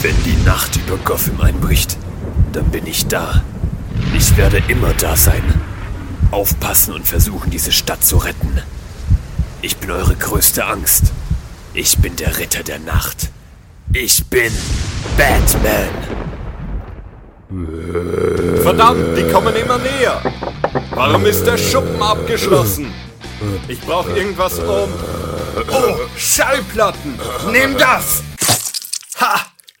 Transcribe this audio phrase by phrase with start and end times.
[0.00, 1.96] Wenn die Nacht über Gotham einbricht,
[2.52, 3.42] dann bin ich da.
[4.16, 5.42] Ich werde immer da sein.
[6.30, 8.62] Aufpassen und versuchen, diese Stadt zu retten.
[9.60, 11.12] Ich bin eure größte Angst.
[11.74, 13.30] Ich bin der Ritter der Nacht.
[13.92, 14.52] Ich bin
[15.16, 15.88] Batman.
[18.62, 20.22] Verdammt, die kommen immer näher.
[20.94, 22.92] Warum ist der Schuppen abgeschlossen?
[23.66, 24.90] Ich brauche irgendwas um.
[25.72, 27.18] Oh, Schallplatten!
[27.50, 28.22] Nimm das!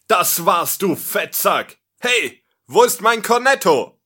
[0.08, 1.76] Das war's, du Fettsack!
[2.00, 4.00] Hey, wo ist mein Cornetto?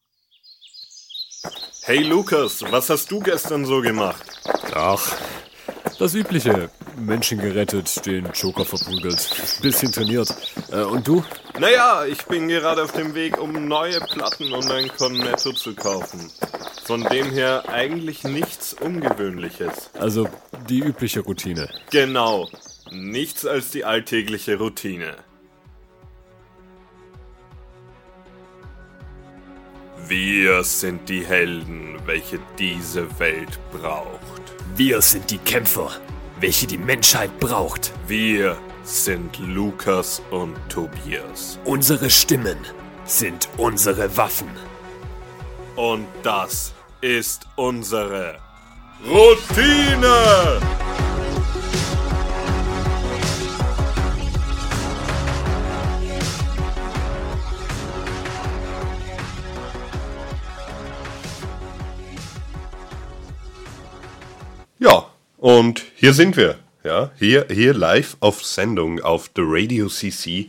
[1.85, 4.21] Hey Lukas, was hast du gestern so gemacht?
[4.75, 5.17] Ach,
[6.01, 6.71] das Übliche.
[6.97, 10.35] Menschen gerettet, den Joker verprügelt, bisschen trainiert.
[10.73, 11.25] Äh, und du?
[11.61, 16.33] Naja, ich bin gerade auf dem Weg, um neue Platten und ein Cornetto zu kaufen.
[16.83, 19.91] Von dem her eigentlich nichts Ungewöhnliches.
[19.97, 20.29] Also
[20.69, 21.69] die übliche Routine.
[21.91, 22.49] Genau.
[22.91, 25.17] Nichts als die alltägliche Routine.
[30.09, 34.43] Wir sind die Helden, welche diese Welt braucht.
[34.75, 35.91] Wir sind die Kämpfer,
[36.41, 37.93] welche die Menschheit braucht.
[38.09, 41.59] Wir sind Lukas und Tobias.
[41.65, 42.59] Unsere Stimmen
[43.05, 44.51] sind unsere Waffen.
[45.77, 48.39] Und das ist unsere
[49.07, 50.61] Routine!
[64.83, 65.07] Ja,
[65.39, 66.57] und hier sind wir.
[66.83, 70.49] Ja, hier, hier live auf Sendung auf The Radio CC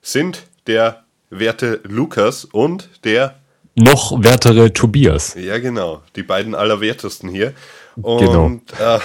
[0.00, 3.40] sind der werte Lukas und der
[3.74, 5.34] noch wertere Tobias.
[5.34, 6.02] Ja, genau.
[6.14, 7.52] Die beiden allerwertesten hier.
[7.96, 8.60] Und genau.
[8.78, 9.00] äh,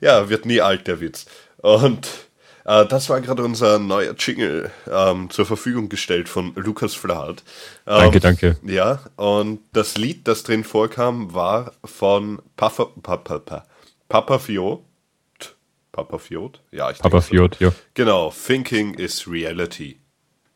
[0.00, 1.26] ja, wird nie alt, der Witz.
[1.58, 2.08] Und
[2.70, 7.42] äh, das war gerade unser neuer Jingle ähm, zur Verfügung gestellt von Lukas Flaht.
[7.86, 8.56] Ähm, danke, danke.
[8.64, 13.64] Ja, und das Lied, das drin vorkam, war von Papa, Papa,
[14.08, 14.84] Papa Fiot.
[15.92, 16.60] Papa Fiot?
[16.70, 17.66] Ja, ich Papa Fiot, so.
[17.66, 17.72] ja.
[17.94, 19.98] Genau, Thinking is Reality.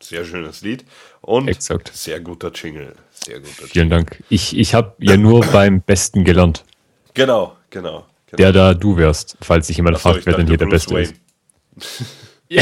[0.00, 0.84] Sehr schönes Lied.
[1.22, 1.90] Und Exakt.
[1.94, 2.94] sehr guter Jingle.
[3.10, 3.68] Sehr guter Jingle.
[3.68, 4.22] Vielen Dank.
[4.28, 6.64] Ich, ich habe ja nur beim Besten gelernt.
[7.14, 8.36] Genau, genau, genau.
[8.36, 10.94] Der da du wärst, falls sich jemand Achso, fragt, wer denn hier Bruce der Beste
[10.94, 11.02] Wayne.
[11.02, 11.23] ist.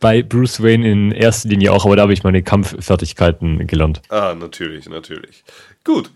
[0.00, 4.02] Bei Bruce Wayne in erster Linie auch, aber da habe ich meine Kampffertigkeiten gelernt.
[4.08, 5.44] Ah, natürlich, natürlich.
[5.82, 6.10] Gut.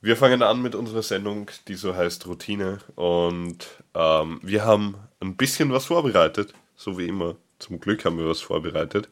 [0.00, 2.78] Wir fangen an mit unserer Sendung, die so heißt Routine.
[2.94, 7.36] Und ähm, wir haben ein bisschen was vorbereitet, so wie immer.
[7.58, 9.08] Zum Glück haben wir was vorbereitet.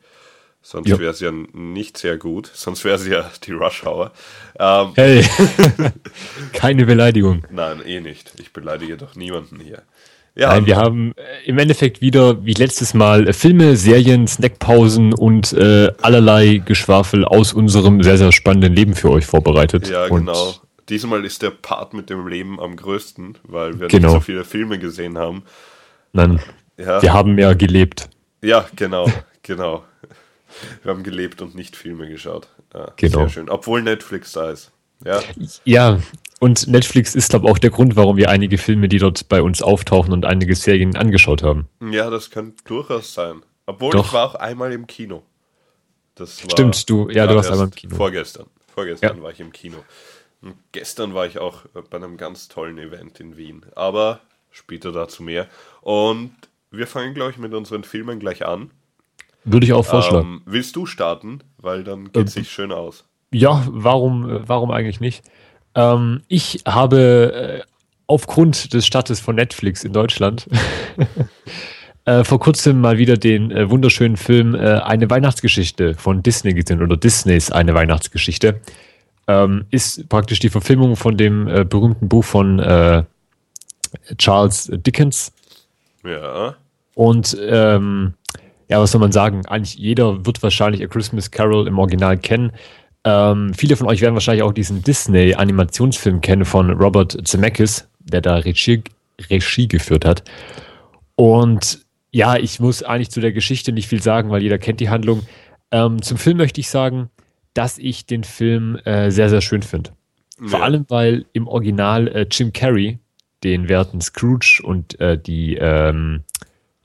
[0.66, 2.50] Sonst wäre es ja nicht sehr gut.
[2.54, 4.12] Sonst wäre es ja die Rush Hour.
[4.58, 5.22] Ähm, hey,
[6.54, 7.44] keine Beleidigung.
[7.50, 8.32] Nein, eh nicht.
[8.40, 9.82] Ich beleidige doch niemanden hier.
[10.36, 15.14] Ja, Nein, wir haben äh, im Endeffekt wieder, wie letztes Mal, äh, Filme, Serien, Snackpausen
[15.14, 19.88] und äh, allerlei Geschwafel aus unserem sehr, sehr spannenden Leben für euch vorbereitet.
[19.88, 20.54] Ja, und genau.
[20.88, 24.08] Diesmal ist der Part mit dem Leben am größten, weil wir genau.
[24.08, 25.44] nicht so viele Filme gesehen haben.
[26.12, 26.40] Nein,
[26.76, 27.00] ja.
[27.00, 28.10] wir haben ja gelebt.
[28.42, 29.08] Ja, genau,
[29.42, 29.84] genau.
[30.82, 32.48] Wir haben gelebt und nicht Filme geschaut.
[32.74, 33.20] Ja, genau.
[33.20, 33.48] Sehr schön.
[33.48, 34.72] Obwohl Netflix da ist.
[35.04, 35.20] Ja,
[35.64, 36.00] ja
[36.40, 39.40] und Netflix ist, glaube ich, auch der Grund, warum wir einige Filme, die dort bei
[39.40, 41.68] uns auftauchen und einige Serien angeschaut haben.
[41.80, 43.42] Ja, das könnte durchaus sein.
[43.66, 44.06] Obwohl Doch.
[44.06, 45.22] ich war auch einmal im Kino.
[46.14, 47.96] Das war Stimmt, du, ja, du warst einmal im Kino.
[47.96, 48.46] Vorgestern.
[48.74, 49.22] Vorgestern Ja.
[49.22, 49.78] war ich im Kino.
[50.42, 53.64] Und gestern war ich auch bei einem ganz tollen Event in Wien.
[53.74, 55.48] Aber später dazu mehr.
[55.80, 56.34] Und
[56.70, 58.70] wir fangen, glaube ich, mit unseren Filmen gleich an.
[59.44, 60.26] Würde ich auch vorschlagen.
[60.26, 61.40] Ähm, willst du starten?
[61.56, 63.04] Weil dann geht es Ähm, sich schön aus.
[63.34, 65.24] Ja, warum, äh, warum eigentlich nicht?
[65.74, 67.66] Ähm, ich habe äh,
[68.06, 70.48] aufgrund des Startes von Netflix in Deutschland
[72.04, 76.80] äh, vor kurzem mal wieder den äh, wunderschönen Film äh, Eine Weihnachtsgeschichte von Disney gesehen
[76.80, 78.60] oder Disneys Eine Weihnachtsgeschichte.
[79.26, 83.04] Ähm, ist praktisch die Verfilmung von dem äh, berühmten Buch von
[84.18, 85.32] Charles Dickens.
[86.04, 86.56] Ja.
[86.94, 88.14] Und ähm,
[88.68, 89.46] ja, was soll man sagen?
[89.46, 92.52] Eigentlich jeder wird wahrscheinlich A Christmas Carol im Original kennen.
[93.04, 98.36] Ähm, viele von euch werden wahrscheinlich auch diesen Disney-Animationsfilm kennen von Robert Zemeckis, der da
[98.36, 98.82] Regie,
[99.30, 100.24] Regie geführt hat.
[101.16, 101.80] Und
[102.10, 105.22] ja, ich muss eigentlich zu der Geschichte nicht viel sagen, weil jeder kennt die Handlung.
[105.70, 107.10] Ähm, zum Film möchte ich sagen,
[107.54, 109.90] dass ich den Film äh, sehr, sehr schön finde.
[110.44, 110.64] Vor Ja.
[110.64, 112.98] allem, weil im Original äh, Jim Carrey
[113.44, 116.22] den werten Scrooge und äh, die ähm,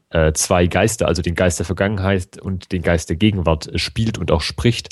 [0.10, 4.18] äh, zwei Geister, also den Geist der Vergangenheit und den Geist der Gegenwart, äh, spielt
[4.18, 4.90] und auch spricht.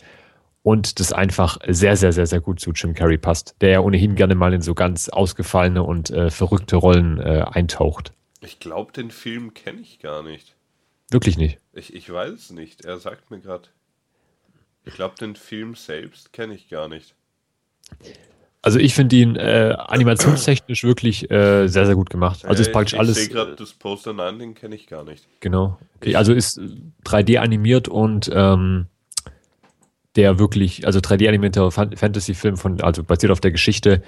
[0.67, 4.15] Und das einfach sehr, sehr, sehr, sehr gut zu Jim Carrey passt, der ja ohnehin
[4.15, 8.11] gerne mal in so ganz ausgefallene und äh, verrückte Rollen äh, eintaucht.
[8.41, 10.57] Ich glaube, den Film kenne ich gar nicht.
[11.09, 11.59] Wirklich nicht.
[11.71, 12.83] Ich, ich weiß es nicht.
[12.83, 13.69] Er sagt mir gerade.
[14.83, 17.15] Ich glaube, den Film selbst kenne ich gar nicht.
[18.61, 22.43] Also ich finde ihn äh, animationstechnisch wirklich äh, sehr, sehr gut gemacht.
[22.43, 23.17] Also ist praktisch ich, alles.
[23.17, 25.29] Ich sehe gerade das Poster, nein, den kenne ich gar nicht.
[25.39, 25.79] Genau.
[25.95, 26.59] Okay, also ist
[27.05, 28.87] 3D animiert und ähm,
[30.17, 34.01] der wirklich, also 3D animierter Fantasy-Film von, also basiert auf der Geschichte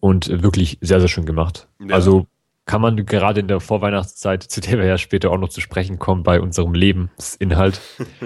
[0.00, 1.68] und wirklich sehr, sehr schön gemacht.
[1.80, 1.94] Ja.
[1.94, 2.26] Also
[2.66, 5.98] kann man gerade in der Vorweihnachtszeit, zu der wir ja später auch noch zu sprechen
[5.98, 7.80] kommen, bei unserem Lebensinhalt,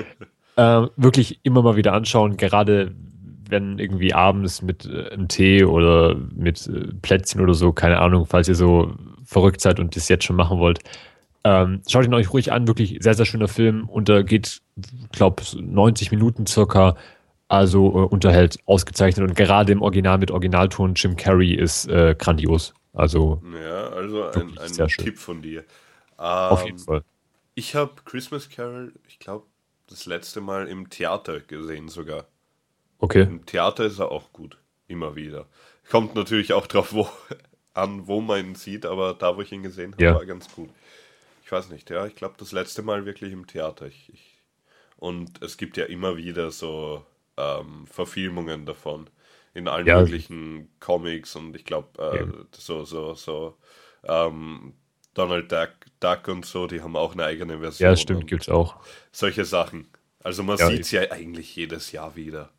[0.57, 2.95] äh, wirklich immer mal wieder anschauen, gerade
[3.49, 8.27] wenn irgendwie abends mit äh, einem Tee oder mit äh, Plätzchen oder so, keine Ahnung,
[8.27, 10.81] falls ihr so verrückt seid und das jetzt schon machen wollt,
[11.45, 14.61] ähm, schaut ihn euch ruhig an, wirklich sehr, sehr schöner Film und da geht,
[15.13, 16.97] glaube 90 Minuten circa,
[17.49, 22.75] also äh, unterhält ausgezeichnet und gerade im Original mit Originalton Jim Carrey ist äh, grandios.
[22.93, 25.61] Also, ja, also ein, ein Tipp von dir.
[25.61, 25.65] Ähm,
[26.19, 27.05] Auf jeden Fall.
[27.55, 29.47] Ich habe Christmas Carol, ich glaube,
[29.89, 32.27] das letzte Mal im Theater gesehen sogar.
[32.99, 33.23] Okay.
[33.23, 34.59] Im Theater ist er auch gut.
[34.87, 35.47] Immer wieder.
[35.91, 37.09] Kommt natürlich auch drauf wo,
[37.75, 40.15] an, wo man ihn sieht, aber da, wo ich ihn gesehen habe, ja.
[40.15, 40.71] war ganz gut.
[41.45, 43.87] Ich weiß nicht, ja, ich glaube, das letzte Mal wirklich im Theater.
[43.87, 44.43] Ich, ich,
[44.97, 47.05] und es gibt ja immer wieder so
[47.39, 49.09] ähm, Verfilmungen davon
[49.55, 50.01] in allen ja.
[50.01, 52.27] möglichen Comics und ich glaube, äh, ja.
[52.53, 53.57] so, so, so
[54.05, 54.75] ähm,
[55.15, 55.71] Donald Duck,
[56.01, 57.91] Duck und so, die haben auch eine eigene Version.
[57.91, 58.77] Ja, stimmt, gibt es auch.
[59.11, 59.89] Solche Sachen.
[60.23, 62.51] Also man ja, sieht es ja eigentlich jedes Jahr wieder.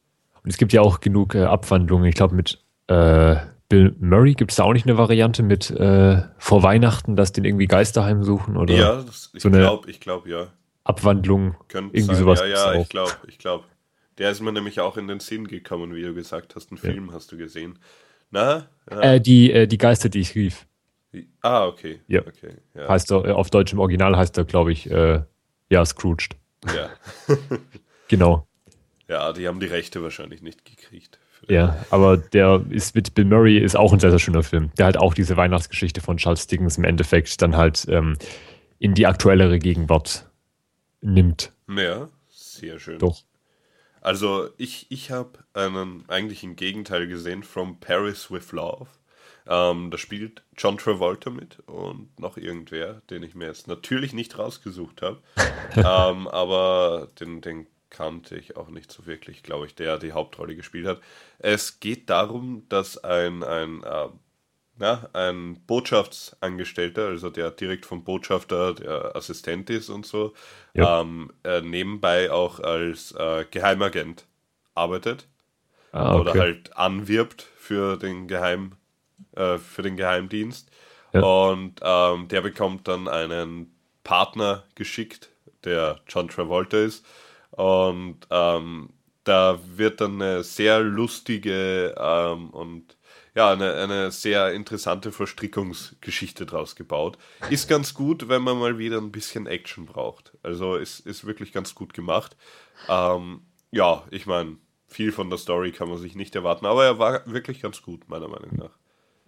[0.44, 2.06] Und es gibt ja auch genug äh, Abwandlungen.
[2.06, 3.36] Ich glaube, mit äh,
[3.70, 7.46] Bill Murray gibt es da auch nicht eine Variante mit äh, vor Weihnachten, dass den
[7.46, 10.48] irgendwie Geisterheim suchen oder ja, das, ich so glaube, ich glaube, ja.
[10.84, 11.56] Abwandlung.
[11.68, 12.24] Könnte irgendwie sein.
[12.24, 12.40] sowas.
[12.40, 13.66] Ja, ja, ich glaube, ich glaube.
[14.20, 16.72] Der ist mir nämlich auch in den Sinn gekommen, wie du gesagt hast.
[16.72, 16.92] Einen ja.
[16.92, 17.80] Film hast du gesehen.
[18.32, 18.68] Na?
[18.92, 19.02] Ja.
[19.02, 20.68] Äh, die, äh, die Geister, die ich rief.
[21.42, 22.02] Ah, okay.
[22.08, 22.22] Ja.
[22.22, 22.88] okay ja.
[22.90, 25.22] Heißt er, äh, auf Deutsch im Original heißt er, glaube ich, äh,
[25.70, 26.36] ja, Scrooged.
[26.68, 26.90] Ja.
[28.10, 28.46] genau.
[29.08, 31.18] Ja, die haben die Rechte wahrscheinlich nicht gekriegt.
[31.48, 34.72] Ja, aber der ist mit Bill Murray ist auch ein sehr, sehr schöner Film.
[34.78, 38.18] Der halt auch diese Weihnachtsgeschichte von Charles Dickens im Endeffekt dann halt ähm,
[38.78, 40.30] in die aktuellere Gegenwart
[41.02, 41.54] nimmt.
[41.70, 43.00] Ja, sehr schön.
[43.00, 43.24] Doch.
[44.02, 48.88] Also ich, ich habe einen eigentlich ein Gegenteil gesehen, From Paris with Love.
[49.48, 54.38] Ähm, da spielt John Travolta mit und noch irgendwer, den ich mir jetzt natürlich nicht
[54.38, 55.22] rausgesucht habe.
[55.76, 60.56] ähm, aber den, den kannte ich auch nicht so wirklich, glaube ich, der die Hauptrolle
[60.56, 61.02] gespielt hat.
[61.40, 64.10] Es geht darum, dass ein, ein, äh,
[64.80, 70.34] na, ein Botschaftsangestellter, also der direkt vom Botschafter der Assistent ist und so,
[70.74, 71.02] ja.
[71.02, 74.26] ähm, äh, nebenbei auch als äh, Geheimagent
[74.74, 75.28] arbeitet
[75.92, 76.22] ah, okay.
[76.22, 78.78] oder halt anwirbt für den Geheim
[79.36, 80.72] äh, für den Geheimdienst
[81.14, 81.22] ja.
[81.22, 83.76] und ähm, der bekommt dann einen
[84.06, 85.30] Partner geschickt,
[85.66, 87.06] der John Travolta ist
[87.52, 88.90] und ähm,
[89.26, 92.96] da wird dann eine sehr lustige ähm, und
[93.40, 97.18] ja, eine, eine sehr interessante Verstrickungsgeschichte draus gebaut.
[97.50, 100.34] Ist ganz gut, wenn man mal wieder ein bisschen Action braucht.
[100.44, 102.36] Also ist, ist wirklich ganz gut gemacht.
[102.90, 104.58] Ähm, ja, ich meine,
[104.88, 108.10] viel von der Story kann man sich nicht erwarten, aber er war wirklich ganz gut,
[108.10, 108.72] meiner Meinung nach.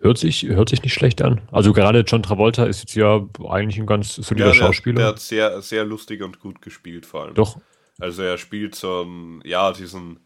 [0.01, 1.39] Hört sich, hört sich nicht schlecht an.
[1.49, 4.97] Also gerade John Travolta ist jetzt ja eigentlich ein ganz solider ja, der, Schauspieler.
[4.97, 7.35] Der hat sehr, sehr lustig und gut gespielt, vor allem.
[7.35, 7.61] Doch,
[7.97, 10.19] also er spielt so einen, ja, diesen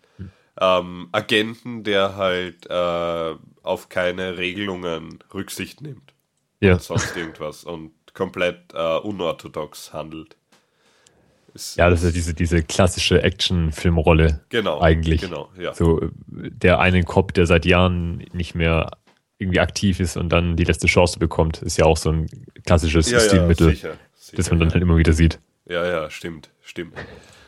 [0.59, 6.13] ähm, Agenten, der halt äh, auf keine Regelungen Rücksicht nimmt.
[6.59, 6.73] Ja.
[6.73, 10.37] Und sonst irgendwas und komplett äh, unorthodox handelt.
[11.53, 14.41] Ist, ja, das ist ja diese, diese klassische Action-Filmrolle.
[14.49, 14.81] Genau.
[14.81, 15.21] Eigentlich.
[15.21, 15.73] Genau, ja.
[15.73, 18.91] So der eine Cop, der seit Jahren nicht mehr
[19.37, 22.29] irgendwie aktiv ist und dann die letzte Chance bekommt, ist ja auch so ein
[22.65, 25.39] klassisches ja, Stilmittel, ja, sicher, sicher, das man dann halt immer wieder sieht.
[25.65, 26.93] Ja, ja, stimmt, stimmt.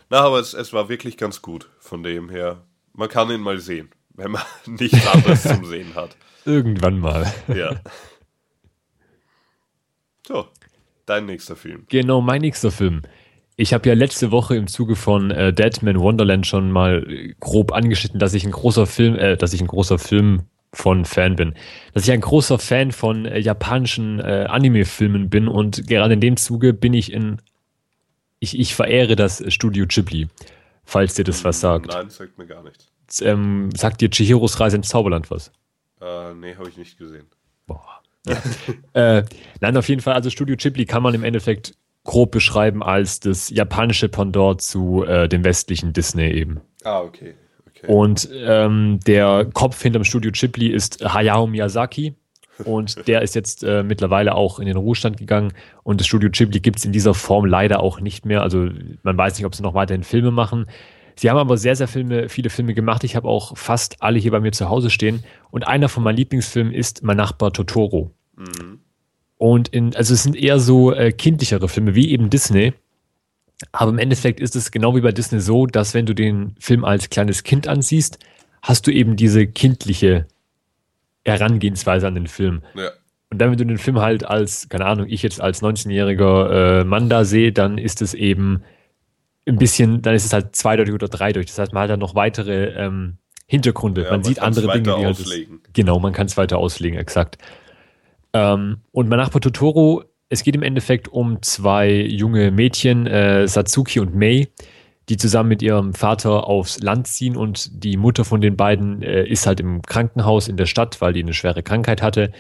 [0.10, 1.70] Na, aber es, es war wirklich ganz gut.
[1.80, 2.62] Von dem her,
[2.98, 6.18] man kann ihn mal sehen, wenn man nichts anderes zum Sehen hat.
[6.44, 7.32] Irgendwann mal.
[7.48, 7.76] Ja.
[10.28, 10.48] So,
[11.06, 11.86] dein nächster Film.
[11.90, 13.04] Genau, mein nächster Film.
[13.56, 17.08] Ich habe ja letzte Woche im Zuge von äh, Deadman Wonderland schon mal
[17.40, 21.36] grob angeschnitten, dass ich ein großer Film, äh, dass ich ein großer Film von Fan
[21.36, 21.56] bin.
[21.94, 26.38] Dass ich ein großer Fan von äh, japanischen äh, Anime-Filmen bin und gerade in dem
[26.38, 27.42] Zuge bin ich in
[28.40, 30.28] ich, ich verehre das Studio Ghibli,
[30.88, 31.88] falls dir das was sagt.
[31.88, 32.90] Nein, sagt mir gar nichts.
[33.22, 35.52] Ähm, sagt dir Chihiros Reise ins Zauberland was?
[36.02, 37.28] Äh, nee, habe ich nicht gesehen.
[37.68, 38.02] Boah.
[38.26, 38.42] Ja.
[39.18, 39.26] äh,
[39.60, 43.50] nein, auf jeden Fall, also Studio Ghibli kann man im Endeffekt grob beschreiben als das
[43.50, 46.62] japanische Pendant zu äh, dem westlichen Disney eben.
[46.84, 47.36] Ah, okay.
[47.68, 47.88] okay.
[47.88, 52.16] Und ähm, der Kopf hinterm Studio Ghibli ist Hayao Miyazaki.
[52.64, 55.54] Und der ist jetzt äh, mittlerweile auch in den Ruhestand gegangen.
[55.84, 58.42] Und das Studio Ghibli gibt es in dieser Form leider auch nicht mehr.
[58.42, 58.70] Also
[59.04, 60.66] man weiß nicht, ob sie noch weiterhin Filme machen.
[61.16, 63.04] Sie haben aber sehr, sehr Filme, viele Filme gemacht.
[63.04, 65.24] Ich habe auch fast alle hier bei mir zu Hause stehen.
[65.52, 68.12] Und einer von meinen Lieblingsfilmen ist Mein Nachbar Totoro.
[68.36, 68.80] Mhm.
[69.38, 72.74] Und in, also es sind eher so äh, kindlichere Filme, wie eben Disney.
[73.72, 76.86] Aber im Endeffekt ist es genau wie bei Disney so, dass wenn du den Film
[76.86, 78.20] als kleines Kind ansiehst,
[78.62, 80.28] hast du eben diese kindliche
[81.28, 82.62] Herangehensweise an den Film.
[82.76, 82.90] Ja.
[83.30, 86.84] Und dann, wenn du den Film halt als, keine Ahnung, ich jetzt als 19-jähriger äh,
[86.86, 88.64] Mann da sehe, dann ist es eben
[89.46, 91.50] ein bisschen, dann ist es halt zweideutig oder dreideutig.
[91.50, 94.04] Das heißt, man hat dann noch weitere ähm, Hintergründe.
[94.04, 95.20] Ja, man, man sieht andere Dinge, die halt.
[95.20, 95.30] Das,
[95.74, 97.38] genau, man kann es weiter auslegen, exakt.
[98.34, 104.00] Ähm, und mein Nachbar Totoro, es geht im Endeffekt um zwei junge Mädchen, äh, Satsuki
[104.00, 104.48] und Mei,
[105.10, 109.26] die zusammen mit ihrem Vater aufs Land ziehen und die Mutter von den beiden äh,
[109.26, 112.32] ist halt im Krankenhaus in der Stadt, weil die eine schwere Krankheit hatte.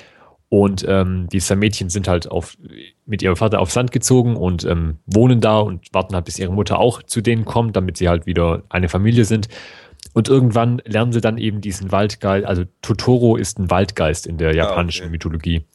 [0.50, 2.58] Und ähm, diese Mädchen sind halt auf,
[3.06, 6.54] mit ihrem Vater aufs Land gezogen und ähm, wohnen da und warten halt, bis ihre
[6.54, 9.50] Mutter auch zu denen kommt, damit sie halt wieder eine Familie sind.
[10.14, 14.56] Und irgendwann lernen sie dann eben diesen Waldgeist, also Totoro ist ein Waldgeist in der
[14.56, 15.12] japanischen ah, okay.
[15.12, 15.66] Mythologie.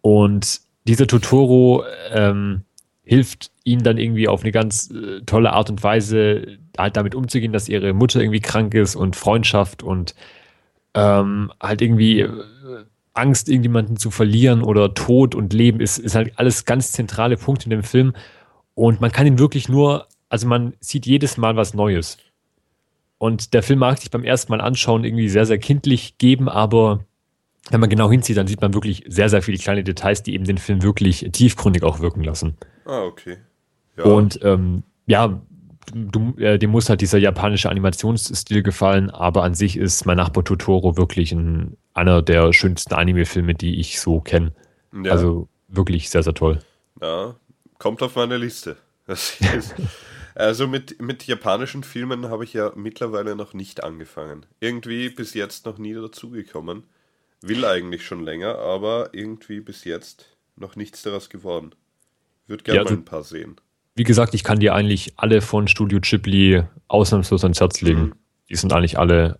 [0.00, 2.64] Und dieser Totoro ähm,
[3.08, 7.54] hilft ihnen dann irgendwie auf eine ganz äh, tolle Art und Weise halt damit umzugehen,
[7.54, 10.14] dass ihre Mutter irgendwie krank ist und Freundschaft und
[10.92, 12.30] ähm, halt irgendwie äh,
[13.14, 17.64] Angst, irgendjemanden zu verlieren oder Tod und Leben ist, ist halt alles ganz zentrale Punkte
[17.64, 18.12] in dem Film.
[18.74, 22.18] Und man kann ihn wirklich nur, also man sieht jedes Mal was Neues.
[23.16, 27.06] Und der Film mag sich beim ersten Mal anschauen irgendwie sehr, sehr kindlich geben, aber
[27.70, 30.44] wenn man genau hinzieht, dann sieht man wirklich sehr, sehr viele kleine Details, die eben
[30.44, 32.58] den Film wirklich tiefgründig auch wirken lassen.
[32.88, 33.36] Ah, okay.
[33.98, 34.04] Ja.
[34.04, 35.40] Und ähm, ja,
[35.92, 40.42] du, äh, dem muss halt dieser japanische Animationsstil gefallen, aber an sich ist mein Nachbar
[40.42, 44.52] Totoro wirklich ein, einer der schönsten Anime-Filme, die ich so kenne.
[45.04, 45.12] Ja.
[45.12, 46.60] Also wirklich sehr, sehr toll.
[47.02, 47.36] Ja,
[47.78, 48.78] kommt auf meine Liste.
[50.34, 54.46] also mit, mit japanischen Filmen habe ich ja mittlerweile noch nicht angefangen.
[54.60, 56.84] Irgendwie bis jetzt noch nie dazugekommen.
[57.42, 60.26] Will eigentlich schon länger, aber irgendwie bis jetzt
[60.56, 61.74] noch nichts daraus geworden.
[62.48, 63.56] Würde gerne ja, also, mal ein paar sehen.
[63.94, 68.00] Wie gesagt, ich kann dir eigentlich alle von Studio Ghibli ausnahmslos ans Herz legen.
[68.00, 68.14] Mhm.
[68.48, 69.38] Die sind eigentlich alle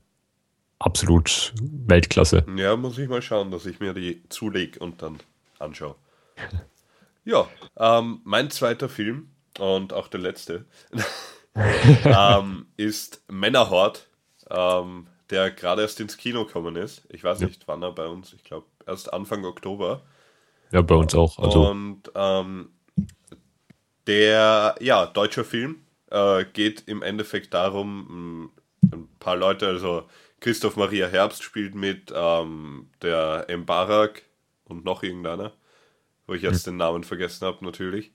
[0.78, 2.44] absolut Weltklasse.
[2.56, 5.18] Ja, muss ich mal schauen, dass ich mir die zulege und dann
[5.58, 5.96] anschaue.
[7.24, 10.66] ja, ähm, mein zweiter Film und auch der letzte
[12.04, 14.06] ähm, ist Männerhort.
[14.50, 17.02] Ähm, der gerade erst ins Kino gekommen ist.
[17.10, 17.46] Ich weiß ja.
[17.46, 20.02] nicht, wann er bei uns, ich glaube, erst Anfang Oktober.
[20.70, 21.38] Ja, bei uns auch.
[21.38, 21.68] Also.
[21.68, 22.70] Und ähm,
[24.08, 28.50] der, ja, deutscher Film äh, geht im Endeffekt darum,
[28.82, 30.08] ein paar Leute, also
[30.40, 34.22] Christoph Maria Herbst spielt mit, ähm, der Mbarak
[34.64, 35.52] und noch irgendeiner,
[36.26, 36.72] wo ich jetzt hm.
[36.72, 38.12] den Namen vergessen habe, natürlich.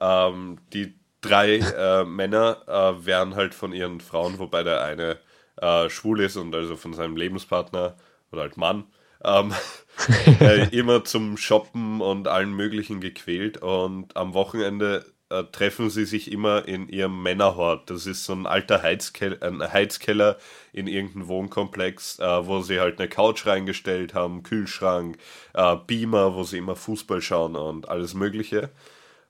[0.00, 5.18] Ähm, die drei äh, Männer äh, werden halt von ihren Frauen, wobei der eine
[5.56, 7.96] äh, schwul ist und also von seinem Lebenspartner
[8.30, 8.84] oder halt Mann
[9.24, 9.52] ähm,
[10.40, 16.32] äh, immer zum Shoppen und allen möglichen gequält und am Wochenende äh, treffen sie sich
[16.32, 17.90] immer in ihrem Männerhort.
[17.90, 20.38] Das ist so ein alter Heizkeller, ein Heizkeller
[20.72, 25.18] in irgendeinem Wohnkomplex, äh, wo sie halt eine Couch reingestellt haben, Kühlschrank,
[25.54, 28.70] äh, Beamer, wo sie immer Fußball schauen und alles Mögliche.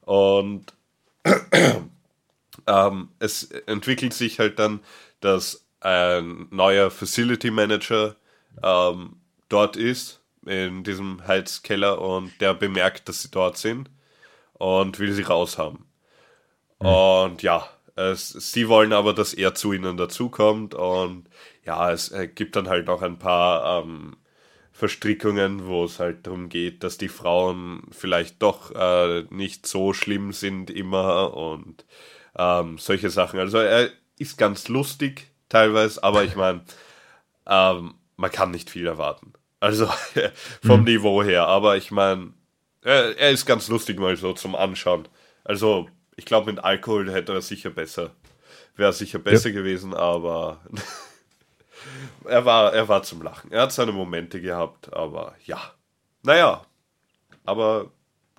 [0.03, 0.73] Und
[2.67, 4.81] ähm, es entwickelt sich halt dann,
[5.21, 8.17] dass ein neuer Facility Manager
[8.63, 9.17] ähm,
[9.49, 13.91] dort ist, in diesem Heizkeller, und der bemerkt, dass sie dort sind
[14.55, 15.88] und will sie raushaben.
[16.81, 16.87] Mhm.
[16.87, 21.25] Und ja, es, sie wollen aber, dass er zu ihnen dazukommt und
[21.65, 24.17] ja, es äh, gibt dann halt auch ein paar ähm,
[24.73, 30.33] Verstrickungen, wo es halt darum geht, dass die Frauen vielleicht doch äh, nicht so schlimm
[30.33, 31.85] sind immer und
[32.37, 33.41] ähm, solche Sachen.
[33.41, 36.63] Also er ist ganz lustig, teilweise, aber ich meine,
[37.47, 39.33] ähm, man kann nicht viel erwarten.
[39.59, 39.89] Also
[40.65, 40.87] vom mhm.
[40.87, 42.33] Niveau her, aber ich meine,
[42.83, 45.09] er, er, ist ganz lustig mal so zum Anschauen.
[45.43, 48.11] Also ich glaube, mit Alkohol hätte er sicher besser,
[48.77, 49.55] wäre sicher besser ja.
[49.55, 50.61] gewesen, aber
[52.25, 53.53] er war, er war zum Lachen.
[53.53, 55.61] Er hat seine Momente gehabt, aber ja.
[56.25, 56.67] Naja,
[57.45, 57.93] aber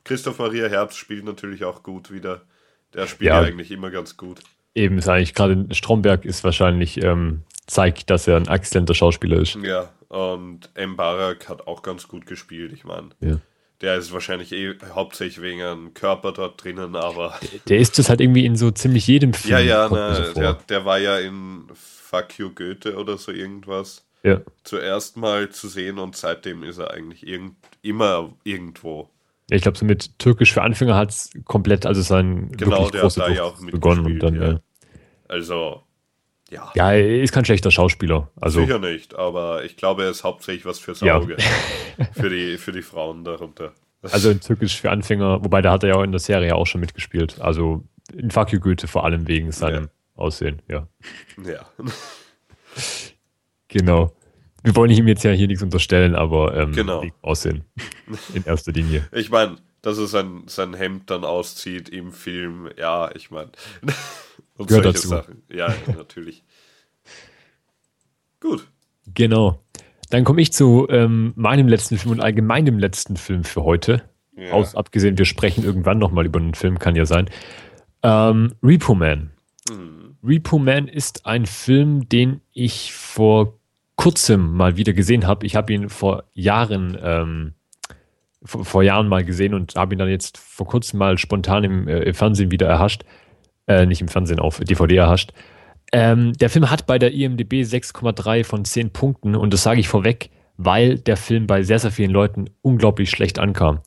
[0.03, 2.41] Christoph Maria Herbst spielt natürlich auch gut wieder.
[2.93, 3.39] Der spielt ja.
[3.39, 4.41] eigentlich immer ganz gut.
[4.75, 9.55] Eben ist eigentlich gerade Stromberg ist wahrscheinlich, ähm, zeigt, dass er ein exzellenter Schauspieler ist.
[9.55, 10.97] Ja, und M.
[10.97, 13.09] Barak hat auch ganz gut gespielt, ich meine.
[13.21, 13.39] Ja.
[13.81, 17.39] Der ist wahrscheinlich eh hauptsächlich wegen einem Körper dort drinnen, aber.
[17.67, 19.53] Der ist das halt irgendwie in so ziemlich jedem Film.
[19.53, 24.05] Ja, ja, ne, so der, der war ja in Fuck You Goethe oder so irgendwas.
[24.21, 24.41] Ja.
[24.65, 29.09] zuerst mal zu sehen und seitdem ist er eigentlich irgend, immer irgendwo.
[29.49, 32.91] Ja, ich glaube, so mit Türkisch für Anfänger hat es komplett, also sein Genau, wirklich
[32.91, 33.71] der hat da ja auch mitgespielt.
[33.71, 34.51] begonnen und dann, ja.
[34.51, 34.59] ja.
[35.29, 35.83] Also,
[36.49, 38.29] ja, ja, er ist kein schlechter Schauspieler.
[38.39, 41.17] Also, sicher nicht, aber ich glaube, er ist hauptsächlich was fürs Ja.
[41.17, 41.37] Auge.
[42.13, 43.73] für, die, für die Frauen darunter.
[44.01, 46.65] also in Türkisch für Anfänger, wobei da hat er ja auch in der Serie auch
[46.67, 47.39] schon mitgespielt.
[47.41, 50.87] Also in Fuck You Goethe vor allem wegen seinem Aussehen, ja.
[51.45, 51.65] Ja.
[53.67, 54.15] Genau.
[54.63, 57.03] Wir wollen ihm jetzt ja hier nichts unterstellen, aber ähm, Genau.
[57.21, 57.63] Aussehen.
[58.33, 59.07] In erster Linie.
[59.11, 63.51] Ich meine, dass er sein, sein Hemd dann auszieht im Film, ja, ich meine.
[64.57, 65.07] Und Gehört solche dazu.
[65.07, 65.43] Sachen.
[65.49, 66.43] Ja, natürlich.
[68.41, 68.67] Gut.
[69.13, 69.63] Genau.
[70.09, 74.03] Dann komme ich zu ähm, meinem letzten Film und allgemein dem letzten Film für heute.
[74.35, 74.51] Ja.
[74.51, 77.29] Aus, abgesehen, wir sprechen irgendwann nochmal über einen Film, kann ja sein.
[78.03, 79.31] Ähm, Repo Man.
[79.69, 80.17] Mhm.
[80.23, 83.59] Repo Man ist ein Film, den ich vor
[83.95, 85.45] kurzem mal wieder gesehen habe.
[85.45, 87.53] Ich habe ihn vor Jahren, ähm,
[88.43, 91.87] vor, vor Jahren mal gesehen und habe ihn dann jetzt vor kurzem mal spontan im,
[91.87, 93.03] äh, im Fernsehen wieder erhascht.
[93.67, 95.31] Äh, nicht im Fernsehen, auf DVD erhascht.
[95.91, 99.87] Ähm, der Film hat bei der IMDb 6,3 von 10 Punkten und das sage ich
[99.87, 103.79] vorweg, weil der Film bei sehr, sehr vielen Leuten unglaublich schlecht ankam.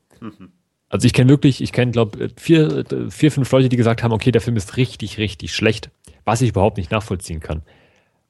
[0.89, 4.13] Also ich kenne wirklich, ich kenne, glaube vier, äh, vier, fünf Leute, die gesagt haben,
[4.13, 5.91] okay, der Film ist richtig, richtig schlecht,
[6.25, 7.63] was ich überhaupt nicht nachvollziehen kann.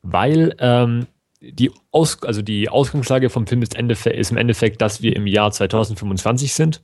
[0.02, 1.06] Weil ähm,
[1.42, 5.50] die, Aus, also die Ausgangslage vom Film ist, ist im Endeffekt, dass wir im Jahr
[5.50, 6.82] 2025 sind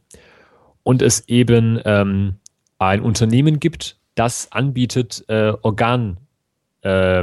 [0.83, 2.35] und es eben ähm,
[2.79, 6.19] ein Unternehmen gibt, das anbietet äh, Organ,
[6.83, 7.23] äh,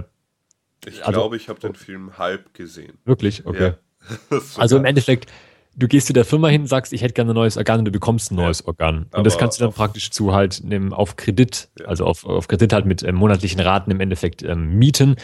[0.86, 2.98] Ich Also- glaube, ich habe den Film halb gesehen.
[3.06, 3.74] wirklich, okay.
[4.30, 4.40] Ja.
[4.58, 5.32] Also im Endeffekt,
[5.76, 7.92] du gehst zu der Firma hin, sagst, ich hätte gerne ein neues Organ und du
[7.92, 9.08] bekommst ein neues Organ.
[9.12, 11.88] Und das aber kannst du dann praktisch zu halt einem, auf Kredit, Ja.
[11.88, 15.16] also auf, auf Kredit halt mit ähm, monatlichen Raten im Endeffekt ähm, mieten.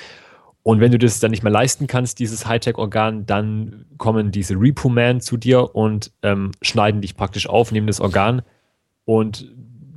[0.63, 5.19] Und wenn du das dann nicht mehr leisten kannst, dieses Hightech-Organ, dann kommen diese Repo-Man
[5.21, 8.43] zu dir und ähm, schneiden dich praktisch auf, nehmen das Organ
[9.05, 9.51] und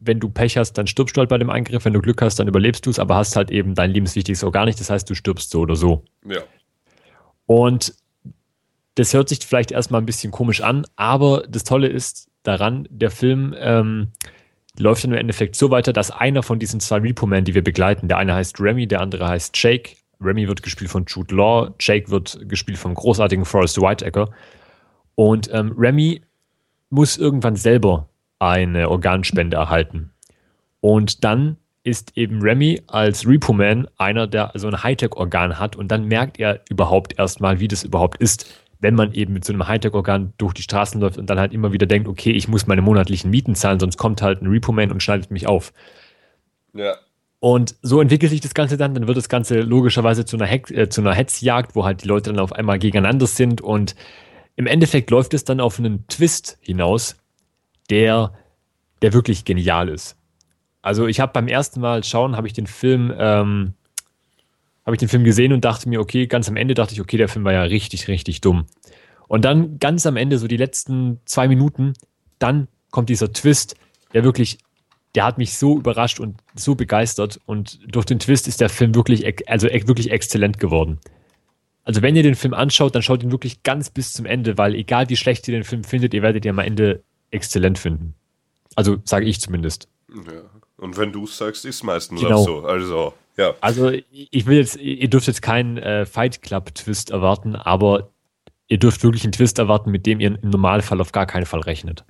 [0.06, 1.84] wenn du Pech hast, dann stirbst du halt bei dem Eingriff.
[1.84, 4.66] Wenn du Glück hast, dann überlebst du es, aber hast halt eben dein lebenswichtiges Organ
[4.66, 4.80] nicht.
[4.80, 6.04] Das heißt, du stirbst so oder so.
[6.26, 6.40] Ja.
[7.46, 7.94] Und
[8.96, 13.10] das hört sich vielleicht erstmal ein bisschen komisch an, aber das Tolle ist daran, der
[13.10, 14.08] Film ähm,
[14.78, 18.08] läuft dann im Endeffekt so weiter, dass einer von diesen zwei Repo-Men, die wir begleiten,
[18.08, 19.96] der eine heißt Remy, der andere heißt Jake.
[20.20, 24.30] Remy wird gespielt von Jude Law, Jake wird gespielt vom großartigen Forrest Whitaker.
[25.14, 26.22] Und ähm, Remy
[26.90, 30.10] muss irgendwann selber eine Organspende erhalten.
[30.80, 36.06] Und dann ist eben Remy als Repo-Man einer, der so ein Hightech-Organ hat und dann
[36.06, 38.46] merkt er überhaupt erstmal, wie das überhaupt ist,
[38.80, 41.72] wenn man eben mit so einem Hightech-Organ durch die Straßen läuft und dann halt immer
[41.72, 45.02] wieder denkt, okay, ich muss meine monatlichen Mieten zahlen, sonst kommt halt ein Repo-Man und
[45.02, 45.72] schneidet mich auf.
[46.72, 46.96] Ja.
[47.44, 48.94] Und so entwickelt sich das Ganze dann.
[48.94, 52.08] Dann wird das Ganze logischerweise zu einer, Heck, äh, zu einer Hetzjagd, wo halt die
[52.08, 53.60] Leute dann auf einmal gegeneinander sind.
[53.60, 53.94] Und
[54.56, 57.16] im Endeffekt läuft es dann auf einen Twist hinaus,
[57.90, 58.32] der,
[59.02, 60.16] der wirklich genial ist.
[60.80, 63.74] Also ich habe beim ersten Mal schauen, habe ich den Film, ähm,
[64.86, 67.18] habe ich den Film gesehen und dachte mir, okay, ganz am Ende dachte ich, okay,
[67.18, 68.64] der Film war ja richtig, richtig dumm.
[69.28, 71.92] Und dann ganz am Ende, so die letzten zwei Minuten,
[72.38, 73.76] dann kommt dieser Twist,
[74.14, 74.60] der wirklich,
[75.14, 77.40] der hat mich so überrascht und so begeistert.
[77.46, 80.98] Und durch den Twist ist der Film wirklich, also wirklich exzellent geworden.
[81.84, 84.74] Also wenn ihr den Film anschaut, dann schaut ihn wirklich ganz bis zum Ende, weil
[84.74, 88.14] egal wie schlecht ihr den Film findet, ihr werdet ihn am Ende exzellent finden.
[88.74, 89.88] Also sage ich zumindest.
[90.08, 90.42] ja.
[90.76, 92.40] Und wenn du es sagst, ist meistens Genau.
[92.40, 92.64] auch so.
[92.64, 93.54] Also, ja.
[93.60, 98.10] Also ich will jetzt, ihr dürft jetzt keinen äh, Fight Club Twist erwarten, aber
[98.66, 101.60] ihr dürft wirklich einen Twist erwarten, mit dem ihr im Normalfall auf gar keinen Fall
[101.60, 102.04] rechnet.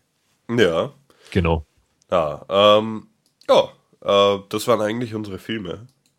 [0.49, 0.93] Ja.
[1.31, 1.67] Genau.
[2.11, 3.09] Ja, ähm,
[3.49, 3.69] ja,
[4.03, 5.87] äh, das waren eigentlich unsere Filme.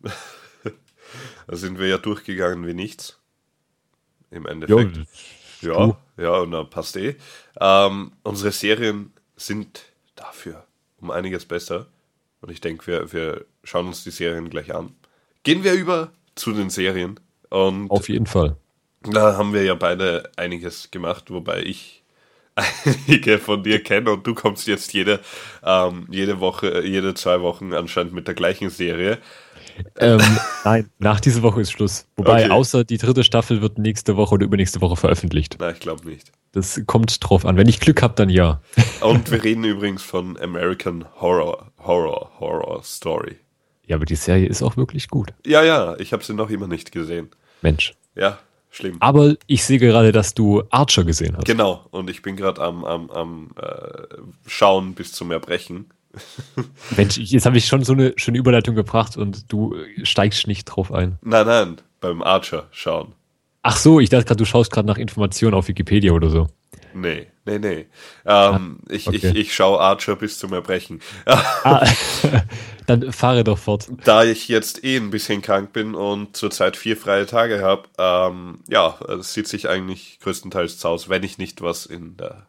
[1.46, 3.18] da sind wir ja durchgegangen wie nichts.
[4.30, 5.06] Im Endeffekt.
[5.62, 7.16] Ja, ja, und dann passt eh.
[7.60, 10.66] Ähm, unsere Serien sind dafür
[11.00, 11.86] um einiges besser.
[12.40, 14.94] Und ich denke, wir, wir schauen uns die Serien gleich an.
[15.42, 17.18] Gehen wir über zu den Serien.
[17.48, 18.56] Und auf jeden Fall.
[19.02, 22.02] da haben wir ja beide einiges gemacht, wobei ich
[22.56, 25.20] einige von dir kenne und du kommst jetzt jede,
[25.62, 29.18] ähm, jede Woche, äh, jede zwei Wochen anscheinend mit der gleichen Serie.
[29.98, 30.22] Ähm,
[30.64, 32.06] nein, nach dieser Woche ist Schluss.
[32.16, 32.50] Wobei, Okay.
[32.50, 35.56] außer die dritte Staffel wird nächste Woche oder übernächste Woche veröffentlicht.
[35.60, 36.32] Na, ich glaube nicht.
[36.52, 37.58] Das kommt drauf an.
[37.58, 38.62] Wenn ich Glück habe, dann ja.
[39.02, 43.36] Und wir reden übrigens von American Horror, Horror, Horror Story.
[43.84, 45.34] Ja, aber die Serie ist auch wirklich gut.
[45.44, 47.28] Ja, ja, ich habe sie noch immer nicht gesehen.
[47.60, 47.94] Mensch.
[48.14, 48.38] Ja,
[48.76, 48.96] schlimm.
[49.00, 51.46] Aber ich sehe gerade, dass du Archer gesehen hast.
[51.46, 55.90] Genau, und ich bin gerade am, am, am äh, Schauen bis zum Erbrechen.
[56.96, 60.64] Mensch, jetzt habe ich schon so eine schöne Überleitung gebracht und du äh, steigst nicht
[60.64, 61.18] drauf ein.
[61.22, 63.12] Nein, nein, beim Archer schauen.
[63.62, 66.46] Ach so, ich dachte gerade, du schaust gerade nach Informationen auf Wikipedia oder so.
[66.94, 67.78] Nee, nee, nee.
[67.78, 67.86] Ähm,
[68.26, 69.16] ah, ich, okay.
[69.16, 71.00] ich, ich schaue Archer bis zum Erbrechen.
[71.24, 71.86] Ah,
[72.86, 73.88] dann fahre doch fort.
[74.04, 78.60] Da ich jetzt eh ein bisschen krank bin und zurzeit vier freie Tage habe, ähm,
[78.68, 82.46] ja, sitze ich eigentlich größtenteils zu Hause, wenn ich nicht was in der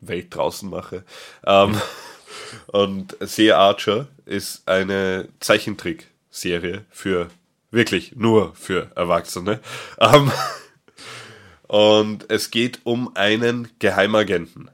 [0.00, 1.04] Welt draußen mache.
[1.44, 1.80] Ähm,
[2.66, 7.28] und sehe Archer ist eine Zeichentrickserie für
[7.70, 9.60] wirklich nur für Erwachsene.
[9.98, 10.30] Ähm,
[11.70, 14.72] und es geht um einen Geheimagenten.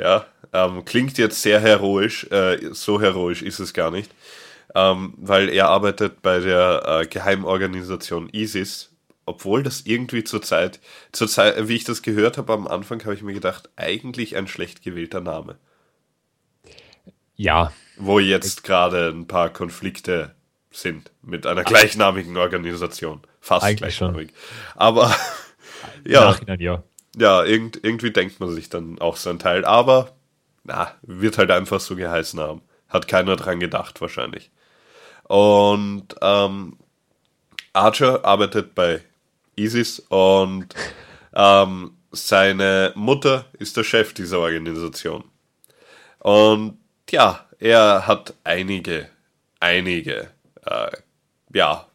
[0.00, 4.10] Ja, ähm, klingt jetzt sehr heroisch, äh, so heroisch ist es gar nicht,
[4.74, 8.90] ähm, weil er arbeitet bei der äh, Geheimorganisation ISIS,
[9.26, 10.80] obwohl das irgendwie zur Zeit,
[11.12, 14.48] zur Zeit, wie ich das gehört habe am Anfang, habe ich mir gedacht, eigentlich ein
[14.48, 15.56] schlecht gewählter Name.
[17.36, 17.72] Ja.
[17.96, 20.34] Wo jetzt gerade ein paar Konflikte
[20.72, 23.20] sind mit einer gleichnamigen Organisation.
[23.40, 24.30] Fast Eigentlich gleichnamig.
[24.30, 24.80] Schon.
[24.80, 25.14] Aber
[26.04, 26.82] ja, ja,
[27.16, 29.64] ja irgend, irgendwie denkt man sich dann auch so ein Teil.
[29.64, 30.12] Aber
[30.64, 32.62] na, wird halt einfach so geheißen haben.
[32.88, 34.50] Hat keiner dran gedacht wahrscheinlich.
[35.24, 36.78] Und ähm,
[37.72, 39.02] Archer arbeitet bei
[39.56, 40.74] ISIS und
[41.34, 45.24] ähm, seine Mutter ist der Chef dieser Organisation.
[46.20, 46.78] Und
[47.10, 49.08] ja, er hat einige,
[49.60, 50.30] einige
[50.64, 50.90] äh,
[51.52, 51.86] ja,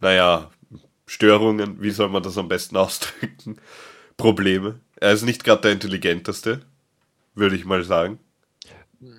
[0.00, 0.50] naja,
[1.14, 3.56] Störungen, wie soll man das am besten ausdrücken?
[4.16, 4.80] Probleme.
[4.96, 6.62] Er ist nicht gerade der intelligenteste,
[7.34, 8.18] würde ich mal sagen.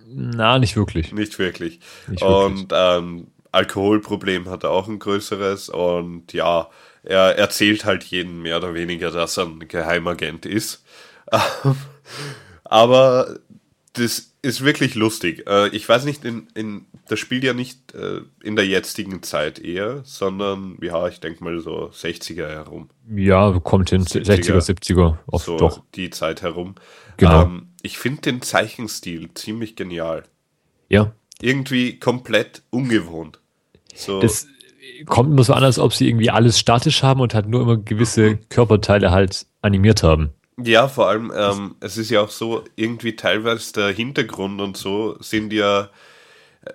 [0.08, 1.14] Na, nicht wirklich.
[1.14, 1.80] Nicht wirklich.
[2.08, 2.58] Nicht wirklich.
[2.58, 6.70] Und ähm, Alkoholproblem hat er auch ein größeres und ja,
[7.04, 10.84] er erzählt halt jedem mehr oder weniger, dass er ein Geheimagent ist.
[12.66, 13.40] Aber
[13.94, 15.46] das ist wirklich lustig.
[15.48, 19.58] Äh, ich weiß nicht, in, in, das spielt ja nicht äh, in der jetzigen Zeit
[19.58, 22.90] eher, sondern, ja, ich denke mal so 60er herum.
[23.14, 25.84] Ja, kommt hin, 60er, 70er, oft so doch.
[25.96, 26.76] Die Zeit herum.
[27.18, 27.44] Genau.
[27.44, 30.24] Ähm, ich finde den Zeichenstil ziemlich genial.
[30.90, 31.12] Ja.
[31.42, 33.40] Irgendwie komplett ungewohnt.
[33.96, 34.22] So.
[34.22, 34.48] Das
[35.08, 37.78] kommt immer so an, als ob sie irgendwie alles statisch haben und halt nur immer
[37.78, 40.30] gewisse Körperteile halt animiert haben.
[40.62, 45.18] Ja, vor allem, ähm, es ist ja auch so, irgendwie teilweise der Hintergrund und so
[45.20, 45.90] sind ja,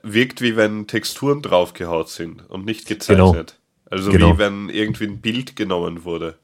[0.03, 3.19] wirkt wie wenn Texturen draufgehaut sind und nicht gezeichnet.
[3.19, 3.45] Genau.
[3.90, 4.35] Also genau.
[4.35, 6.38] wie wenn irgendwie ein Bild genommen wurde.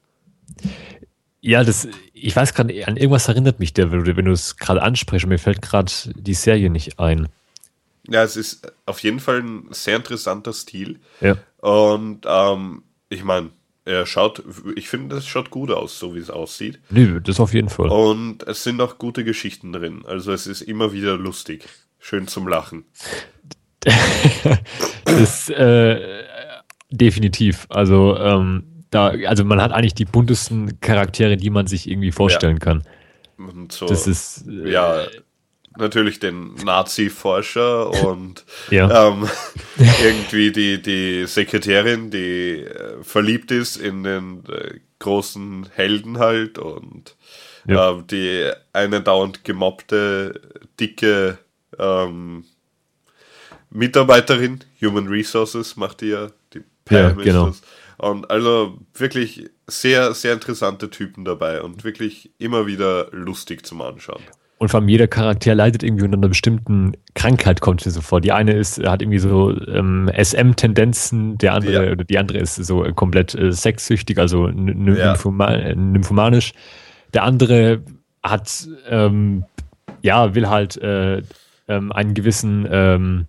[1.39, 5.27] Ja, das, ich weiß gerade, an irgendwas erinnert mich der, wenn du es gerade ansprichst.
[5.27, 7.29] Mir fällt gerade die Serie nicht ein.
[8.09, 10.99] Ja, es ist auf jeden Fall ein sehr interessanter Stil.
[11.21, 11.37] Ja.
[11.59, 13.51] Und ähm, ich meine,
[13.87, 14.43] er schaut,
[14.75, 16.79] ich finde, das schaut gut aus, so wie es aussieht.
[16.89, 17.89] Nee, das auf jeden Fall.
[17.89, 20.03] Und es sind auch gute Geschichten drin.
[20.05, 21.65] Also es ist immer wieder lustig.
[21.97, 22.85] Schön zum Lachen.
[25.05, 26.23] das, äh,
[26.91, 27.65] definitiv.
[27.69, 32.57] Also, ähm, da, also man hat eigentlich die buntesten Charaktere, die man sich irgendwie vorstellen
[32.57, 32.65] ja.
[32.65, 32.83] kann.
[33.69, 35.05] So, das ist äh, ja
[35.77, 39.07] natürlich den Nazi-Forscher und ja.
[39.07, 39.27] ähm,
[40.03, 47.15] irgendwie die, die Sekretärin, die äh, verliebt ist in den äh, großen Helden halt und
[47.67, 47.91] ja.
[47.91, 50.41] äh, die eine dauernd gemobbte,
[50.79, 51.37] dicke
[51.77, 52.45] ähm,
[53.69, 57.53] Mitarbeiterin, Human Resources macht die ja, die Pam ja, genau.
[57.97, 64.21] Und also wirklich sehr, sehr interessante Typen dabei und wirklich immer wieder lustig zum Anschauen.
[64.59, 68.21] Und vor allem jeder Charakter leidet irgendwie unter einer bestimmten Krankheit, kommt mir so vor.
[68.21, 71.91] Die eine ist, hat irgendwie so ähm, SM-Tendenzen, der andere, ja.
[71.91, 75.15] oder die andere ist so komplett äh, sexsüchtig, also ja.
[75.75, 76.53] nymphomanisch.
[77.13, 77.81] Der andere
[78.23, 79.45] hat, ähm,
[80.01, 81.21] ja, will halt äh,
[81.67, 83.25] ähm, einen gewissen ähm,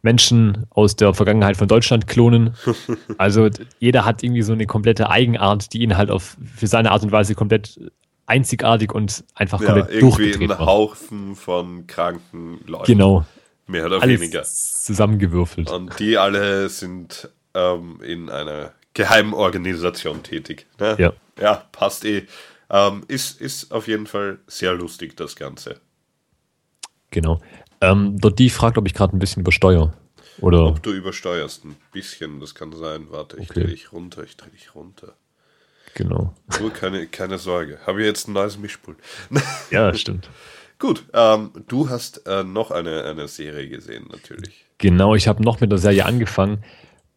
[0.00, 2.54] Menschen aus der Vergangenheit von Deutschland klonen.
[3.18, 7.02] Also jeder hat irgendwie so eine komplette Eigenart, die ihn halt auf für seine Art
[7.02, 7.78] und Weise komplett
[8.26, 12.86] einzigartig und einfach ja, komplett irgendwie ein Haufen von kranken Leuten.
[12.86, 13.24] Genau.
[13.66, 14.42] Mehr oder Alles weniger.
[14.42, 15.70] Zusammengewürfelt.
[15.70, 20.66] Und die alle sind ähm, in einer geheimen Organisation tätig.
[20.78, 20.96] Ne?
[20.98, 21.12] Ja.
[21.40, 22.26] Ja, passt eh.
[22.70, 25.80] Ähm, ist, ist auf jeden Fall sehr lustig, das Ganze.
[27.10, 27.40] Genau.
[27.80, 29.92] Ähm, dort die fragt, ob ich gerade ein bisschen übersteuere.
[30.40, 30.66] Oder?
[30.66, 33.06] Ob du übersteuerst, ein bisschen, das kann sein.
[33.10, 33.60] Warte, ich okay.
[33.60, 35.14] drehe dich runter, ich drehe dich runter.
[35.94, 36.34] Genau.
[36.48, 37.78] So, keine, keine Sorge.
[37.86, 38.98] Habe ich jetzt ein neues Mischpult.
[39.70, 40.28] ja, stimmt.
[40.78, 44.64] Gut, ähm, du hast äh, noch eine, eine Serie gesehen, natürlich.
[44.78, 46.64] Genau, ich habe noch mit der Serie angefangen.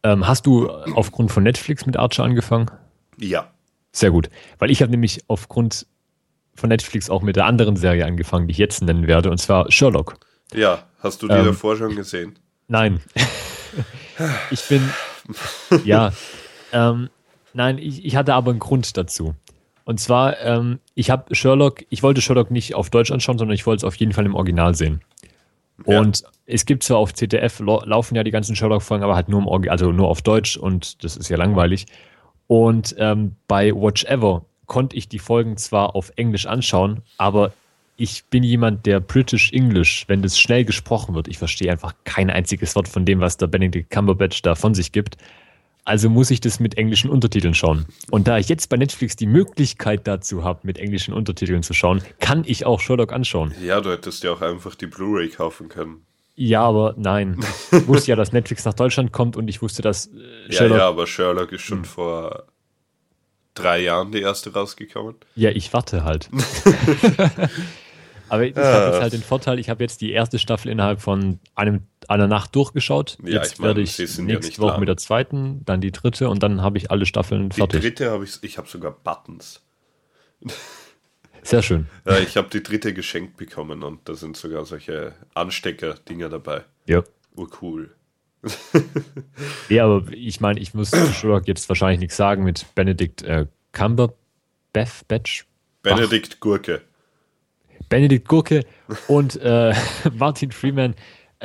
[0.04, 2.70] Ähm, hast du aufgrund von Netflix mit Archer angefangen?
[3.18, 3.50] Ja.
[3.90, 5.86] Sehr gut, weil ich habe nämlich aufgrund
[6.54, 9.70] von Netflix auch mit der anderen Serie angefangen, die ich jetzt nennen werde, und zwar
[9.72, 10.18] Sherlock.
[10.54, 12.38] Ja, hast du die ähm, davor schon gesehen?
[12.68, 13.00] Nein.
[14.50, 14.88] ich bin,
[15.84, 16.12] ja,
[16.72, 17.10] ähm,
[17.56, 19.34] Nein, ich, ich hatte aber einen Grund dazu.
[19.84, 23.66] Und zwar, ähm, ich habe Sherlock, ich wollte Sherlock nicht auf Deutsch anschauen, sondern ich
[23.66, 25.00] wollte es auf jeden Fall im Original sehen.
[25.86, 26.00] Ja.
[26.00, 29.46] Und es gibt zwar auf ZDF laufen ja die ganzen Sherlock-Folgen, aber halt nur im
[29.46, 31.86] Orgi also nur auf Deutsch und das ist ja langweilig.
[32.46, 37.52] Und ähm, bei Watch Ever konnte ich die Folgen zwar auf Englisch anschauen, aber
[37.96, 42.28] ich bin jemand, der British English, wenn das schnell gesprochen wird, ich verstehe einfach kein
[42.28, 45.16] einziges Wort von dem, was der Benedict Cumberbatch da von sich gibt.
[45.86, 47.86] Also muss ich das mit englischen Untertiteln schauen.
[48.10, 52.02] Und da ich jetzt bei Netflix die Möglichkeit dazu habe, mit englischen Untertiteln zu schauen,
[52.18, 53.54] kann ich auch Sherlock anschauen.
[53.62, 56.04] Ja, du hättest ja auch einfach die Blu-ray kaufen können.
[56.34, 57.38] Ja, aber nein.
[57.70, 60.76] Ich wusste ja, dass Netflix nach Deutschland kommt und ich wusste, dass äh, Sherlock.
[60.76, 61.84] Ja, ja, aber Sherlock ist schon hm.
[61.84, 62.46] vor
[63.54, 65.14] drei Jahren die erste rausgekommen.
[65.36, 66.28] Ja, ich warte halt.
[68.28, 68.64] aber ich ah.
[68.64, 72.26] habe jetzt halt den Vorteil, ich habe jetzt die erste Staffel innerhalb von einem, einer
[72.26, 73.18] Nacht durchgeschaut.
[73.22, 76.42] Ja, jetzt ich mein, werde ich nächste Woche mit der zweiten, dann die dritte und
[76.42, 77.80] dann habe ich alle Staffeln die fertig.
[77.80, 79.60] Die dritte habe ich, ich habe sogar Buttons.
[81.42, 81.86] Sehr schön.
[82.04, 86.64] Ja, ich habe die dritte geschenkt bekommen und da sind sogar solche Anstecker-Dinger dabei.
[86.86, 87.04] Ja.
[87.36, 87.94] Urcool.
[89.68, 94.16] ja, aber ich meine, ich muss Sherlock jetzt wahrscheinlich nichts sagen mit Benedict äh, Cumberbatch.
[94.72, 95.46] Batch,
[95.82, 96.82] Benedict Gurke.
[97.88, 98.64] Benedict Gurke
[99.08, 99.74] und äh,
[100.14, 100.94] Martin Freeman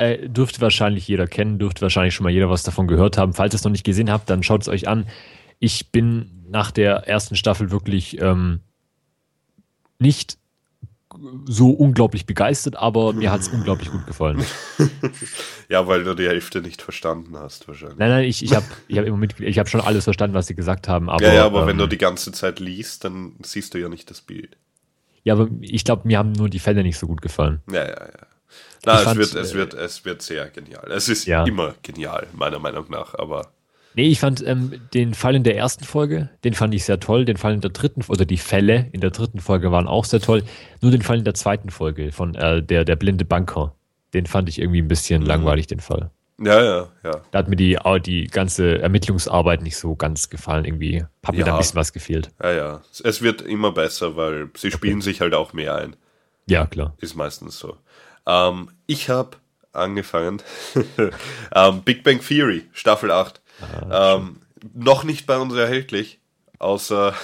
[0.02, 3.32] äh, dürfte wahrscheinlich jeder kennen, dürfte wahrscheinlich schon mal jeder was davon gehört haben.
[3.32, 5.06] Falls ihr es noch nicht gesehen habt, dann schaut es euch an.
[5.58, 8.60] Ich bin nach der ersten Staffel wirklich ähm,
[9.98, 10.38] nicht
[11.44, 14.42] so unglaublich begeistert, aber mir hat es unglaublich gut gefallen.
[15.68, 17.98] ja, weil du die Hälfte nicht verstanden hast, wahrscheinlich.
[17.98, 20.46] Nein, nein, ich, ich habe ich hab immer mit, ich habe schon alles verstanden, was
[20.46, 21.10] sie gesagt haben.
[21.10, 23.88] Aber, ja, ja, aber ähm, wenn du die ganze Zeit liest, dann siehst du ja
[23.88, 24.56] nicht das Bild.
[25.24, 27.60] Ja, aber ich glaube, mir haben nur die Fälle nicht so gut gefallen.
[27.70, 28.26] Ja, ja, ja.
[28.84, 30.90] Na, es, wird, es, äh, wird, es wird sehr genial.
[30.90, 31.44] Es ist ja.
[31.44, 33.52] immer genial, meiner Meinung nach, aber
[33.94, 37.24] Nee, ich fand ähm, den Fall in der ersten Folge, den fand ich sehr toll.
[37.24, 40.20] Den Fall in der dritten, oder die Fälle in der dritten Folge waren auch sehr
[40.20, 40.44] toll.
[40.80, 43.74] Nur den Fall in der zweiten Folge von äh, der, der blinde Banker,
[44.14, 45.28] den fand ich irgendwie ein bisschen mhm.
[45.28, 46.10] langweilig, den Fall.
[46.38, 47.20] Ja, ja, ja.
[47.30, 50.64] Da hat mir die, die ganze Ermittlungsarbeit nicht so ganz gefallen.
[50.64, 51.46] Irgendwie hat mir ja.
[51.46, 52.30] da ein bisschen was gefehlt.
[52.42, 52.80] Ja, ja.
[53.04, 55.02] Es wird immer besser, weil sie spielen okay.
[55.02, 55.96] sich halt auch mehr ein.
[56.46, 56.94] Ja, klar.
[56.98, 57.76] Ist meistens so.
[58.26, 59.36] Ähm, ich habe
[59.72, 60.42] angefangen.
[61.54, 63.40] ähm, Big Bang Theory, Staffel 8.
[63.60, 64.40] Ah, ähm,
[64.74, 66.18] noch nicht bei uns erhältlich,
[66.58, 67.14] außer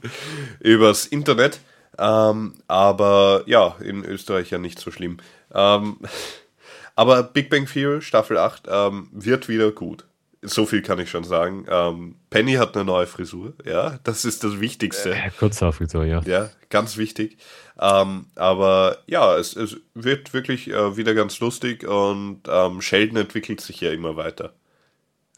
[0.60, 1.60] übers Internet.
[1.98, 5.18] Ähm, aber ja, in Österreich ja nicht so schlimm.
[5.52, 5.98] Ähm,
[6.96, 10.04] aber Big Bang Theory Staffel 8 ähm, wird wieder gut.
[10.46, 11.66] So viel kann ich schon sagen.
[11.68, 15.14] Ähm, Penny hat eine neue Frisur, ja, das ist das Wichtigste.
[15.14, 16.22] Äh, kurze Frisur, ja.
[16.26, 17.38] Ja, ganz wichtig.
[17.80, 23.60] Ähm, aber ja, es, es wird wirklich äh, wieder ganz lustig und ähm, Sheldon entwickelt
[23.60, 24.52] sich ja immer weiter.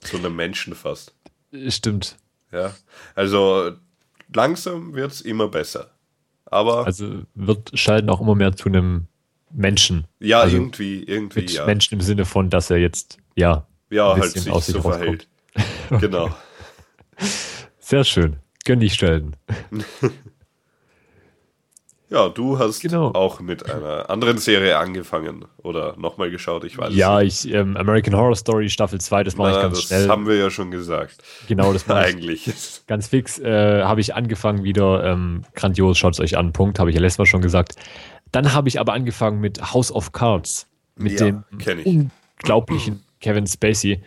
[0.01, 1.15] Zu einem Menschen fast.
[1.69, 2.17] Stimmt.
[2.53, 2.75] Ja,
[3.15, 3.73] also
[4.35, 5.91] langsam wird es immer besser.
[6.45, 6.87] Aber.
[6.87, 9.07] Also wird Sheldon auch immer mehr zu einem
[9.53, 10.07] Menschen.
[10.21, 11.67] Ja, also irgendwie, irgendwie, mit ja.
[11.67, 14.83] Menschen im Sinne von, dass er jetzt, ja, ja ein halt sich, aus sich so
[14.83, 15.29] verhält.
[16.01, 16.31] genau.
[17.79, 18.37] Sehr schön.
[18.65, 19.37] Gönn dich, Sheldon.
[22.09, 23.11] Ja, du hast genau.
[23.15, 27.45] auch mit einer anderen Serie angefangen oder nochmal geschaut, ich weiß ja, nicht.
[27.47, 30.01] Ja, ähm, American Horror Story Staffel 2, das mache ich ganz das schnell.
[30.03, 31.17] Das haben wir ja schon gesagt.
[31.49, 32.49] Genau, das mache Eigentlich.
[32.87, 36.91] Ganz fix äh, habe ich angefangen wieder, ähm, grandios, schaut es euch an, Punkt, habe
[36.91, 37.75] ich ja letztes Mal schon gesagt.
[38.31, 41.45] Dann habe ich aber angefangen mit House of Cards, mit ja, dem
[42.39, 44.03] unglaublichen Kevin Spacey.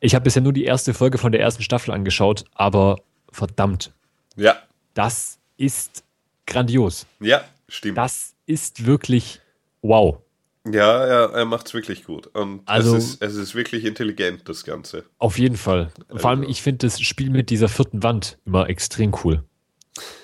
[0.00, 2.96] Ich habe bisher nur die erste Folge von der ersten Staffel angeschaut, aber
[3.30, 3.92] verdammt.
[4.36, 4.56] Ja.
[4.94, 6.04] Das ist
[6.46, 7.06] grandios.
[7.20, 7.98] Ja, stimmt.
[7.98, 9.40] Das ist wirklich
[9.82, 10.18] wow.
[10.64, 12.26] Ja, ja er macht es wirklich gut.
[12.28, 15.04] Und also, es, ist, es ist wirklich intelligent, das Ganze.
[15.18, 15.92] Auf jeden Fall.
[16.08, 16.20] Also.
[16.20, 19.44] Vor allem, ich finde das Spiel mit dieser vierten Wand immer extrem cool.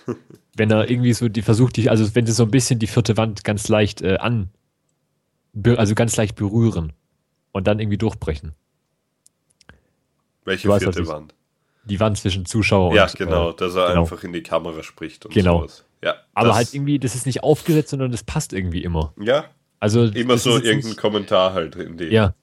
[0.54, 3.16] wenn er irgendwie so die versucht, die, also wenn sie so ein bisschen die vierte
[3.16, 4.50] Wand ganz leicht äh, an,
[5.76, 6.92] also ganz leicht berühren
[7.52, 8.54] und dann irgendwie durchbrechen.
[10.44, 11.34] Welche weißt, vierte Wand?
[11.84, 13.18] Die Wand zwischen Zuschauer ja, und.
[13.18, 14.00] Ja, genau, äh, dass er genau.
[14.02, 15.60] einfach in die Kamera spricht und genau.
[15.60, 15.84] sowas.
[16.02, 19.12] Ja, aber halt irgendwie, das ist nicht aufgesetzt, sondern das passt irgendwie immer.
[19.20, 19.44] Ja.
[19.78, 22.10] Also immer so irgendein nicht, Kommentar halt in dem.
[22.10, 22.34] Ja.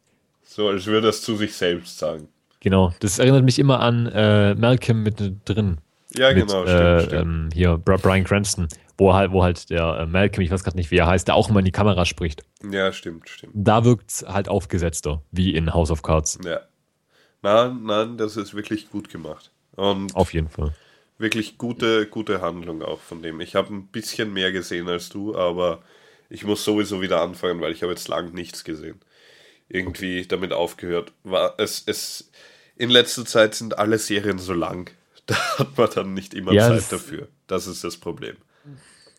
[0.44, 2.30] So, als würde er es zu sich selbst sagen.
[2.60, 2.94] Genau.
[3.00, 5.78] Das erinnert mich immer an äh, Malcolm mit drin.
[6.16, 8.68] Ja, mit, genau, äh, stimmt, ähm, hier Brian Cranston,
[9.00, 11.36] wo halt, wo halt der äh, Malcolm, ich weiß gerade nicht, wie er heißt, der
[11.36, 12.44] auch immer in die Kamera spricht.
[12.70, 13.54] Ja, stimmt, stimmt.
[13.56, 16.40] Da wirkt es halt aufgesetzter, wie in House of Cards.
[16.44, 16.62] Ja.
[17.42, 19.52] Nein, nein, das ist wirklich gut gemacht.
[19.76, 20.74] Und Auf jeden Fall
[21.20, 23.42] wirklich gute, gute Handlung auch von dem.
[23.42, 25.84] Ich habe ein bisschen mehr gesehen als du, aber
[26.30, 29.00] ich muss sowieso wieder anfangen, weil ich habe jetzt lang nichts gesehen.
[29.68, 31.12] Irgendwie damit aufgehört.
[31.24, 32.32] War es, es,
[32.76, 34.90] in letzter Zeit sind alle Serien so lang,
[35.28, 37.28] Da hat man dann nicht immer Ja, Zeit dafür.
[37.46, 38.36] Das ist das Problem.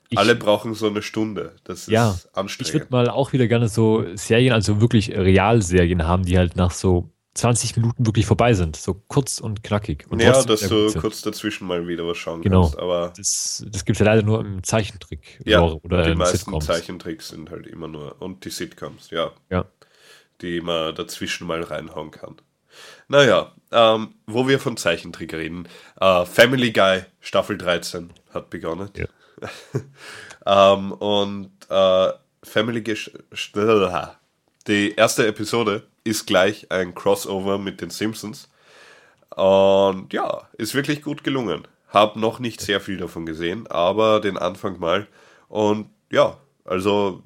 [0.09, 1.55] Ich, Alle brauchen so eine Stunde.
[1.62, 2.74] Das ist Ja, ich anstrengend.
[2.74, 7.11] würde mal auch wieder gerne so Serien, also wirklich Realserien haben, die halt nach so
[7.35, 8.74] 20 Minuten wirklich vorbei sind.
[8.74, 10.07] So kurz und knackig.
[10.09, 12.62] Und ja, dass du kurz dazwischen mal wieder was schauen Genau.
[12.62, 12.79] kannst.
[12.81, 16.66] Aber Das, das gibt es ja leider nur im Zeichentrick ja, oder die meisten Sitcoms.
[16.66, 18.20] Zeichentricks sind halt immer nur.
[18.20, 19.31] Und die Sitcoms, ja.
[19.48, 19.66] Ja.
[20.42, 22.35] Die man dazwischen mal reinhauen kann.
[23.07, 25.68] Naja, ähm, wo wir von Zeichentrick reden.
[26.00, 28.90] Äh, Family Guy Staffel 13 hat begonnen.
[28.96, 29.07] Ja.
[30.46, 32.09] ähm, und äh,
[32.42, 32.94] Family Guy.
[32.94, 34.31] sch-
[34.66, 38.48] Die erste Episode ist gleich ein Crossover mit den Simpsons.
[39.37, 41.66] Und ja, ist wirklich gut gelungen.
[41.88, 45.07] Hab noch nicht sehr viel davon gesehen, aber den Anfang mal.
[45.48, 47.22] Und ja, also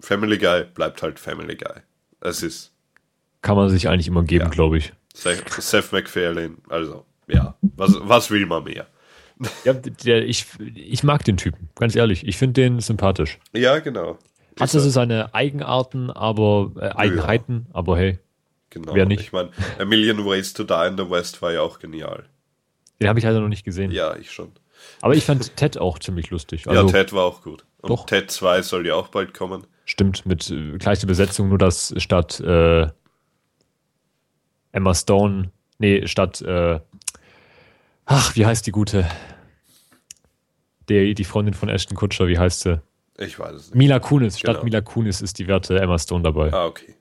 [0.00, 1.80] Family Guy bleibt halt Family Guy.
[2.20, 2.72] Es ist
[3.42, 4.50] Kann man sich eigentlich immer geben, Ja.
[4.50, 4.92] glaube ich.
[5.14, 6.56] Seth Seth MacFarlane.
[6.68, 8.86] Also, ja, was, was will man mehr?
[9.64, 12.26] Ja, der, ich, ich mag den Typen, ganz ehrlich.
[12.26, 13.38] Ich finde den sympathisch.
[13.52, 14.12] Ja, genau.
[14.52, 14.90] Hat also er.
[14.90, 18.18] seine Eigenarten, aber äh, Eigenheiten, aber hey,
[18.70, 18.94] Genau.
[18.94, 19.20] wer nicht?
[19.20, 22.24] Ich meine, A Million Ways to Die in the West war ja auch genial.
[23.00, 23.90] den habe ich leider noch nicht gesehen.
[23.92, 24.50] Ja, ich schon.
[25.00, 26.66] Aber ich fand Ted auch ziemlich lustig.
[26.68, 27.64] Also ja, Ted war auch gut.
[27.82, 28.06] Und Doch.
[28.06, 29.66] Ted 2 soll ja auch bald kommen.
[29.84, 32.88] stimmt mit äh, gleicher Besetzung, nur dass statt äh,
[34.72, 36.80] Emma Stone, nee, statt äh,
[38.06, 39.08] ach, wie heißt die gute?
[40.88, 42.80] Der, die Freundin von Ashton Kutscher, wie heißt sie?
[43.18, 43.74] Ich weiß es nicht.
[43.76, 44.38] Mila Kunis.
[44.38, 44.64] Statt Genau.
[44.64, 46.52] Mila Kunis ist die werte Emma Stone dabei.
[46.52, 46.94] Ah, okay.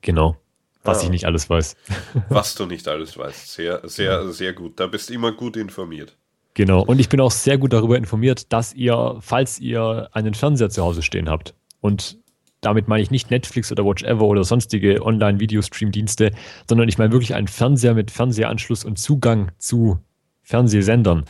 [0.00, 0.36] Genau.
[0.84, 1.02] Was Ah.
[1.04, 1.76] ich nicht alles weiß.
[2.28, 3.52] Was du nicht alles weißt.
[3.52, 4.78] Sehr, sehr, sehr gut.
[4.80, 6.16] Da bist du immer gut informiert.
[6.54, 6.82] Genau.
[6.82, 10.82] Und ich bin auch sehr gut darüber informiert, dass ihr, falls ihr einen Fernseher zu
[10.82, 12.18] Hause stehen habt, und
[12.60, 16.32] damit meine ich nicht Netflix oder Watchever oder sonstige Online-Videostream-Dienste,
[16.68, 19.98] sondern ich meine wirklich einen Fernseher mit Fernsehanschluss und Zugang zu
[20.42, 21.24] Fernsehsendern,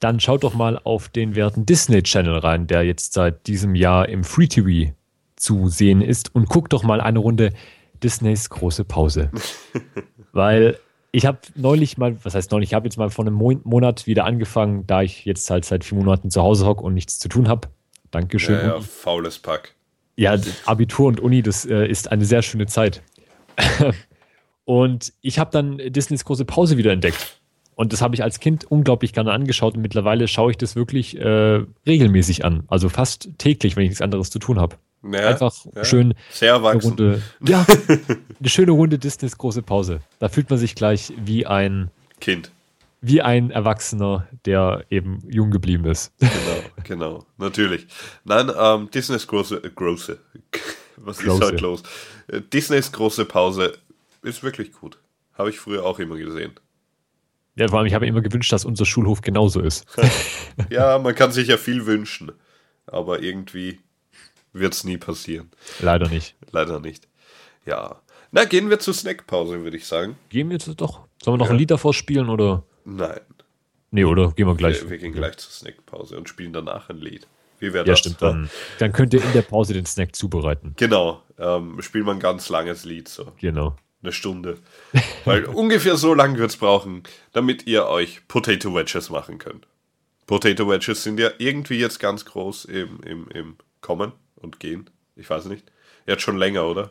[0.00, 4.08] dann schaut doch mal auf den werten Disney Channel rein, der jetzt seit diesem Jahr
[4.08, 4.92] im Free TV
[5.36, 7.52] zu sehen ist und guckt doch mal eine Runde
[8.02, 9.30] Disneys große Pause.
[10.32, 10.78] Weil
[11.12, 14.06] ich habe neulich mal, was heißt neulich, ich habe jetzt mal vor einem Mon Monat
[14.06, 17.28] wieder angefangen, da ich jetzt halt seit vier Monaten zu Hause hocke und nichts zu
[17.28, 17.68] tun habe.
[18.10, 18.56] Dankeschön.
[18.56, 19.75] Ja, ja, faules Pack.
[20.16, 23.02] Ja, Abitur und Uni, das äh, ist eine sehr schöne Zeit.
[24.64, 27.40] und ich habe dann Disneys große Pause wieder entdeckt.
[27.74, 31.18] Und das habe ich als Kind unglaublich gerne angeschaut und mittlerweile schaue ich das wirklich
[31.18, 32.64] äh, regelmäßig an.
[32.68, 34.76] Also fast täglich, wenn ich nichts anderes zu tun habe.
[35.02, 35.84] Ja, Einfach ja.
[35.84, 36.82] schön Sehr eine.
[36.82, 37.22] Runde.
[37.46, 37.66] Ja,
[38.40, 40.00] eine schöne Runde Disneys große Pause.
[40.18, 42.50] Da fühlt man sich gleich wie ein, Kind.
[43.00, 46.12] Wie ein Erwachsener, der eben jung geblieben ist.
[46.18, 46.30] Genau,
[46.84, 47.26] genau.
[47.38, 47.86] Natürlich.
[48.24, 50.18] Nein, ähm, Disneys große, äh, große.
[50.96, 51.36] Was Große.
[51.38, 51.82] ist heute los?
[52.28, 53.76] Äh, Disneys große Pause
[54.22, 54.98] ist wirklich gut.
[55.34, 56.52] Habe ich früher auch immer gesehen.
[57.54, 59.86] Ja, vor allem, ich habe mir immer gewünscht, dass unser Schulhof genauso ist.
[60.70, 62.32] Ja, man kann sich ja viel wünschen.
[62.86, 63.80] Aber irgendwie
[64.54, 65.50] wird es nie passieren.
[65.80, 66.34] Leider nicht.
[66.50, 67.08] Leider nicht.
[67.66, 68.00] Ja.
[68.32, 70.16] Na, gehen wir zur Snackpause, würde ich sagen.
[70.30, 71.06] Gehen wir jetzt doch.
[71.22, 71.52] Sollen wir noch Ja.
[71.52, 72.62] ein Lied davor spielen oder?
[72.86, 73.20] Nein.
[73.90, 74.82] Nee, oder gehen wir gleich.
[74.82, 77.26] Wir, wir gehen gleich zur Snackpause und spielen danach ein Lied.
[77.58, 78.00] Wie wäre Ja, das?
[78.00, 78.20] stimmt.
[78.22, 80.74] Dann, dann könnt ihr in der Pause den Snack zubereiten.
[80.76, 81.22] Genau.
[81.38, 83.76] Ähm, spielen wir ein ganz langes Lied, so Genau.
[84.02, 84.58] eine Stunde.
[85.24, 89.66] Weil ungefähr so lang wird es brauchen, damit ihr euch Potato Wedges machen könnt.
[90.26, 94.90] Potato Wedges sind ja irgendwie jetzt ganz groß im, im, im Kommen und Gehen.
[95.14, 95.64] Ich weiß nicht.
[96.06, 96.90] Jetzt schon länger, oder?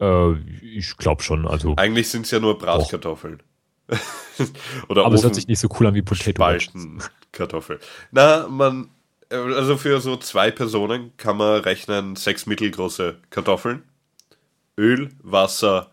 [0.00, 1.46] Äh, ich glaube schon.
[1.46, 3.42] Also, Eigentlich sind es ja nur Bratkartoffeln.
[4.88, 6.64] Oder aber es hört Ofen- sich nicht so cool an wie Potato Wedges.
[6.64, 7.80] Spaltenkartoffel.
[8.10, 8.90] Na, man,
[9.30, 13.82] äh, also für so zwei Personen kann man rechnen, sechs mittelgroße Kartoffeln,
[14.78, 15.90] Öl, Wasser,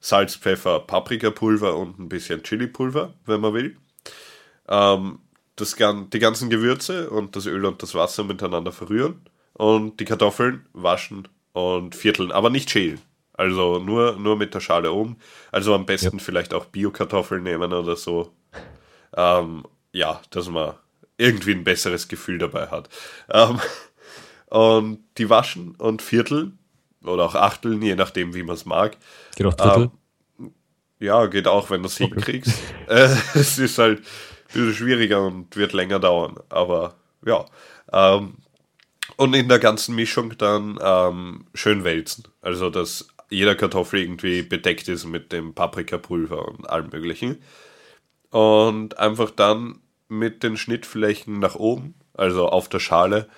[0.00, 3.76] Salz, Pfeffer, Paprikapulver und ein bisschen Chilipulver, wenn man will.
[4.68, 5.20] Ähm,
[5.56, 9.20] das, die ganzen Gewürze und das Öl und das Wasser miteinander verrühren
[9.54, 13.00] und die Kartoffeln waschen und vierteln, aber nicht schälen.
[13.38, 15.16] Also nur, nur mit der Schale um.
[15.52, 18.32] Also am besten vielleicht auch Bio-Kartoffeln nehmen oder so.
[19.16, 20.74] Ähm, ja, dass man
[21.18, 22.88] irgendwie ein besseres Gefühl dabei hat.
[23.30, 23.60] Ähm,
[24.46, 26.58] und die waschen und vierteln
[27.04, 28.96] oder auch achteln, je nachdem, wie man es mag.
[29.36, 29.90] Geht auch Drittel.
[30.98, 32.52] Ja, geht auch, wenn du es hinkriegst.
[32.88, 34.04] Äh, es ist halt ein
[34.46, 36.40] bisschen schwieriger und wird länger dauern.
[36.48, 37.44] Aber ja.
[37.92, 38.38] Ähm,
[39.16, 42.24] und in der ganzen Mischung dann ähm, schön wälzen.
[42.40, 47.42] Also, dass jeder Kartoffel irgendwie bedeckt ist mit dem Paprikapulver und allem Möglichen.
[48.30, 53.28] Und einfach dann mit den Schnittflächen nach oben, also auf der Schale,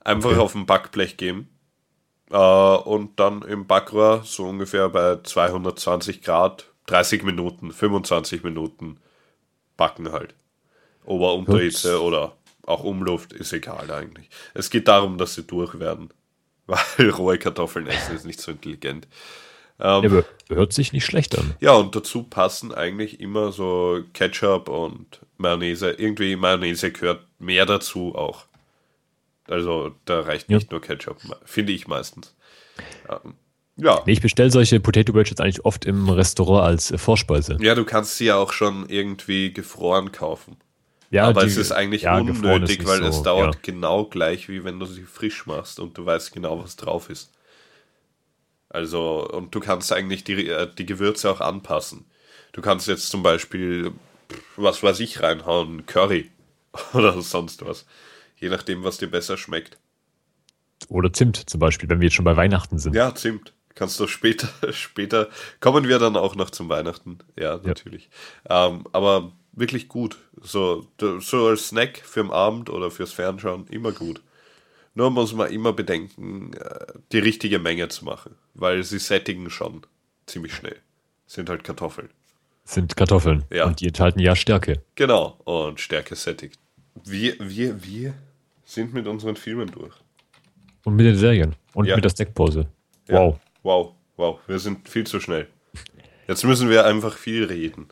[0.00, 0.38] einfach Okay.
[0.38, 1.48] auf dem Backblech geben.
[2.30, 8.98] Äh, und dann im Backrohr so ungefähr bei 220 Grad 30 Minuten, 25 Minuten
[9.76, 10.34] backen halt.
[11.04, 12.36] Ober- und Unterhitze oder
[12.66, 14.28] auch Umluft, ist egal eigentlich.
[14.54, 16.10] Es geht darum, dass sie durch werden.
[16.66, 19.06] Weil rohe Kartoffeln essen ist nicht so intelligent.
[19.80, 21.54] Ähm, ja, hört sich nicht schlecht an.
[21.60, 25.90] Ja, und dazu passen eigentlich immer so Ketchup und Mayonnaise.
[25.90, 28.46] Irgendwie Mayonnaise gehört mehr dazu auch.
[29.46, 30.68] Also da reicht nicht ja.
[30.70, 32.34] nur Ketchup, finde ich meistens.
[33.08, 33.34] Ähm,
[33.76, 34.02] ja.
[34.06, 37.58] Nee, ich bestelle solche Potato Wedges eigentlich oft im Restaurant als Vorspeise.
[37.60, 40.56] Ja, du kannst sie ja auch schon irgendwie gefroren kaufen.
[41.14, 43.60] Ja, Aber die, es ist eigentlich ja, unnötig, ist weil so, es dauert ja.
[43.62, 47.30] genau gleich, wie wenn du sie frisch machst und du weißt genau, was drauf ist.
[48.68, 52.04] Also, und du kannst eigentlich die, äh, die Gewürze auch anpassen.
[52.50, 53.92] Du kannst jetzt zum Beispiel,
[54.56, 56.32] was weiß ich, reinhauen, Curry
[56.94, 57.86] oder sonst was.
[58.36, 59.78] Je nachdem, was dir besser schmeckt.
[60.88, 62.96] Oder Zimt zum Beispiel, wenn wir jetzt schon bei Weihnachten sind.
[62.96, 63.52] Ja, Zimt.
[63.76, 65.28] Kannst du später, später,
[65.60, 67.18] kommen wir dann auch noch zum Weihnachten.
[67.38, 68.10] Ja, natürlich.
[68.48, 68.66] Ja.
[68.66, 70.18] Ähm, aber wirklich gut.
[70.40, 70.86] So,
[71.20, 74.20] so als Snack für den Abend oder fürs Fernschauen immer gut.
[74.94, 79.82] Nur muss man immer bedenken, äh, die richtige Menge zu machen, weil sie sättigen schon
[80.26, 80.76] ziemlich schnell.
[81.26, 82.10] Sind halt Kartoffeln.
[82.64, 83.44] Sind Kartoffeln.
[83.50, 83.66] Ja.
[83.66, 84.82] Und die enthalten ja Stärke.
[84.94, 85.38] Genau.
[85.44, 86.58] Und Stärke sättigt.
[87.04, 88.14] Wir, wir, wir
[88.64, 89.94] sind mit unseren Filmen durch.
[90.84, 91.56] Und mit den Serien.
[91.74, 91.96] Und ja.
[91.96, 92.68] mit der Snackpause.
[93.08, 93.34] Wow.
[93.34, 93.40] Ja.
[93.62, 93.94] Wow.
[94.16, 94.40] Wow.
[94.46, 95.48] Wir sind viel zu schnell.
[96.28, 97.88] Jetzt müssen wir einfach viel reden.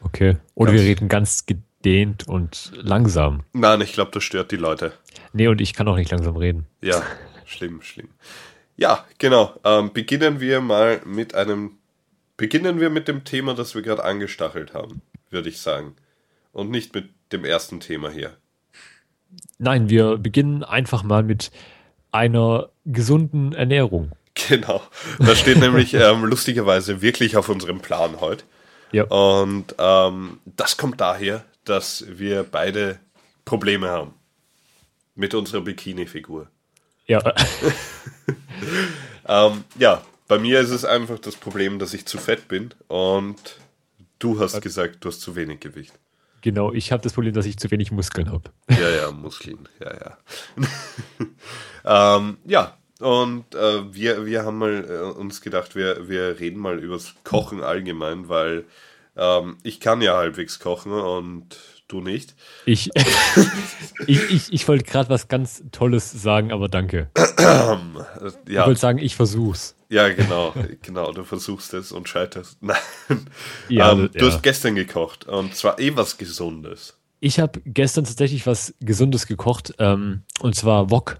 [0.00, 0.36] Okay.
[0.54, 3.42] Oder ganz wir reden ganz gedehnt und langsam.
[3.52, 4.92] Nein, ich glaube, das stört die Leute.
[5.32, 6.66] Nee, und ich kann auch nicht langsam reden.
[6.80, 7.02] Ja,
[7.44, 8.08] schlimm, schlimm.
[8.76, 9.54] Ja, genau.
[9.64, 11.72] Ähm, beginnen wir mal mit einem.
[12.36, 15.94] Beginnen wir mit dem Thema, das wir gerade angestachelt haben, würde ich sagen.
[16.52, 18.36] Und nicht mit dem ersten Thema hier.
[19.58, 21.50] Nein, wir beginnen einfach mal mit
[22.10, 24.12] einer gesunden Ernährung.
[24.48, 24.82] Genau.
[25.18, 28.44] Das steht nämlich ähm, lustigerweise wirklich auf unserem Plan heute.
[28.92, 29.04] Ja.
[29.04, 32.98] Und ähm, das kommt daher, dass wir beide
[33.44, 34.14] Probleme haben
[35.14, 36.48] mit unserer Bikini-Figur.
[37.06, 37.22] Ja.
[39.28, 43.58] ähm, ja, bei mir ist es einfach das Problem, dass ich zu fett bin und
[44.18, 45.92] du hast gesagt, du hast zu wenig Gewicht.
[46.42, 48.50] Genau, ich habe das Problem, dass ich zu wenig Muskeln habe.
[48.70, 50.18] Ja, ja, Muskeln, ja, ja.
[52.16, 56.78] ähm, ja, und äh, wir, wir haben mal äh, uns gedacht, wir, wir reden mal
[56.78, 58.64] übers Kochen allgemein, weil
[59.16, 61.56] ähm, ich kann ja halbwegs kochen und
[61.88, 62.34] du nicht.
[62.66, 62.90] Ich,
[64.06, 67.10] ich, ich, ich wollte gerade was ganz Tolles sagen, aber danke.
[67.38, 67.80] ja.
[68.46, 69.74] Ich wollte sagen, ich versuch's.
[69.88, 72.58] Ja, genau, genau, du versuchst es und scheiterst.
[72.62, 72.76] Nein.
[73.68, 74.32] Ja, ähm, du ja.
[74.32, 76.96] hast gestern gekocht und zwar eh was Gesundes.
[77.18, 81.18] Ich habe gestern tatsächlich was Gesundes gekocht ähm, und zwar Wok.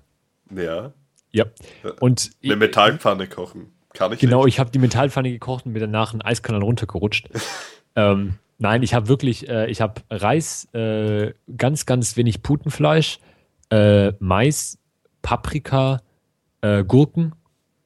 [0.55, 0.93] Ja.
[1.33, 1.47] Ja.
[2.01, 3.73] Und eine Metallpfanne kochen.
[3.93, 4.55] Kann ich Genau, nicht.
[4.55, 7.29] ich habe die Metallpfanne gekocht und mir danach einen Eiskanal runtergerutscht.
[7.97, 13.19] ähm, nein, ich habe wirklich, äh, ich habe Reis, äh, ganz, ganz wenig Putenfleisch,
[13.71, 14.79] äh, Mais,
[15.23, 16.01] Paprika,
[16.63, 17.35] äh, Gurken,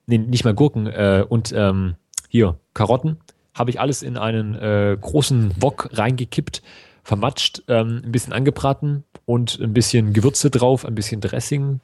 [0.07, 1.97] nee, nicht mal Gurken äh, und ähm,
[2.28, 3.18] hier Karotten.
[3.55, 6.62] Habe ich alles in einen äh, großen Wok reingekippt,
[7.03, 11.80] vermatscht, ähm, ein bisschen angebraten und ein bisschen Gewürze drauf, ein bisschen Dressing,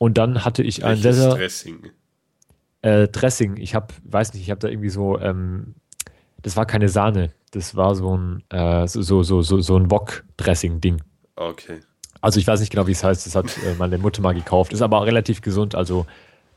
[0.00, 1.34] und dann hatte ich ein sehr, sehr.
[1.34, 1.90] Dressing?
[2.80, 3.58] Äh, Dressing.
[3.58, 5.74] Ich habe, weiß nicht, ich habe da irgendwie so, ähm,
[6.40, 7.34] das war keine Sahne.
[7.50, 11.02] Das war so ein, äh, so, so, so, so ein Wok-Dressing-Ding.
[11.36, 11.80] Okay.
[12.22, 13.26] Also ich weiß nicht genau, wie es heißt.
[13.26, 14.72] Das hat äh, meine Mutter mal gekauft.
[14.72, 15.74] Ist aber relativ gesund.
[15.74, 16.06] Also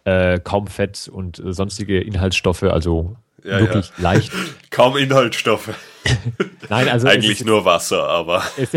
[0.06, 2.64] äh, kaum Fett und äh, sonstige Inhaltsstoffe.
[2.64, 4.04] Also ja, wirklich ja.
[4.04, 4.32] leicht.
[4.70, 5.72] kaum Inhaltsstoffe.
[6.70, 8.70] Nein, also eigentlich ist, nur Wasser, aber es,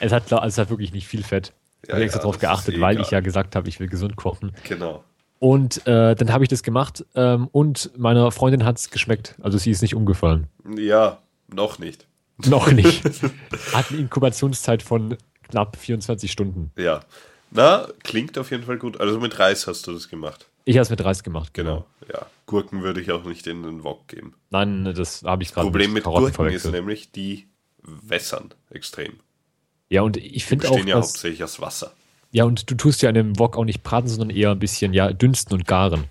[0.00, 1.52] es, hat, also es hat wirklich nicht viel Fett.
[1.86, 4.52] Ich habe extra darauf geachtet, eh weil ich ja gesagt habe, ich will gesund kochen.
[4.64, 5.04] Genau.
[5.38, 9.34] Und äh, dann habe ich das gemacht ähm, und meiner Freundin hat es geschmeckt.
[9.42, 10.48] Also sie ist nicht umgefallen.
[10.76, 11.18] Ja,
[11.52, 12.06] noch nicht.
[12.44, 13.04] Noch nicht.
[13.72, 15.16] Hat eine Inkubationszeit von
[15.48, 16.70] knapp 24 Stunden.
[16.76, 17.00] Ja.
[17.50, 19.00] Na, klingt auf jeden Fall gut.
[19.00, 20.46] Also mit Reis hast du das gemacht.
[20.64, 21.86] Ich habe es mit Reis gemacht, genau.
[22.00, 22.12] genau.
[22.12, 22.26] Ja.
[22.46, 24.34] Gurken würde ich auch nicht in den Wok geben.
[24.50, 27.46] Nein, das habe ich gerade Problem mit, mit Gurken ist nämlich, die
[27.82, 29.20] wässern extrem.
[29.88, 30.84] Ja, und ich finde auch.
[30.84, 31.92] Ja hauptsächlich aus Wasser.
[32.32, 34.92] Ja, und du tust ja in dem Wok auch nicht braten, sondern eher ein bisschen,
[34.92, 36.04] ja, dünsten und garen.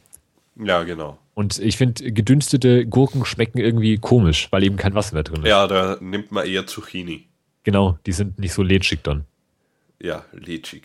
[0.56, 1.18] Ja, genau.
[1.34, 5.48] Und ich finde, gedünstete Gurken schmecken irgendwie komisch, weil eben kein Wasser mehr drin ist.
[5.48, 7.28] Ja, da nimmt man eher Zucchini.
[7.64, 9.26] Genau, die sind nicht so lätschig dann.
[10.02, 10.84] Ja, lätschig.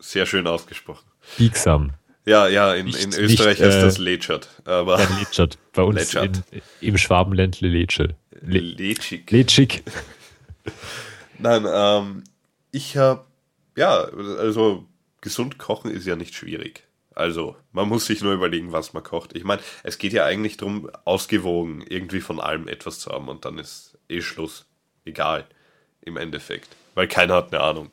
[0.00, 1.04] Sehr schön ausgesprochen.
[1.38, 1.92] Biegsam.
[2.24, 4.48] Ja, ja, in, nicht, in Österreich nicht, ist äh, das Lätschert.
[4.64, 5.58] Aber ja, Lätschert.
[5.72, 6.32] Bei uns in,
[6.80, 8.14] im Schwabenländle Lätsche.
[8.40, 9.30] Le Lätschig.
[9.30, 9.82] Lätschig.
[11.38, 12.24] Nein, ähm,
[12.72, 13.24] ich habe,
[13.76, 14.86] ja, also
[15.20, 16.84] gesund kochen ist ja nicht schwierig.
[17.14, 19.36] Also, man muss sich nur überlegen, was man kocht.
[19.36, 23.44] Ich meine, es geht ja eigentlich darum, ausgewogen irgendwie von allem etwas zu haben und
[23.44, 24.66] dann ist eh Schluss.
[25.04, 25.46] egal
[26.00, 27.90] im Endeffekt, weil keiner hat eine Ahnung,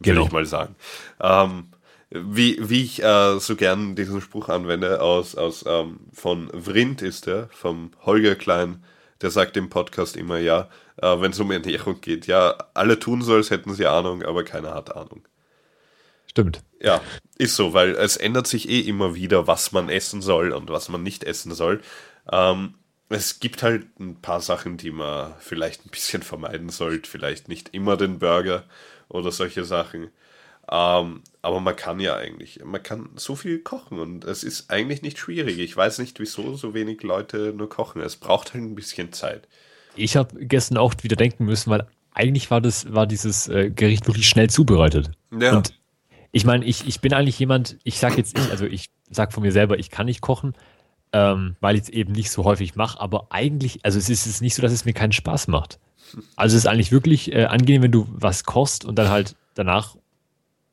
[0.00, 0.26] will Genau.
[0.26, 0.76] ich mal sagen.
[1.20, 1.68] Ähm,
[2.10, 7.26] wie, wie ich äh, so gern diesen Spruch anwende, aus, aus ähm, von Vrind ist
[7.26, 8.84] der, vom Holger Klein,
[9.22, 10.68] der sagt im Podcast immer, ja,
[10.98, 14.44] äh, wenn es um Ernährung geht, ja, alle tun so, als hätten sie Ahnung, aber
[14.44, 15.26] keiner hat Ahnung.
[16.26, 16.62] Stimmt.
[16.80, 17.00] Ja,
[17.38, 20.88] ist so, weil es ändert sich eh immer wieder, was man essen soll und was
[20.88, 21.80] man nicht essen soll.
[22.30, 22.74] Ähm,
[23.08, 27.08] es gibt halt ein paar Sachen, die man vielleicht ein bisschen vermeiden sollte.
[27.08, 28.64] Vielleicht nicht immer den Burger
[29.08, 30.10] oder solche Sachen.
[30.70, 35.02] Ähm, aber man kann ja eigentlich, man kann so viel kochen und es ist eigentlich
[35.02, 35.58] nicht schwierig.
[35.58, 38.02] Ich weiß nicht, wieso so wenig Leute nur kochen.
[38.02, 39.46] Es braucht halt ein bisschen Zeit.
[39.96, 44.06] Ich habe gestern auch wieder denken müssen, weil eigentlich war das, war dieses äh, Gericht
[44.06, 45.10] wirklich schnell zubereitet.
[45.38, 45.56] Ja.
[45.56, 45.74] Und
[46.32, 49.42] ich meine, ich, ich bin eigentlich jemand, ich sag jetzt, ich, also ich sag von
[49.42, 50.54] mir selber, ich kann nicht kochen,
[51.12, 54.40] ähm, weil ich es eben nicht so häufig mache, aber eigentlich, also es ist es
[54.40, 55.78] nicht so, dass es mir keinen Spaß macht.
[56.36, 59.96] Also es ist eigentlich wirklich äh, angenehm, wenn du was kochst und dann halt danach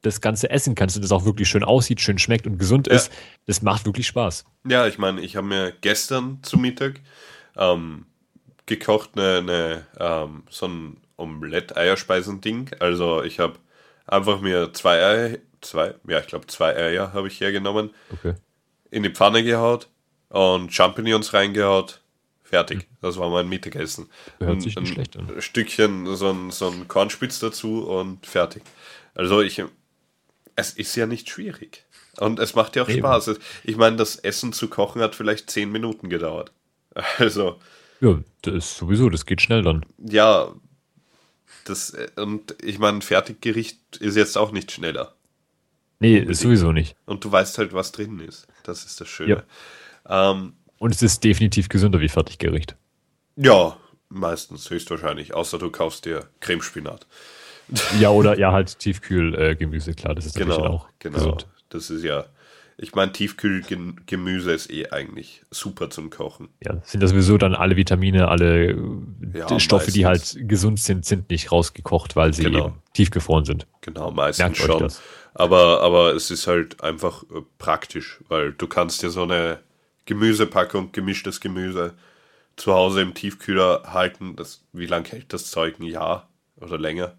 [0.02, 2.94] das Ganze essen kannst und das auch wirklich schön aussieht, schön schmeckt und gesund Ja.
[2.94, 3.12] ist.
[3.46, 4.44] Das macht wirklich Spaß.
[4.68, 7.00] Ja, ich meine, ich habe mir gestern zu Mittag
[7.56, 8.06] ähm,
[8.66, 12.72] gekocht, eine, eine, ähm, so ein Omelette-Eierspeisen-Ding.
[12.80, 13.56] Also ich habe
[14.08, 18.36] einfach mir zwei Eier, zwei, ja, ich glaube zwei Eier habe ich hergenommen, Okay.
[18.92, 19.88] in die Pfanne gehaut
[20.30, 22.00] und Champignons reingehaut.
[22.44, 22.88] Fertig.
[23.02, 24.10] Das war mein Mittagessen.
[24.40, 25.42] Hört Ein- sich nicht ein schlecht an.
[25.42, 28.62] Stückchen, so ein, so ein Kornspitz dazu und fertig.
[29.16, 29.64] Also ich,
[30.56, 31.86] es ist ja nicht schwierig.
[32.20, 33.00] Und es macht ja auch Eben.
[33.00, 33.40] Spaß.
[33.64, 36.52] Ich meine, das Essen zu kochen hat vielleicht zehn Minuten gedauert.
[37.18, 37.60] Also,
[38.04, 39.86] Ja, das ist sowieso, das geht schnell dann.
[39.98, 40.54] ja,
[41.66, 45.14] das, und ich meine, ein Fertiggericht ist jetzt auch nicht schneller.
[46.00, 46.98] Nee, ist sowieso nicht.
[47.06, 48.48] Und du weißt halt, was drin ist.
[48.64, 49.44] Das ist das Schöne.
[50.10, 52.76] Ähm, Und es ist definitiv gesünder wie Fertiggericht.
[53.38, 53.78] ja,
[54.10, 55.34] meistens, höchstwahrscheinlich.
[55.34, 57.08] Außer du kaufst dir Cremespinat.
[58.00, 61.18] Ja, oder ja, halt Tiefkühlgemüse, äh, Gemüse, klar, das ist natürlich Genau, auch genau.
[61.18, 61.48] gesund.
[61.70, 62.26] Das ist ja,
[62.78, 66.50] ich meine, Tiefkühlgemüse ist eh eigentlich super zum Kochen.
[66.64, 68.76] Ja, sind das sowieso dann alle Vitamine, alle
[69.34, 70.36] Ja, die Stoffe, die meistens.
[70.40, 72.68] halt gesund sind, sind nicht rausgekocht, weil sie Genau.
[72.68, 73.68] eben tiefgefroren sind.
[73.82, 74.92] Genau, meistens Merkt schon.
[75.34, 79.60] Aber, aber es ist halt einfach äh, praktisch, weil du kannst dir so eine
[80.06, 81.94] Gemüsepackung, gemischtes Gemüse
[82.56, 84.36] zu Hause im Tiefkühler halten.
[84.36, 85.80] Das, wie lange hält das Zeug?
[85.80, 87.16] Ein Jahr oder länger?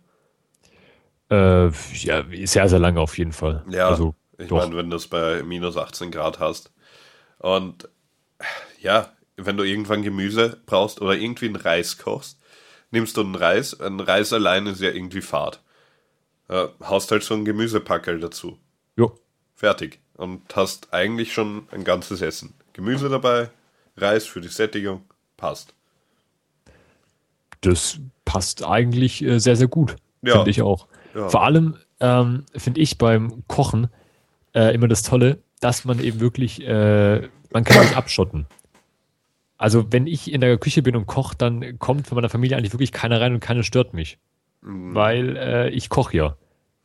[1.31, 3.65] Äh, ja, sehr, sehr lange auf jeden Fall.
[3.71, 6.73] Ja, also, ich meine, wenn du es bei minus 18 Grad hast.
[7.39, 7.89] Und
[8.81, 12.39] ja, wenn du irgendwann Gemüse brauchst oder irgendwie einen Reis kochst,
[12.91, 13.79] nimmst du einen Reis.
[13.81, 15.61] Ein Reis allein ist ja irgendwie fad.
[16.49, 18.59] Äh, haust halt so ein Gemüsepackel dazu.
[18.97, 19.19] jo,
[19.55, 20.01] Fertig.
[20.15, 22.55] Und hast eigentlich schon ein ganzes Essen.
[22.73, 23.51] Gemüse dabei,
[23.97, 25.05] Reis für die Sättigung,
[25.37, 25.75] passt.
[27.61, 29.97] das passt eigentlich äh, sehr, sehr gut.
[30.23, 30.35] Ja.
[30.35, 30.87] Finde ich auch.
[31.15, 31.29] Ja.
[31.29, 33.89] Vor allem ähm, finde ich beim Kochen
[34.55, 38.47] äh, immer das Tolle, dass man eben wirklich, äh, man kann sich abschotten.
[39.57, 42.73] Also wenn ich in der Küche bin und koche, dann kommt von meiner Familie eigentlich
[42.73, 44.19] wirklich keiner rein und keiner stört mich.
[44.61, 46.37] Weil äh, ich koche ja.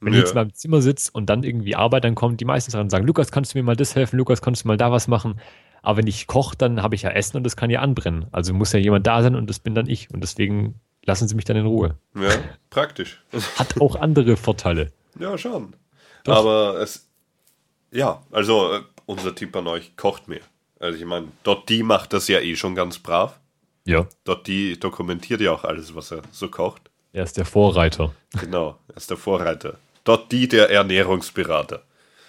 [0.01, 0.13] Wenn Mhm.
[0.13, 0.19] Ja.
[0.19, 2.83] ich jetzt in meinem Zimmer sitze und dann irgendwie arbeite, dann kommen die meistens rein
[2.83, 4.17] und sagen, Lukas, kannst du mir mal das helfen?
[4.17, 5.39] Lukas, kannst du mal da was machen?
[5.81, 8.27] Aber wenn ich koche, dann habe ich ja Essen und das kann ja anbrennen.
[8.31, 10.13] Also muss ja jemand da sein und das bin dann ich.
[10.13, 11.97] Und deswegen lassen sie mich dann in Ruhe.
[12.15, 12.29] Ja,
[12.69, 13.21] praktisch.
[13.57, 14.91] Hat auch andere Vorteile.
[15.19, 15.75] Ja, schon.
[16.23, 16.37] Doch.
[16.37, 17.08] Aber es.
[17.91, 20.41] Ja, also äh, unser Tipp an euch, kocht mehr.
[20.79, 23.39] Also ich meine, dort die macht das ja eh schon ganz brav.
[23.85, 24.07] Ja.
[24.23, 26.89] Dort die dokumentiert ja auch alles, was er so kocht.
[27.11, 28.13] Er ist der Vorreiter.
[28.39, 29.79] Genau, er ist der Vorreiter.
[30.03, 31.83] Dort die der Ernährungsberater.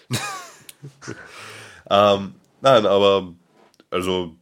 [1.90, 3.32] ähm, nein, aber
[3.90, 4.34] also,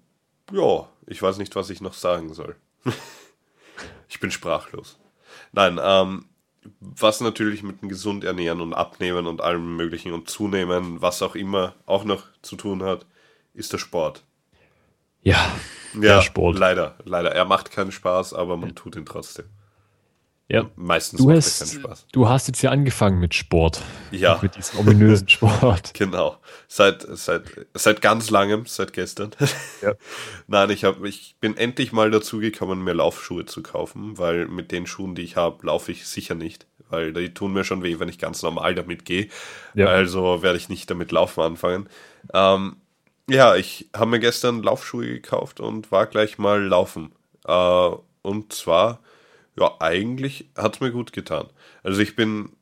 [0.53, 2.55] ja, ich weiß nicht, was ich noch sagen soll.
[4.09, 4.99] ich bin sprachlos.
[5.53, 6.27] Nein, ähm,
[6.81, 11.35] was natürlich mit dem gesund ernähren und abnehmen und allem möglichen und zunehmen, was auch
[11.35, 13.07] immer auch noch zu tun hat,
[13.55, 14.25] ist der Sport.
[15.23, 15.37] Ja.
[15.95, 16.59] Ja, Der Sport.
[16.59, 17.33] leider, leider.
[17.33, 19.47] Er macht keinen Spaß, aber man tut ihn trotzdem.
[20.51, 20.71] Ja.
[20.77, 22.07] Meistens Du macht er hast, keinen Spaß.
[22.11, 23.83] du hast jetzt ja angefangen mit Sport.
[24.11, 24.39] Ja.
[24.41, 25.93] Mit diesem ominösen Sport.
[25.93, 26.39] Genau.
[26.69, 27.43] Seit, seit,
[27.75, 29.31] seit ganz langem, seit gestern.
[29.83, 29.93] Ja.
[30.49, 34.73] Nein, ich, hab, ich bin endlich mal dazu gekommen, mir Laufschuhe zu kaufen, weil mit
[34.73, 36.67] den Schuhen, die ich habe, laufe ich sicher nicht.
[36.91, 39.29] Weil die tun mir schon weh, wenn ich ganz normal damit gehe.
[39.75, 39.87] Ja.
[39.87, 41.89] Also werde ich nicht damit laufen anfangen.
[42.33, 42.77] Ähm,
[43.29, 47.13] ja, ich habe mir gestern Laufschuhe gekauft und war gleich mal laufen.
[47.47, 47.91] Äh,
[48.23, 49.01] und zwar,
[49.59, 51.49] ja, eigentlich hat es mir gut getan.
[51.83, 52.53] Also ich bin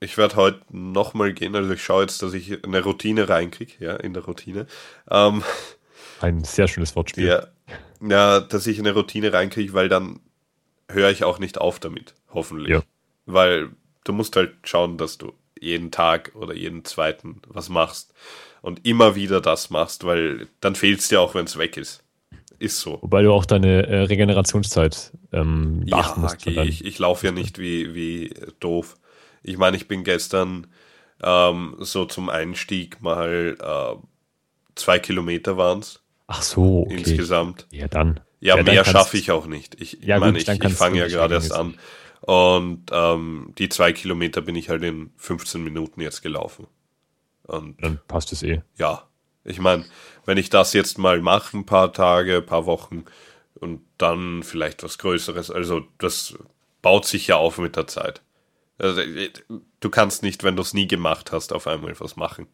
[0.00, 3.96] ich werde heute nochmal gehen, also ich schaue jetzt, dass ich eine Routine reinkriege, ja,
[3.96, 4.66] in der Routine.
[5.10, 5.42] Ähm,
[6.20, 7.26] Ein sehr schönes Wortspiel.
[7.26, 7.46] ja,
[8.00, 10.20] ja, dass ich eine Routine reinkriege, weil dann
[10.88, 12.70] höre ich auch nicht auf damit, hoffentlich.
[12.70, 12.82] Ja.
[13.26, 13.70] Weil
[14.04, 18.14] du musst halt schauen, dass du jeden Tag oder jeden zweiten was machst
[18.62, 22.02] und immer wieder das machst, weil dann fehlt es dir auch, wenn es weg ist.
[22.58, 22.98] Ist so.
[23.02, 26.46] Wobei du auch deine äh, Regenerationszeit ähm, beachten Ja, musst.
[26.46, 28.96] ich, ich laufe ja nicht wie, wie doof.
[29.42, 30.66] Ich meine, ich bin gestern
[31.22, 33.96] ähm, so zum Einstieg mal äh,
[34.74, 36.94] zwei Kilometer waren es Ach so, okay.
[36.96, 37.66] insgesamt.
[37.70, 38.20] Ja, dann.
[38.40, 39.80] Ja, dann mehr schaffe ich auch nicht.
[39.80, 41.74] Ich, Ja, ich meine, gut, ich, ich kannst fange ja gerade erst an.
[42.20, 46.66] Und ähm, die zwei Kilometer bin ich halt in 15 Minuten jetzt gelaufen.
[47.44, 48.62] Und Dann passt es eh.
[48.76, 49.04] ja,
[49.46, 49.84] ich meine,
[50.24, 53.04] wenn ich das jetzt mal mache, ein paar Tage, ein paar Wochen
[53.54, 56.36] und dann vielleicht was Größeres, also das
[56.82, 58.22] baut sich ja auf mit der Zeit.
[58.78, 59.00] Also,
[59.80, 62.46] du kannst nicht, wenn du es nie gemacht hast, auf einmal was machen.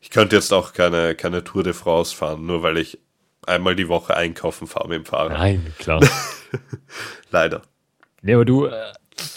[0.00, 2.98] Ich könnte jetzt auch keine, keine Tour de France fahren, nur weil ich
[3.46, 5.38] einmal die Woche einkaufen fahre mit dem Fahrrad.
[5.38, 6.00] Nein, klar.
[7.30, 7.62] Leider.
[8.22, 8.92] nee, aber du, äh,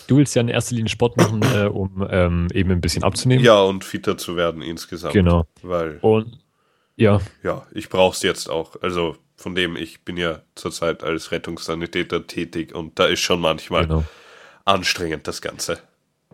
[0.07, 3.43] du willst ja in erster Linie Sport machen, äh, um ähm, eben ein bisschen abzunehmen.
[3.43, 5.13] Ja, und fitter zu werden insgesamt.
[5.13, 5.45] Genau.
[5.61, 6.39] Weil, Und
[6.99, 8.81] ja, ja, ich brauche es jetzt auch.
[8.81, 13.87] Also von dem, ich bin ja zurzeit als Rettungssanitäter tätig und da ist schon manchmal
[13.87, 14.03] genau.
[14.65, 15.79] anstrengend, das Ganze.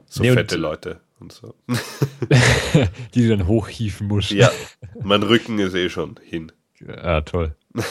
[0.07, 1.53] So Nee, fette Leute und so.
[3.13, 4.32] Die du dann hochhieven musst.
[4.32, 4.49] Ja,
[5.03, 6.51] mein Rücken ist eh schon hin.
[6.80, 7.55] Ja, toll.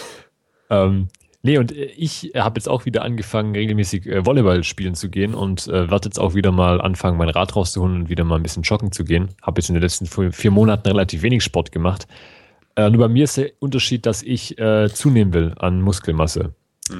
[0.70, 1.08] ähm,
[1.42, 5.34] nee, und äh, ich habe jetzt auch wieder angefangen, regelmäßig äh, Volleyball spielen zu gehen
[5.34, 8.42] und äh, werde jetzt auch wieder mal anfangen, mein Rad rauszuholen und wieder mal ein
[8.42, 9.28] bisschen joggen zu gehen.
[9.42, 12.08] Habe jetzt in den letzten vier Monaten relativ wenig Sport gemacht.
[12.76, 16.54] Äh, nur bei mir ist der Unterschied, dass ich äh, zunehmen will an Muskelmasse.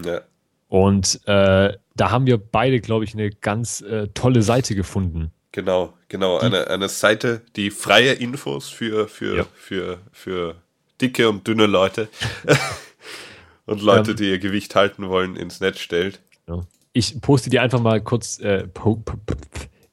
[0.05, 0.21] Ja.
[0.69, 5.31] Und äh, da haben wir beide, glaube ich, eine ganz äh, tolle Seite gefunden.
[5.53, 6.39] Genau, genau.
[6.39, 9.47] Eine, eine Seite, die freie Infos für, für, Ja.
[9.55, 10.57] für, für
[11.01, 12.09] dicke und dünne Leute
[13.67, 14.17] und Leute, Ähm.
[14.17, 16.21] die ihr Gewicht halten wollen, ins Netz stellt.
[16.49, 16.61] Ja.
[16.93, 18.67] Ich poste dir einfach mal kurz, äh,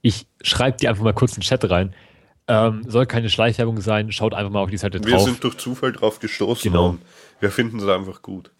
[0.01, 1.93] ich schreibe dir einfach mal kurz einen Chat rein.
[2.53, 5.23] Ähm, soll keine Schleichwerbung sein, schaut einfach mal auf die Seite Wir drauf.
[5.23, 6.89] sind durch Zufall drauf gestoßen Genau.
[6.89, 7.01] und
[7.39, 8.51] wir finden es einfach gut.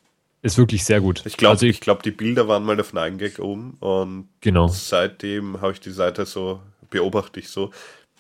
[0.44, 1.24] Ist wirklich sehr gut.
[1.26, 4.68] Ich glaube, also ich glaub, die Bilder waren mal auf 9gag oben und genau.
[4.70, 7.72] seitdem habe ich die Seite so, beobachte ich so.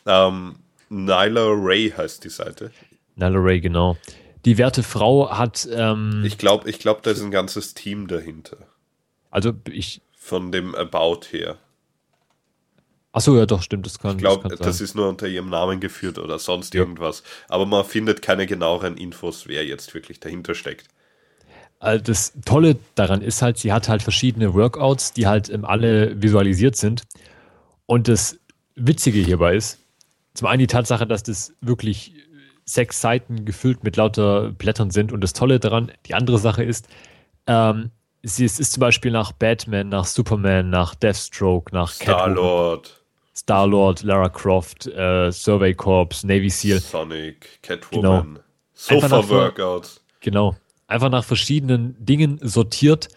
[0.05, 0.55] Ähm,
[0.89, 2.71] Nyla Ray heißt die Seite.
[3.15, 3.97] Nyla Ray, genau.
[4.45, 8.57] Die werte Frau hat, ähm, Ich glaube, ich glaub, da ist ein ganzes Team dahinter.
[9.29, 11.57] also ich, Von dem About her.
[13.11, 15.79] Achso, ja doch, stimmt, das kann, Ich glaube, das, das, ist nur unter ihrem Namen
[15.79, 16.81] geführt oder sonst Ja.
[16.81, 17.23] irgendwas.
[17.49, 20.87] Aber man findet keine genaueren Infos, wer jetzt wirklich dahinter steckt.
[21.79, 26.21] Also das Tolle daran ist halt, sie hat halt verschiedene Workouts, die halt ähm, alle
[26.21, 27.03] visualisiert sind.
[27.87, 28.39] Und das
[28.75, 29.79] Witzige hierbei ist,
[30.33, 32.13] zum einen die Tatsache, dass das wirklich
[32.65, 35.11] sechs Seiten gefüllt mit lauter Blättern sind.
[35.11, 36.87] Und das Tolle daran, die andere Sache ist,
[37.47, 37.91] ähm,
[38.23, 43.00] sie, es ist zum Beispiel nach Batman, nach Superman, nach Deathstroke, nach Star-Lord,
[43.35, 46.79] Star-Lord, Lara Croft, äh, Survey Corps, Navy SEAL.
[46.79, 48.39] Sonic, Catwoman,
[48.89, 50.03] Einfach nach- Sofa-Workouts.
[50.19, 50.55] Genau.
[50.87, 53.07] Einfach nach verschiedenen Dingen sortiert.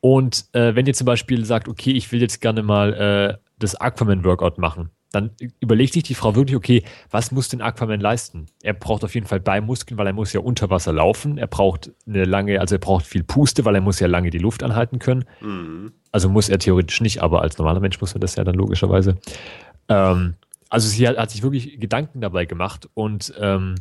[0.00, 3.76] Und äh, wenn ihr zum Beispiel sagt, okay, ich will jetzt gerne mal äh, das
[3.76, 8.46] Aquaman-Workout machen, dann überlegt sich die Frau wirklich, okay, was muss denn Aquaman leisten?
[8.62, 11.36] Er braucht auf jeden Fall Beimuskeln, weil er muss ja unter Wasser laufen.
[11.36, 14.38] Er braucht eine lange, also er braucht viel Puste, weil er muss ja lange die
[14.38, 15.24] Luft anhalten können.
[15.40, 15.92] Mhm.
[16.10, 19.18] Also muss er theoretisch nicht, aber als normaler Mensch muss man das ja dann logischerweise.
[19.88, 20.34] Ähm,
[20.70, 23.74] also sie hat, hat sich wirklich Gedanken dabei gemacht und ähm,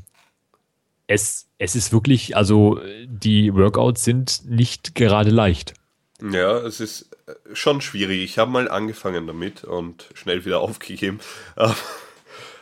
[1.08, 5.74] es, es ist wirklich, also die Workouts sind nicht gerade leicht.
[6.22, 7.10] Ja, es ist
[7.54, 8.24] schon schwierig.
[8.24, 11.20] Ich habe mal angefangen damit und schnell wieder aufgegeben.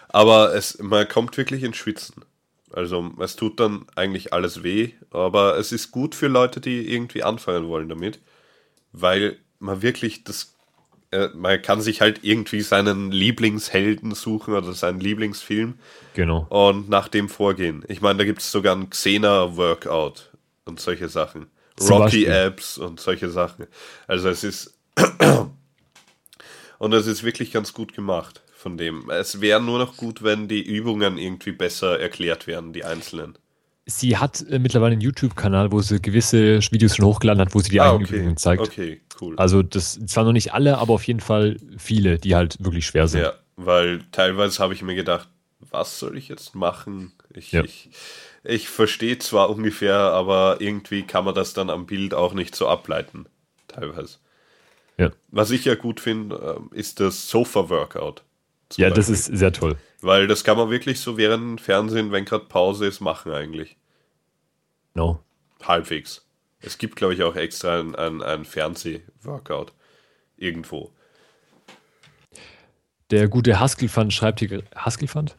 [0.07, 2.25] Aber es, man kommt wirklich ins Schwitzen.
[2.71, 7.23] Also es tut dann eigentlich alles weh, aber es ist gut für Leute, die irgendwie
[7.23, 8.19] anfangen wollen damit,
[8.91, 10.55] weil man wirklich das,
[11.09, 15.79] äh, man kann sich halt irgendwie seinen Lieblingshelden suchen oder seinen Lieblingsfilm
[16.13, 16.45] Genau.
[16.49, 17.83] und nach dem vorgehen.
[17.87, 20.29] Ich meine, da gibt es sogar ein Xena-Workout
[20.65, 21.47] und solche Sachen.
[21.79, 22.27] Zum Rocky Beispiel.
[22.31, 23.67] Apps und solche Sachen.
[24.07, 24.77] Also es ist
[26.79, 29.09] und es ist wirklich ganz gut gemacht von dem.
[29.09, 33.37] Es wäre nur noch gut, wenn die Übungen irgendwie besser erklärt werden, die einzelnen.
[33.85, 37.69] Sie hat äh, mittlerweile einen YouTube-Kanal, wo sie gewisse Videos schon hochgeladen hat, wo sie
[37.69, 38.15] die Ah, eigenen okay.
[38.17, 38.61] Übungen zeigt.
[38.61, 39.35] Okay, cool.
[39.37, 43.07] Also das zwar noch nicht alle, aber auf jeden Fall viele, die halt wirklich schwer
[43.07, 43.21] sind.
[43.21, 45.27] Ja, weil teilweise habe ich mir gedacht,
[45.71, 47.13] was soll ich jetzt machen?
[47.33, 47.63] Ich, Ja.
[47.63, 47.89] ich,
[48.43, 52.67] ich verstehe zwar ungefähr, aber irgendwie kann man das dann am Bild auch nicht so
[52.67, 53.25] ableiten.
[53.67, 54.17] Teilweise.
[54.97, 55.11] Ja.
[55.29, 58.23] Was ich ja gut finde, ähm, ist das Sofa-Workout.
[58.75, 59.13] Ja, das Beispiel.
[59.15, 59.77] ist sehr toll.
[60.01, 63.77] Weil das kann man wirklich so während Fernsehen, wenn gerade Pause ist, machen eigentlich.
[64.93, 65.23] No.
[65.63, 66.25] Halbwegs.
[66.61, 69.73] Es gibt, glaube ich, auch extra ein, ein, ein Fernseh-Workout.
[70.37, 70.91] irgendwo.
[73.11, 74.63] Der gute Haskell-Fund schreibt hier.
[74.75, 75.35] Haskell-Fund?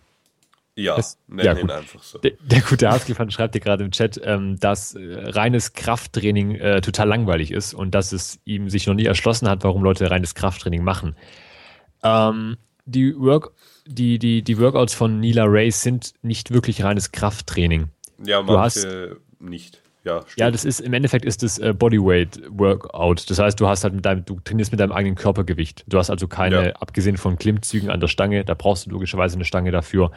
[0.77, 1.71] Ja, Das- ja, gut.
[1.71, 2.19] einfach so.
[2.19, 5.01] Der, der gute Haskell-Fan schreibt dir gerade im Chat, ähm, dass äh,
[5.31, 9.63] reines Krafttraining äh, total langweilig ist und dass es ihm sich noch nie erschlossen hat,
[9.65, 11.17] warum Leute reines Krafttraining machen.
[12.03, 12.57] Ähm,
[12.87, 13.53] die, Work,
[13.87, 17.89] die, die, die Workouts von Neela Ray sind nicht wirklich reines Krafttraining.
[18.25, 19.83] Ja, Du hast- manche nicht.
[20.03, 20.39] Ja, stimmt.
[20.39, 23.29] Ja, das ist im Endeffekt ist es äh, Bodyweight Workout.
[23.29, 25.85] Das heißt, du hast halt mit deinem, du trainierst mit deinem eigenen Körpergewicht.
[25.89, 26.73] Du hast also keine, Ja.
[26.77, 30.11] abgesehen von Klimmzügen an der Stange, da brauchst du logischerweise eine Stange dafür,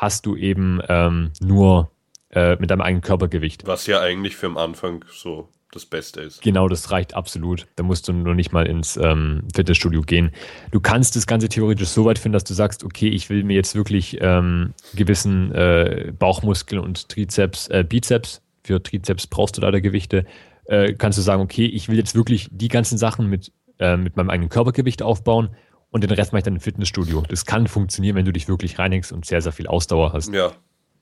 [0.00, 1.90] hast du eben ähm, nur
[2.30, 3.66] äh, mit deinem eigenen Körpergewicht.
[3.66, 6.42] Was ja eigentlich für am Anfang so das Beste ist.
[6.42, 7.66] Genau, das reicht absolut.
[7.76, 10.32] Da musst du nur nicht mal ins ähm, Fitnessstudio gehen.
[10.72, 13.54] Du kannst das Ganze theoretisch so weit finden, dass du sagst, okay, ich will mir
[13.54, 19.80] jetzt wirklich ähm, gewissen äh, Bauchmuskeln und Trizeps, äh, Bizeps, für Trizeps brauchst du leider
[19.80, 20.24] Gewichte,
[20.64, 24.16] äh, kannst du sagen, okay, ich will jetzt wirklich die ganzen Sachen mit, äh, mit
[24.16, 25.50] meinem eigenen Körpergewicht aufbauen
[25.90, 27.22] und den Rest mache ich dann im Fitnessstudio.
[27.28, 30.32] Das kann funktionieren, wenn du dich wirklich reinigst und sehr, sehr viel Ausdauer hast.
[30.32, 30.52] Ja.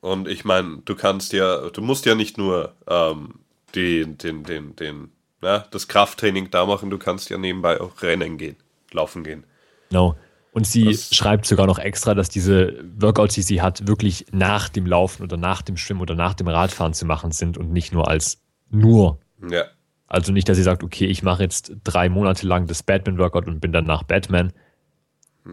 [0.01, 3.35] Und ich meine, du kannst ja, du musst ja nicht nur ähm,
[3.75, 5.11] den, den, den, den,
[5.41, 8.57] na, das Krafttraining da machen, du kannst ja nebenbei auch rennen gehen,
[8.93, 9.45] laufen gehen.
[9.91, 10.15] Genau.
[10.53, 14.69] Und sie Das- schreibt sogar noch extra, dass diese Workouts, die sie hat, wirklich nach
[14.69, 17.93] dem Laufen oder nach dem Schwimmen oder nach dem Radfahren zu machen sind und nicht
[17.93, 19.19] nur als nur.
[19.51, 19.65] Ja.
[20.07, 23.61] Also nicht, dass sie sagt, okay, ich mache jetzt drei Monate lang das Batman-Workout und
[23.61, 24.53] bin danach Batman.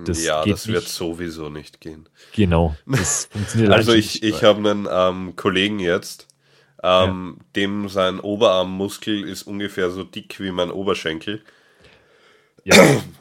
[0.03, 0.89] Das ja, geht das wird nicht.
[0.89, 2.09] sowieso nicht gehen.
[2.33, 2.75] Genau.
[2.85, 6.27] Das funktioniert Also ich, ich habe einen ähm, Kollegen jetzt,
[6.83, 11.41] ähm, dem sein Oberarmmuskel ist ungefähr so dick wie mein Oberschenkel.
[12.63, 12.75] ja,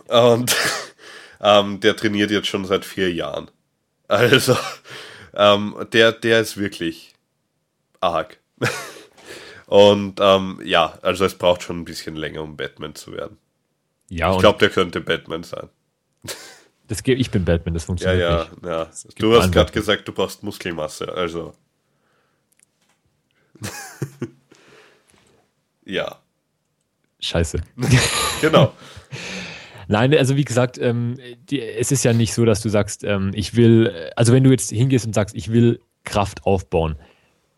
[0.33, 0.55] Und
[1.41, 3.51] ähm, der trainiert jetzt schon seit vier Jahren.
[4.09, 4.57] Also,
[5.35, 7.15] ähm, der, der ist wirklich
[8.01, 8.39] arg.
[9.67, 13.39] Und ähm, ja, also es braucht schon ein bisschen länger, um Batman zu werden.
[14.11, 15.69] ja Ich glaube, der könnte Batman sein.
[17.03, 18.65] Geht- ich bin Batman, das Ja, funktioniert ja, nicht.
[18.65, 18.91] ja.
[19.19, 21.55] Du hast gerade gesagt, du brauchst Muskelmasse, also.
[25.85, 26.17] ja,
[27.21, 27.61] Scheiße.
[28.43, 28.73] genau.
[29.89, 31.17] Nein, also wie gesagt, ähm,
[31.51, 34.51] die, es ist ja nicht so, dass du sagst, ähm, ich will, also wenn du
[34.51, 36.97] jetzt hingehst und sagst, ich will Kraft aufbauen,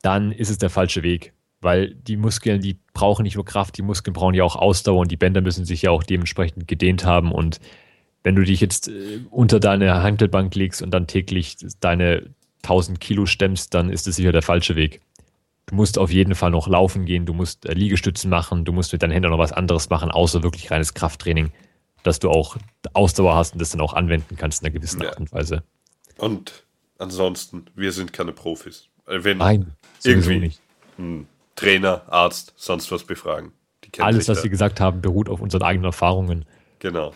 [0.02, 1.32] dann ist es der falsche Weg.
[1.60, 5.10] Weil die Muskeln, die brauchen nicht nur Kraft, die Muskeln brauchen ja auch Ausdauer und
[5.10, 7.32] die Bänder müssen sich ja auch dementsprechend gedehnt haben.
[7.32, 7.58] Und
[8.26, 12.28] wenn du dich jetzt äh, unter deine Handelbank legst und dann täglich deine
[12.64, 15.00] 1000 Kilo stemmst, dann ist es sicher der falsche Weg.
[15.66, 18.92] Du musst auf jeden Fall noch laufen gehen, du musst äh, Liegestützen machen, du musst
[18.92, 21.52] mit deinen Händen noch was anderes machen, außer wirklich reines Krafttraining,
[22.02, 22.56] dass du auch
[22.94, 25.02] Ausdauer hast und das dann auch anwenden kannst in einer gewissen.
[25.06, 25.62] Art und Weise.
[26.18, 26.64] Und
[26.98, 28.88] ansonsten, wir sind keine Profis.
[29.06, 30.40] Äh, Wenn Nein, Irgendwie.
[30.40, 30.60] nicht.
[31.54, 33.52] Trainer, Arzt, sonst was befragen.
[33.98, 36.44] Alles, was wir gesagt haben, beruht auf unseren eigenen Erfahrungen.
[36.80, 37.14] Genau.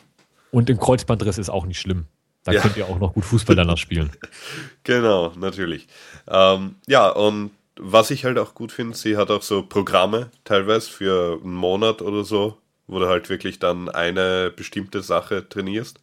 [0.50, 2.06] Und ein Kreuzbandriss ist auch nicht schlimm.
[2.44, 2.62] Da Ja.
[2.62, 4.10] könnt ihr auch noch gut Fußball danach spielen.
[4.84, 5.86] Genau, natürlich.
[6.26, 10.90] Ähm, ja, und was ich halt auch gut finde, sie hat auch so Programme teilweise
[10.90, 16.00] für einen Monat oder so, wo du halt wirklich dann eine bestimmte Sache trainierst.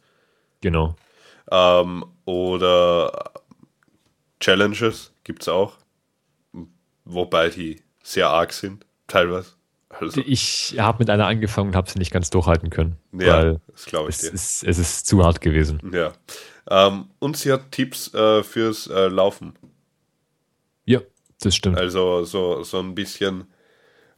[0.60, 0.94] Genau.
[1.50, 3.32] Ähm, oder
[4.40, 5.74] Challenges gibt es auch,
[7.04, 9.52] wobei die sehr arg sind, teilweise.
[9.90, 12.96] Also, Ich habe mit einer angefangen und habe sie nicht ganz durchhalten können.
[13.12, 14.32] ja, weil das glaube ich es dir.
[14.34, 15.80] ist, es ist zu hart gewesen.
[15.92, 16.12] Ja.
[16.70, 19.54] Ähm, und sie hat Tipps äh, fürs äh, Laufen.
[20.84, 21.00] Ja,
[21.40, 21.78] das stimmt.
[21.78, 23.46] Also so, so ein bisschen,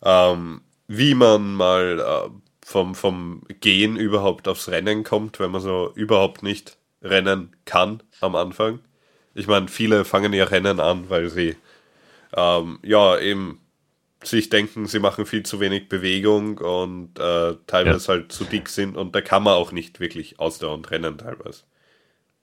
[0.03, 2.31] ähm, wie man mal äh,
[2.65, 8.35] vom, vom Gehen überhaupt aufs Rennen kommt, wenn man so überhaupt nicht rennen kann am
[8.35, 8.81] Anfang.
[9.35, 11.57] Ich meine, viele fangen ja Rennen an, weil sie
[12.37, 13.61] ähm, ja eben
[14.23, 18.97] sich denken, sie machen viel zu wenig Bewegung und äh, teilweise halt zu dick sind
[18.97, 21.63] und da kann man auch nicht wirklich ausdauernd rennen teilweise.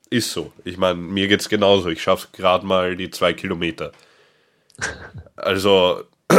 [0.10, 0.54] Ist so.
[0.64, 1.90] Ich meine, mir geht's genauso.
[1.90, 3.92] Ich schaff's gerade mal die zwei Kilometer.
[5.36, 6.04] Also.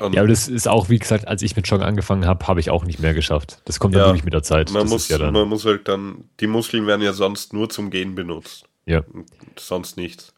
[0.00, 2.60] und Ja, aber das ist auch, wie gesagt, als ich mit Joggen angefangen habe, habe
[2.60, 3.60] ich auch nicht mehr geschafft.
[3.64, 4.70] Das kommt dann Ja, wirklich mit der Zeit.
[4.70, 6.24] man das muss, ja dann, man muss halt dann.
[6.40, 8.64] Die Muskeln werden ja sonst nur zum Gehen benutzt.
[8.86, 9.02] ja.
[9.58, 10.32] Sonst nichts.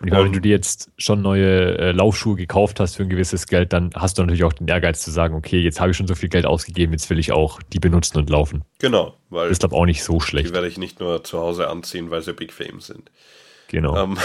[0.00, 3.08] Und ich meine, wenn du dir jetzt schon neue äh, Laufschuhe gekauft hast für ein
[3.08, 5.96] gewisses Geld, dann hast du natürlich auch den Ehrgeiz zu sagen, okay, jetzt habe ich
[5.96, 8.64] schon so viel Geld ausgegeben, jetzt will ich auch die benutzen und laufen.
[8.78, 10.52] Genau, weil Das ist, glaube auch nicht so die schlecht.
[10.52, 13.10] werde ich nicht nur zu Hause anziehen, weil sie bequem sind.
[13.68, 13.96] Genau.
[13.96, 14.18] Ähm,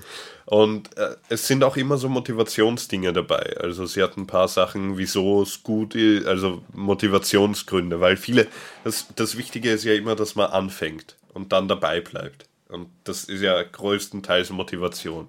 [0.44, 3.56] und äh, es sind auch immer so Motivationsdinge dabei.
[3.58, 8.46] Also sie hat ein paar Sachen, wieso es gut ist, also Motivationsgründe, weil viele,
[8.84, 12.46] das, das Wichtige ist ja immer, dass man anfängt und dann dabei bleibt.
[12.68, 15.28] Und das ist ja größtenteils Motivation.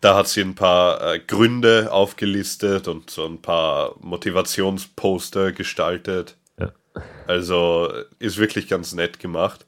[0.00, 6.36] da hat sie ein paar äh, Gründe aufgelistet und so ein paar Motivationsposter gestaltet.
[6.58, 6.72] Ja.
[7.26, 9.66] Also ist wirklich ganz nett gemacht,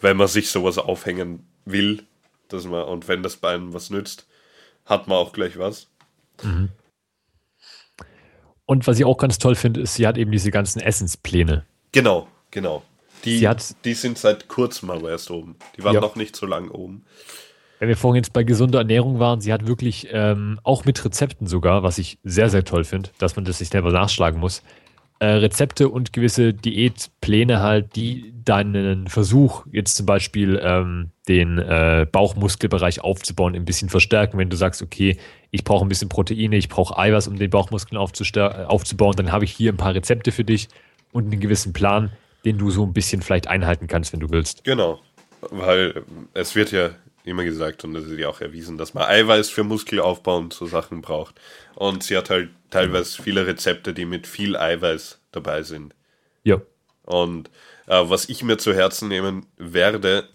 [0.00, 2.04] wenn man sich sowas aufhängen will,
[2.48, 4.26] dass man und wenn das bei einem was nützt,
[4.84, 5.88] hat man auch gleich was.
[6.42, 6.70] Mhm.
[8.64, 11.64] Und was ich auch ganz toll finde, ist, sie hat eben diese ganzen Essenspläne.
[11.92, 12.82] Genau, genau.
[13.28, 15.56] Die, hat, die sind seit kurzem aber erst oben.
[15.76, 16.00] Die waren ja.
[16.00, 17.04] noch nicht so lang oben
[17.78, 21.46] wenn wir vorhin jetzt bei gesunder Ernährung waren, sie hat wirklich ähm, auch mit Rezepten
[21.46, 24.62] sogar, was ich sehr, sehr toll finde, dass man das nicht selber nachschlagen muss,
[25.20, 32.06] äh, Rezepte und gewisse Diätpläne halt, die deinen Versuch, jetzt zum Beispiel ähm, den äh,
[32.10, 34.38] Bauchmuskelbereich aufzubauen, ein bisschen verstärken.
[34.38, 35.18] Wenn du sagst, okay,
[35.50, 39.52] ich brauche ein bisschen Proteine, ich brauche Eiweiß, um den Bauchmuskeln aufzubauen, dann habe ich
[39.52, 40.68] hier ein paar Rezepte für dich
[41.12, 42.12] und einen gewissen Plan,
[42.44, 44.64] den du so ein bisschen vielleicht einhalten kannst, wenn du willst.
[44.64, 45.00] Genau,
[45.40, 46.90] weil es wird ja
[47.24, 50.66] immer gesagt und das ist ja auch erwiesen, dass man Eiweiß für Muskelaufbau und so
[50.66, 51.40] Sachen braucht.
[51.74, 55.94] Und sie hat halt teilweise viele Rezepte, die mit viel Eiweiß dabei sind.
[56.44, 56.60] Ja.
[57.02, 57.50] Und
[57.86, 60.28] äh, was ich mir zu Herzen nehmen werde,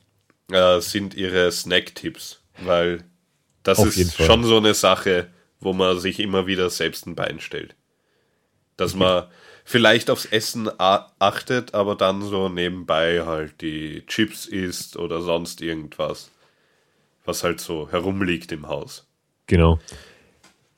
[0.51, 3.04] äh, sind ihre Snack-Tipps, weil
[3.64, 5.30] das Auf ist schon so eine Sache,
[5.60, 7.76] wo man sich immer wieder selbst ein Bein stellt.
[8.78, 9.28] Dass man
[9.64, 16.32] vielleicht aufs Essen achtet, aber dann so nebenbei halt die Chips isst oder sonst irgendwas
[17.26, 19.07] was halt so herumliegt im Haus.
[19.47, 19.80] Genau.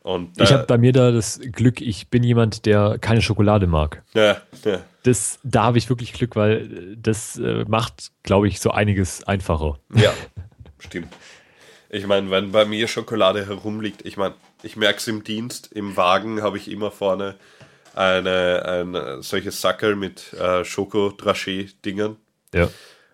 [0.02, 4.04] Und ich habe bei mir da das Glück, ich bin jemand, der keine Schokolade mag.
[4.14, 4.84] Ja, ja.
[5.02, 9.80] Das, da habe ich wirklich Glück, weil das äh, macht, glaube ich, so einiges einfacher.
[9.96, 10.14] Ja,
[10.80, 11.12] stimmt.
[11.90, 15.98] Ich meine, wenn bei mir Schokolade herumliegt, ich meine, ich merke es im Dienst, im
[15.98, 17.36] Wagen habe ich immer vorne
[17.96, 22.18] eine, ein solches Sackel mit äh, Schoko-Draché-Dingern.
[22.54, 22.70] Ja.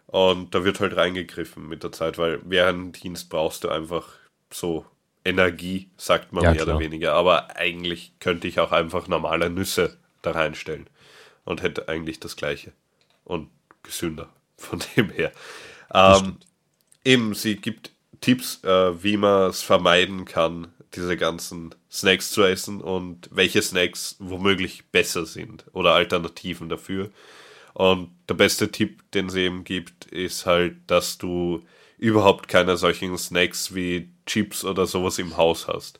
[0.07, 4.09] Und da wird halt reingegriffen mit der Zeit, weil während Dienst brauchst du einfach
[4.51, 4.85] so
[5.23, 6.75] Energie, sagt man ja, mehr klar.
[6.75, 7.13] oder weniger.
[7.13, 10.87] Aber eigentlich könnte ich auch einfach normale Nüsse da reinstellen
[11.45, 12.73] und hätte eigentlich das gleiche
[13.23, 13.49] und
[13.83, 15.31] gesünder von dem her.
[15.93, 16.37] Ähm,
[17.05, 22.81] eben, sie gibt Tipps, äh, wie man es vermeiden kann, diese ganzen Snacks zu essen
[22.81, 27.09] und welche Snacks womöglich besser sind oder Alternativen dafür.
[27.73, 31.63] Und der beste Tipp, den sie eben gibt, ist halt, dass du
[31.97, 35.99] überhaupt keine solchen Snacks wie Chips oder sowas im Haus hast.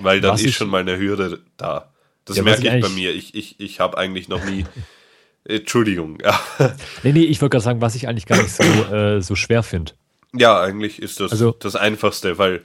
[0.00, 1.92] Weil dann was ist schon mal eine Hürde da.
[2.24, 3.14] Das ja, merke ich, bei mir.
[3.14, 4.64] Ich, ich, ich habe eigentlich noch nie.
[5.44, 6.18] Entschuldigung.
[7.02, 9.62] nee, nee, ich wollte gerade sagen, was ich eigentlich gar nicht so, äh, so schwer
[9.62, 9.92] finde.
[10.34, 12.62] Ja, eigentlich ist das also, das Einfachste, weil.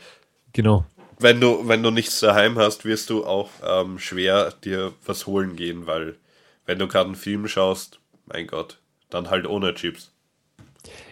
[0.54, 0.86] Genau.
[1.22, 5.56] Wenn du, wenn du nichts daheim hast, wirst du auch ähm, schwer dir was holen
[5.56, 6.16] gehen, weil
[6.66, 8.80] wenn du gerade einen Film schaust, mein Gott,
[9.12, 10.12] dann halt ohne Chips.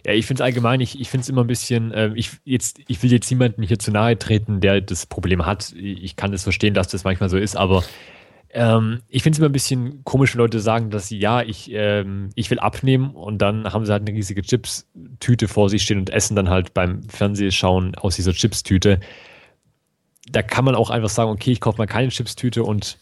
[0.03, 2.79] Ja, ich finde es allgemein, ich, ich finde es immer ein bisschen, äh, ich, jetzt,
[2.87, 5.73] ich will jetzt niemanden hier zu nahe treten, der das Problem hat.
[5.73, 7.83] Ich kann es das verstehen, dass das manchmal so ist, aber
[8.51, 11.69] ähm, ich finde es immer ein bisschen komisch, wenn Leute sagen, dass sie, ja, ich,
[11.71, 15.99] ähm, ich will abnehmen und dann haben sie halt eine riesige Chips-Tüte vor sich stehen
[15.99, 18.99] und essen dann halt beim Fernsehschauen aus dieser Chips-Tüte.
[20.31, 22.97] Da kann man auch einfach sagen, okay, ich kaufe mal keine Chips-Tüte und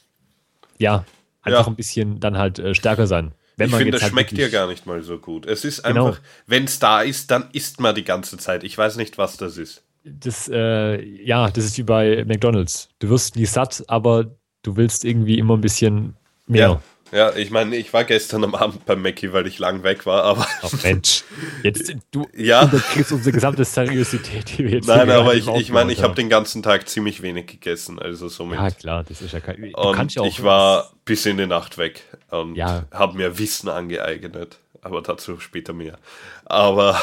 [0.77, 1.05] ja,
[1.41, 1.67] einfach ja.
[1.67, 3.33] ein bisschen dann halt äh, stärker sein.
[3.57, 5.47] Wenn ich finde, das halt schmeckt dir gar nicht mal so gut.
[5.47, 6.07] Es ist genau.
[6.07, 8.63] einfach, wenn es da ist, dann isst man die ganze Zeit.
[8.63, 9.83] Ich weiß nicht, was das ist.
[10.03, 12.89] Das, äh, ja, das ist wie bei McDonalds.
[12.99, 16.15] Du wirst nie satt, aber du willst irgendwie immer ein bisschen
[16.45, 16.67] mehr.
[16.67, 16.81] Ja.
[17.11, 20.23] Ja, ich meine, ich war gestern am Abend beim Mackie, weil ich lang weg war,
[20.23, 20.47] aber.
[20.61, 21.23] Ach Mensch,
[21.63, 22.63] jetzt du ja.
[22.63, 26.29] unterkriegst unsere gesamte Seriosität, die wir jetzt Nein, aber ich, ich meine, ich habe den
[26.29, 28.59] ganzen Tag ziemlich wenig gegessen, also somit.
[28.59, 29.61] Ja, klar, das ist ja kein.
[29.61, 32.85] Du und ja ich war bis in die Nacht weg und ja.
[32.91, 35.97] habe mir Wissen angeeignet, aber dazu später mehr.
[36.45, 37.01] Aber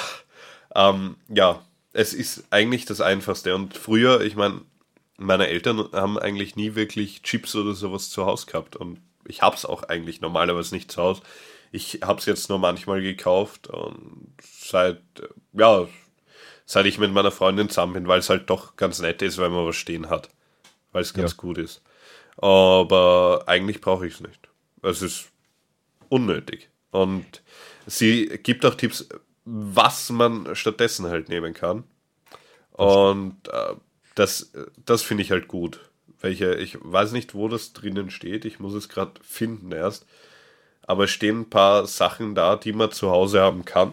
[0.74, 4.60] ähm, ja, es ist eigentlich das Einfachste und früher, ich meine,
[5.16, 9.56] meine Eltern haben eigentlich nie wirklich Chips oder sowas zu Hause gehabt und ich habe
[9.56, 11.22] es auch eigentlich normalerweise nicht zu Hause.
[11.72, 15.02] Ich habe es jetzt nur manchmal gekauft und seit,
[15.52, 15.88] ja,
[16.66, 19.52] seit ich mit meiner Freundin zusammen bin, weil es halt doch ganz nett ist, wenn
[19.52, 20.30] man was stehen hat.
[20.92, 21.36] Weil es ganz ja.
[21.36, 21.82] gut ist.
[22.36, 24.48] Aber eigentlich brauche ich es nicht.
[24.82, 25.30] Es ist
[26.08, 26.68] unnötig.
[26.92, 27.42] Und
[27.86, 29.08] sie gibt auch Tipps,
[29.44, 31.84] was man stattdessen halt nehmen kann.
[32.70, 33.74] Und äh,
[34.14, 34.52] das,
[34.84, 35.80] das finde ich halt gut
[36.24, 40.06] welche, ich weiß nicht, wo das drinnen steht, ich muss es gerade finden erst,
[40.82, 43.92] aber es stehen ein paar Sachen da, die man zu Hause haben kann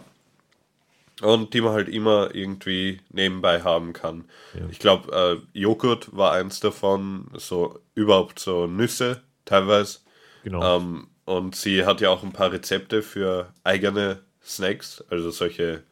[1.20, 4.24] und die man halt immer irgendwie nebenbei haben kann.
[4.54, 4.66] Ja.
[4.70, 9.98] Ich glaube, äh, Joghurt war eins davon, so überhaupt so Nüsse teilweise.
[10.42, 10.78] Genau.
[10.78, 15.82] Ähm, und sie hat ja auch ein paar Rezepte für eigene Snacks, also solche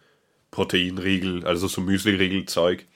[0.51, 2.87] Proteinriegel, also so Müsli-Riegel-Zeug.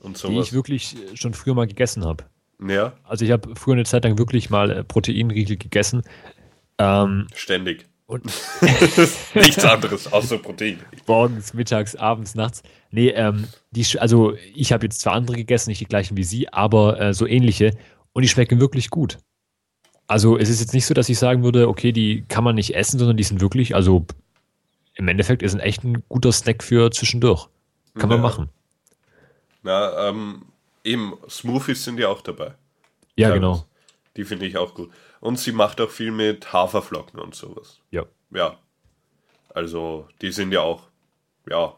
[0.00, 0.48] und die sowas.
[0.48, 2.24] ich wirklich schon früher mal gegessen habe.
[2.66, 6.02] Ja, Also ich habe früher eine Zeit lang wirklich mal äh, Proteinriegel gegessen.
[6.78, 7.86] Ähm, ständig.
[8.06, 8.24] und
[9.34, 10.78] Nichts anderes außer Protein.
[11.06, 12.62] morgens, mittags, abends, nachts.
[12.90, 16.52] Nee, ähm, die, also ich habe jetzt zwar andere gegessen, nicht die gleichen wie Sie,
[16.52, 17.76] aber äh, so ähnliche
[18.12, 19.18] und die schmecken wirklich gut.
[20.06, 22.74] Also es ist jetzt nicht so, dass ich sagen würde, okay, die kann man nicht
[22.74, 24.06] essen, sondern die sind wirklich, also
[24.94, 27.46] im Endeffekt ist ein echt ein guter Snack für zwischendurch.
[27.96, 28.22] Kann man Ja.
[28.22, 28.48] machen.
[29.62, 30.42] Na, ähm,
[30.84, 32.54] eben, Smoothies sind ja auch dabei.
[33.16, 33.34] Ja, Teilweise.
[33.40, 33.66] genau.
[34.16, 34.90] Die finde ich auch gut.
[35.20, 37.80] Und sie macht auch viel mit Haferflocken und sowas.
[37.90, 38.04] Ja.
[38.30, 38.58] Ja.
[39.54, 40.84] Also, die sind ja auch,
[41.48, 41.74] ja,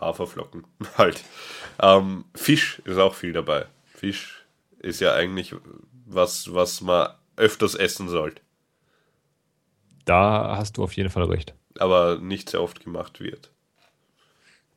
[0.00, 0.64] Haferflocken
[0.98, 1.22] halt.
[1.80, 3.66] Ähm, Fisch ist auch viel dabei.
[3.94, 4.44] Fisch
[4.78, 5.54] ist ja eigentlich
[6.06, 8.40] was, was man öfters essen sollte,
[10.04, 11.54] Da hast du auf jeden Fall recht.
[11.78, 13.49] aber nicht sehr oft gemacht wird.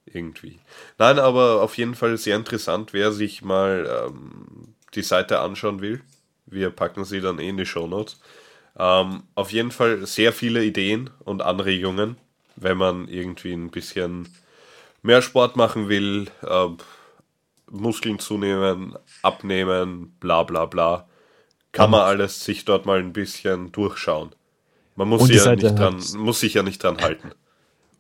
[0.06, 0.60] Irgendwie.
[0.98, 6.02] Nein, aber auf jeden Fall sehr interessant, wer sich mal ähm, die Seite anschauen will.
[6.46, 8.20] Wir packen sie dann eh in die Shownotes.
[8.78, 12.18] Ähm, auf jeden Fall sehr viele Ideen und Anregungen,
[12.56, 14.28] wenn man irgendwie ein bisschen
[15.04, 16.68] mehr Sport machen will, äh,
[17.70, 21.08] Muskeln zunehmen, abnehmen, bla bla bla.
[21.72, 24.36] Kann man alles sich dort mal ein bisschen durchschauen.
[24.96, 27.32] Man muss, ja nicht dran, muss sich ja nicht dran halten.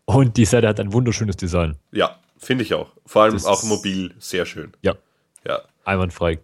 [0.05, 1.77] Und die Seite hat ein wunderschönes Design.
[1.91, 2.91] Ja, finde ich auch.
[3.05, 4.73] Vor allem Das auch mobil sehr schön.
[4.81, 4.95] Ja,
[5.45, 5.61] Ja.
[5.85, 6.39] einwandfrei.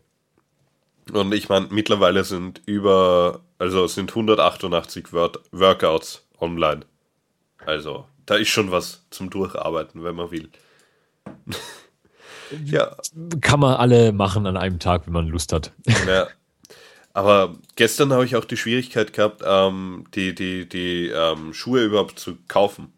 [1.12, 6.82] Und ich meine, mittlerweile sind über, also sind 188 Word Workouts online.
[7.66, 10.50] Also, da ist schon was zum Durcharbeiten, wenn man will.
[12.66, 12.96] ja,
[13.42, 15.72] Kann man alle machen an einem Tag, wenn man Lust hat.
[16.08, 16.28] ja.
[17.14, 22.20] Aber gestern habe ich auch die Schwierigkeit gehabt, ähm, die, die, die ähm, Schuhe überhaupt
[22.20, 22.94] zu kaufen.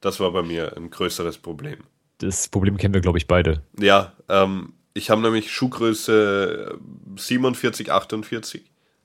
[0.00, 1.78] Das war bei mir ein größeres Problem.
[2.18, 3.62] Das Problem kennen wir, glaube ich, beide.
[3.78, 6.78] Ja, ähm, ich habe nämlich Schuhgröße
[7.16, 8.62] 47, 48,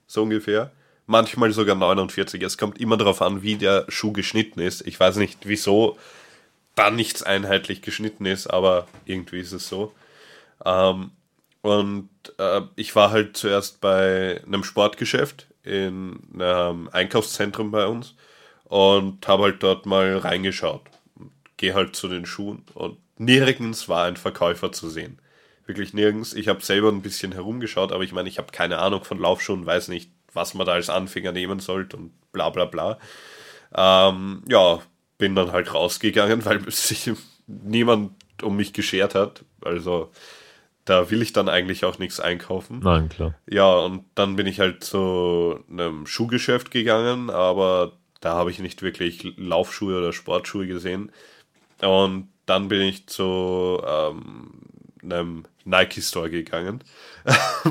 [0.07, 0.71] so ungefähr.
[1.05, 2.41] Manchmal sogar 49.
[2.41, 4.85] Es kommt immer darauf an, wie der Schuh geschnitten ist.
[4.87, 5.97] Ich weiß nicht, wieso
[6.73, 9.93] da nichts einheitlich geschnitten ist, aber irgendwie ist es so.
[10.65, 11.11] Ähm,
[11.61, 18.15] und äh, ich war halt zuerst bei einem Sportgeschäft in einem Einkaufszentrum bei uns
[18.65, 20.81] und habe halt dort mal reingeschaut.
[21.57, 25.19] Gehe halt zu den Schuhen und nirgends war ein Verkäufer zu sehen.
[25.65, 26.33] Wirklich nirgends.
[26.33, 29.65] Ich habe selber ein bisschen herumgeschaut, aber ich meine, ich habe keine Ahnung von Laufschuhen,
[29.65, 32.99] weiß nicht, was man da als Anfänger nehmen sollte und bla bla bla.
[33.73, 34.79] Ähm, ja,
[35.17, 37.11] bin dann halt rausgegangen, weil sich
[37.47, 38.11] niemand
[38.43, 39.43] um mich geschert hat.
[39.61, 40.11] Also
[40.83, 42.79] da will ich dann eigentlich auch nichts einkaufen.
[42.83, 43.33] Nein, klar.
[43.49, 47.93] Ja, und dann bin ich halt zu einem Schuhgeschäft gegangen, aber
[48.25, 51.11] da habe ich nicht wirklich Laufschuhe oder Sportschuhe gesehen.
[51.81, 54.51] Und dann bin ich zu ähm,
[55.03, 56.83] einem Nike-Store gegangen.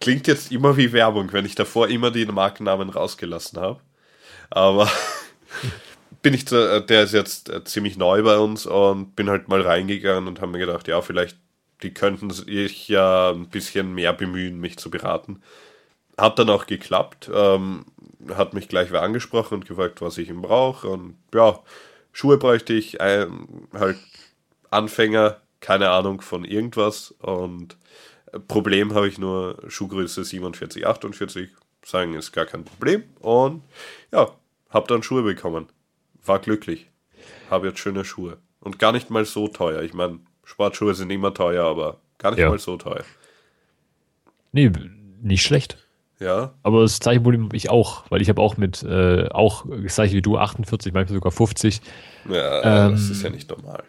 [0.00, 3.80] Klingt jetzt immer wie Werbung, wenn ich davor immer die Markennamen rausgelassen habe.
[4.50, 4.90] Aber
[6.22, 9.46] bin ich zu, äh, der ist jetzt äh, ziemlich neu bei uns und bin halt
[9.46, 11.36] mal reingegangen und habe mir gedacht, ja, vielleicht
[11.84, 15.42] die könnten sich ja ein bisschen mehr bemühen, mich zu beraten.
[16.18, 17.84] Hat dann auch geklappt, ähm,
[18.34, 20.88] hat mich gleich wer angesprochen und gefragt, was ich ihm brauche.
[20.88, 21.58] Und ja,
[22.12, 23.98] Schuhe bräuchte ich, ein, halt
[24.70, 27.12] Anfänger, keine Ahnung von irgendwas.
[27.20, 27.76] Und
[28.48, 31.50] Problem habe ich nur Schuhgröße 47, 48,
[31.84, 33.04] sagen ist gar kein Problem.
[33.20, 33.62] Und
[34.12, 34.30] ja,
[34.70, 35.68] habe dann Schuhe bekommen,
[36.24, 36.88] war glücklich,
[37.50, 38.38] habe jetzt schöne Schuhe.
[38.60, 42.40] Und gar nicht mal so teuer, ich meine, Sportschuhe sind immer teuer, aber gar nicht
[42.40, 42.48] Ja.
[42.48, 43.04] mal so teuer.
[44.52, 44.70] Nee,
[45.20, 45.81] nicht schlecht.
[46.22, 49.64] Ja, Aber das gleiche Problem habe ich auch, weil ich habe auch mit, äh, auch
[49.82, 51.80] das gleiche wie du, 48, manchmal sogar 50.
[52.28, 53.82] ja das Ähm, ist ja nicht normal.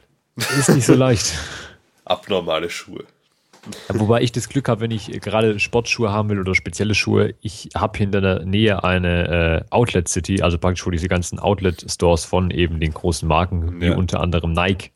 [0.57, 1.34] Ist nicht so leicht.
[2.05, 3.03] Abnormale Schuhe.
[3.88, 7.69] Wobei ich das Glück habe, wenn ich gerade Sportschuhe haben will oder spezielle Schuhe, ich
[7.75, 11.86] habe hier in der Nähe eine äh, Outlet City, also praktisch wo diese ganzen Outlet
[11.89, 13.95] Stores von eben den großen Marken, wie Ja.
[13.95, 14.91] unter anderem Nike,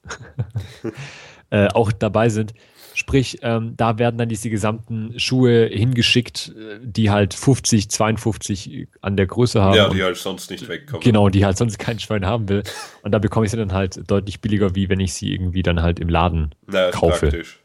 [1.49, 2.53] äh, auch dabei sind.
[2.97, 9.15] Sprich, ähm, da werden dann diese gesamten Schuhe hingeschickt, äh, die halt 50, 52 an
[9.15, 9.75] der Größe haben.
[9.75, 11.03] Ja, die halt sonst nicht wegkommen.
[11.03, 12.63] Genau, die halt sonst kein Schwein haben will.
[13.03, 15.83] Und da bekomme ich sie dann halt deutlich billiger, wie wenn ich sie irgendwie dann
[15.83, 17.27] halt im Laden Na, ist kaufe.
[17.27, 17.59] praktisch.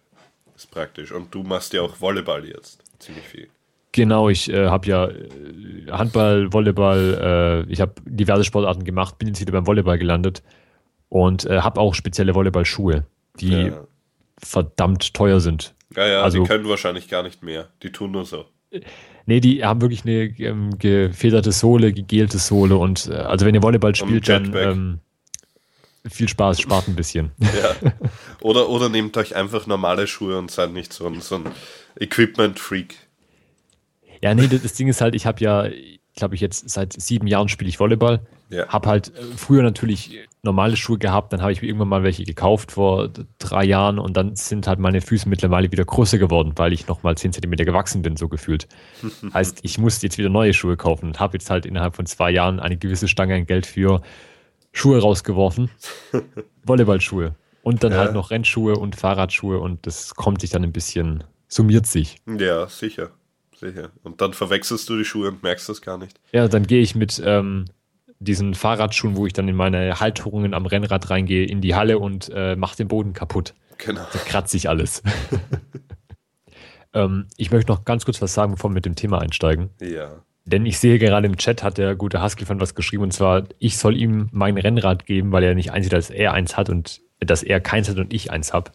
[0.54, 1.12] Ist praktisch.
[1.12, 2.82] Und du machst ja auch Volleyball jetzt.
[2.98, 3.48] Ziemlich viel.
[3.92, 9.28] Genau, ich äh, habe ja äh, Handball, Volleyball, äh, ich habe diverse Sportarten gemacht, bin
[9.28, 10.42] jetzt wieder beim Volleyball gelandet
[11.08, 13.06] und äh, habe auch spezielle Volleyballschuhe,
[13.40, 13.86] die Ja,
[14.38, 15.74] verdammt teuer sind.
[15.96, 17.68] ja, ja Also- die können wahrscheinlich gar nicht mehr.
[17.82, 18.46] Die tun nur so.
[19.26, 23.62] Nee, die haben wirklich eine ähm, gefederte Sohle, gegelte Sohle und äh, also wenn ihr
[23.62, 24.98] Volleyball spielt, dann ähm,
[26.08, 27.32] viel Spaß, spart ein bisschen.
[27.38, 27.90] Ja.
[28.40, 31.44] Oder, oder nehmt euch einfach normale Schuhe und seid nicht so ein, so ein
[32.00, 32.96] Equipment-Freak.
[34.20, 35.68] Ja, nee, das, das Ding ist halt, ich habe ja,
[36.16, 38.26] glaube ich, jetzt seit sieben Jahren spiele ich Volleyball.
[38.50, 38.66] Ja.
[38.68, 42.24] Habe halt äh, früher natürlich normale Schuhe gehabt, dann habe ich mir irgendwann mal welche
[42.24, 46.72] gekauft vor drei Jahren und dann sind halt meine Füße mittlerweile wieder größer geworden, weil
[46.72, 48.66] ich nochmal 10 Zentimeter gewachsen bin, so gefühlt.
[49.34, 52.30] heißt, ich musste jetzt wieder neue Schuhe kaufen und habe jetzt halt innerhalb von zwei
[52.32, 54.02] Jahren eine gewisse Stange an Geld für
[54.72, 55.70] Schuhe rausgeworfen.
[56.64, 57.36] Volleyballschuhe.
[57.62, 57.98] Und dann Ja.
[57.98, 62.16] halt noch Rennschuhe und Fahrradschuhe und das kommt sich dann ein bisschen, summiert sich.
[62.26, 63.10] Ja, sicher.
[63.56, 63.90] Sicher.
[64.02, 66.18] Und dann verwechselst du die Schuhe und merkst das gar nicht.
[66.32, 67.66] Ja, dann gehe ich mit ähm,
[68.22, 72.30] diesen Fahrradschuhen, wo ich dann in meine Halterungen am Rennrad reingehe, in die Halle und
[72.34, 73.54] äh, mache den Boden kaputt.
[73.78, 74.02] Genau.
[74.12, 75.02] Da kratze ich alles.
[76.94, 79.70] ähm, ich möchte noch ganz kurz was sagen, bevor wir mit dem Thema einsteigen.
[79.80, 80.22] Ja.
[80.44, 83.78] Denn ich sehe gerade im Chat hat der gute Husky-Fan was geschrieben und zwar, ich
[83.78, 87.42] soll ihm mein Rennrad geben, weil er nicht einsieht, dass er eins hat und dass
[87.42, 88.72] er keins hat und ich eins habe.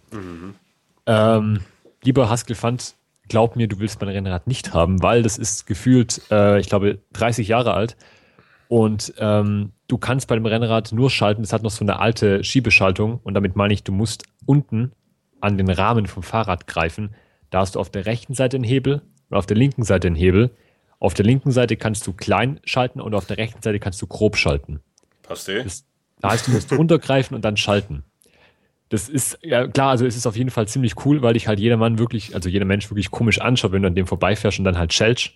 [1.05, 1.61] Ähm,
[2.03, 2.95] lieber Haskell-Fand,
[3.27, 6.99] glaub mir, du willst mein Rennrad nicht haben, weil das ist gefühlt, äh, ich glaube,
[7.13, 7.97] 30 Jahre alt
[8.69, 12.43] und ähm, du kannst bei dem Rennrad nur schalten, es hat noch so eine alte
[12.43, 14.91] Schiebeschaltung und damit meine ich, du musst unten
[15.39, 17.15] an den Rahmen vom Fahrrad greifen.
[17.49, 20.15] Da hast du auf der rechten Seite einen Hebel und auf der linken Seite einen
[20.15, 20.51] Hebel.
[20.99, 24.07] Auf der linken Seite kannst du klein schalten und auf der rechten Seite kannst du
[24.07, 24.79] grob schalten.
[25.23, 25.63] Passt eh?
[25.63, 25.85] Das,
[26.19, 28.03] da heißt, du musst runtergreifen und dann schalten.
[28.89, 31.59] Das ist, ja klar, also es ist auf jeden Fall ziemlich cool, weil dich halt
[31.59, 34.65] jeder Mann wirklich, also jeder Mensch wirklich komisch anschaut, wenn du an dem vorbeifährst und
[34.65, 35.31] dann halt scheltst.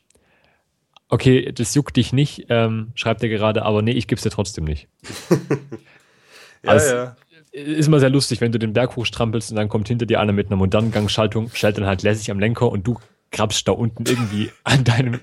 [1.13, 4.63] Okay, das juckt dich nicht, ähm, schreibt er gerade, aber nee, ich geb's dir trotzdem
[4.63, 4.87] nicht.
[6.63, 7.15] Ja, Also- ja.
[7.53, 10.31] Ist immer sehr lustig, wenn du den Berg hochstrampelst und dann kommt hinter dir einer
[10.31, 12.97] mit einer modernen Gangschaltung, stellt dann halt lässig am Lenker und du
[13.31, 15.19] krabst da unten irgendwie an deinem,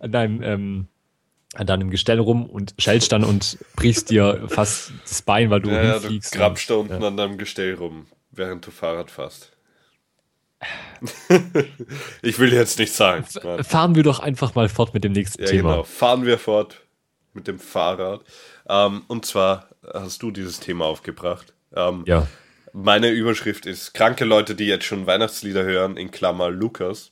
[0.00, 0.88] an deinem, ähm,
[1.54, 5.68] an deinem Gestell rum und schellst dann und brichst dir fast das Bein, weil du
[5.70, 6.32] Ja, ja, du hinfliegst.
[6.32, 9.49] grabst da unten an deinem Gestell rum, während du Fahrrad fährst.
[12.22, 13.24] ich will jetzt nicht sagen.
[13.42, 13.64] Nein.
[13.64, 15.70] Fahren wir doch einfach mal fort mit dem nächsten Ja, Thema.
[15.72, 15.84] genau.
[15.84, 16.82] Fahren wir fort
[17.32, 18.20] mit dem Fahrrad.
[18.68, 21.52] Ähm, und zwar hast du dieses Thema aufgebracht.
[21.74, 22.26] Ähm, Ja.
[22.72, 27.10] Meine Überschrift ist kranke Leute, die jetzt schon Weihnachtslieder hören, in Klammer Lukas.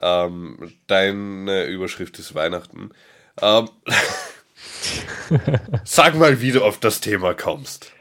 [0.00, 2.90] Ähm, deine Überschrift ist Weihnachten.
[3.40, 3.68] Ähm,
[5.84, 7.92] sag mal, wie du auf das Thema kommst.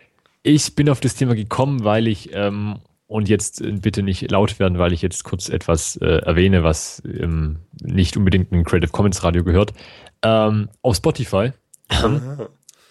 [0.44, 2.80] Ich bin auf das Thema gekommen, weil ich, ähm,
[3.16, 7.02] und jetzt äh, bitte nicht laut werden, weil ich jetzt kurz etwas äh, erwähne, was
[7.06, 9.74] ähm, nicht unbedingt ein Creative Commons Radio gehört.
[10.22, 11.52] Ähm, auf Spotify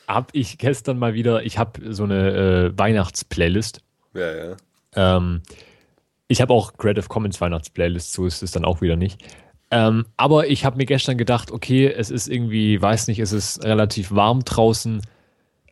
[0.09, 3.83] habe ich gestern mal wieder, ich habe so eine äh, Weihnachtsplaylist.
[4.15, 4.57] Ja, ja.
[4.97, 5.43] Ähm,
[6.29, 9.23] ich habe auch Creative Commons Weihnachtsplaylist, so ist es dann auch wieder nicht.
[9.71, 13.63] Ähm, aber ich habe mir gestern gedacht, okay, es ist irgendwie, weiß nicht, es ist
[13.63, 15.03] relativ warm draußen,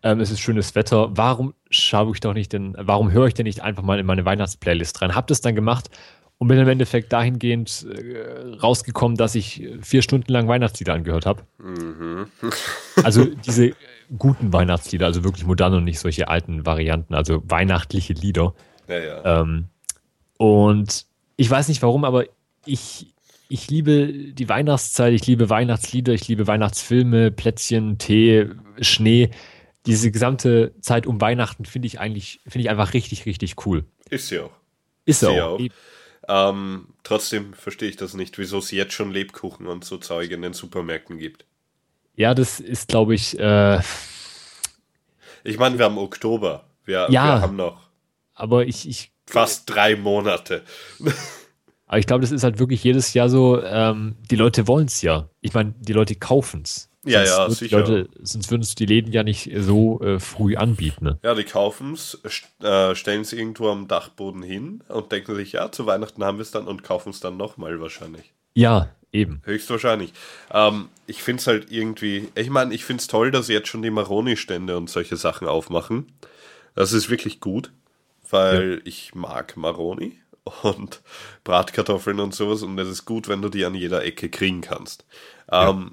[0.02, 1.16] ähm, es ist schönes Wetter.
[1.16, 4.24] Warum schaue ich doch nicht denn, warum höre ich denn nicht einfach mal in meine
[4.24, 5.14] Weihnachtsplaylist rein?
[5.14, 5.90] Hab das dann gemacht
[6.38, 11.42] und bin im Endeffekt dahingehend äh, rausgekommen, dass ich vier Stunden lang Weihnachtslieder angehört habe.
[13.04, 13.74] also diese
[14.18, 18.54] guten Weihnachtslieder, also wirklich moderne und nicht solche alten Varianten, also weihnachtliche Lieder.
[18.88, 19.40] Ja, ja.
[19.40, 19.66] Ähm,
[20.36, 22.24] und ich weiß nicht warum, aber
[22.66, 23.14] ich,
[23.48, 28.48] ich liebe die Weihnachtszeit, ich liebe Weihnachtslieder, ich liebe Weihnachtsfilme, Plätzchen, Tee,
[28.80, 29.30] Schnee.
[29.86, 33.84] Diese gesamte Zeit um Weihnachten finde ich eigentlich, finde ich einfach richtig, richtig cool.
[34.10, 34.52] Ist sie auch.
[35.04, 35.58] Ist Sie auch.
[35.58, 35.60] auch.
[36.28, 40.42] Ähm, trotzdem verstehe ich das nicht, wieso es jetzt schon Lebkuchen und so Zeug in
[40.42, 41.44] den Supermärkten gibt.
[42.14, 43.80] Ja, das ist, glaube ich, äh,
[45.42, 46.68] Ich meine, wir haben Oktober.
[46.84, 47.24] Wir, Ja.
[47.36, 47.92] wir haben noch
[48.34, 50.62] aber ich, ich, fast drei Monate.
[51.86, 55.02] aber ich glaube, das ist halt wirklich jedes Jahr so, ähm, die Leute wollen es
[55.02, 55.28] ja.
[55.40, 56.90] Ich meine, die Leute kaufen es.
[57.04, 57.80] Ja, ja, die sicher.
[57.80, 61.04] Leute, sonst würden es die Läden ja nicht so äh, früh anbieten.
[61.04, 61.18] Ne?
[61.22, 62.20] Ja, die kaufen es,
[62.62, 66.42] äh, stellen es irgendwo am Dachboden hin und denken sich, ja, zu Weihnachten haben wir
[66.42, 68.32] es dann und kaufen es dann nochmal wahrscheinlich.
[68.54, 69.42] Ja, eben.
[69.44, 70.12] Höchstwahrscheinlich.
[70.52, 73.68] Ähm, ich finde es halt irgendwie, ich meine, ich finde es toll, dass sie jetzt
[73.68, 76.06] schon die Maroni-Stände und solche Sachen aufmachen.
[76.76, 77.72] Das ist wirklich gut,
[78.30, 80.18] weil ich mag Maroni
[80.62, 81.02] und
[81.42, 85.04] Bratkartoffeln und sowas und es ist gut, wenn du die an jeder Ecke kriegen kannst.
[85.50, 85.92] Ähm,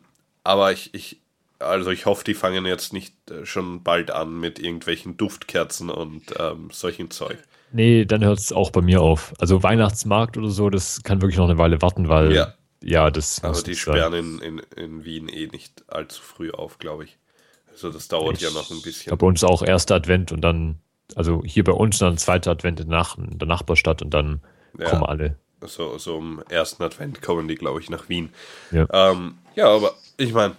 [0.49, 1.17] Aber ich, ich,
[1.59, 6.23] also ich hoffe, die fangen jetzt nicht äh, schon bald an mit irgendwelchen Duftkerzen und
[6.39, 7.37] ähm, solchen Zeug.
[7.71, 9.31] Nee, dann hört es auch bei mir auf.
[9.37, 12.53] Also Weihnachtsmarkt oder so, das kann wirklich noch eine Weile warten, weil Ja.
[12.81, 16.79] ja, das Aber muss die sperren in, in, in Wien eh nicht allzu früh auf,
[16.79, 17.19] glaube ich.
[17.71, 19.15] Also das dauert Ich ja noch ein bisschen.
[19.15, 20.79] bei uns auch erster Advent und dann,
[21.13, 24.41] also hier bei uns dann zweiter Advent in der Nachbarstadt und dann
[24.79, 24.85] Ja.
[24.85, 25.35] kommen alle.
[25.61, 28.33] So, so am ersten Advent kommen die, glaube ich, nach Wien.
[28.71, 28.87] Ja.
[28.91, 30.55] Ähm, ja, aber ich meine,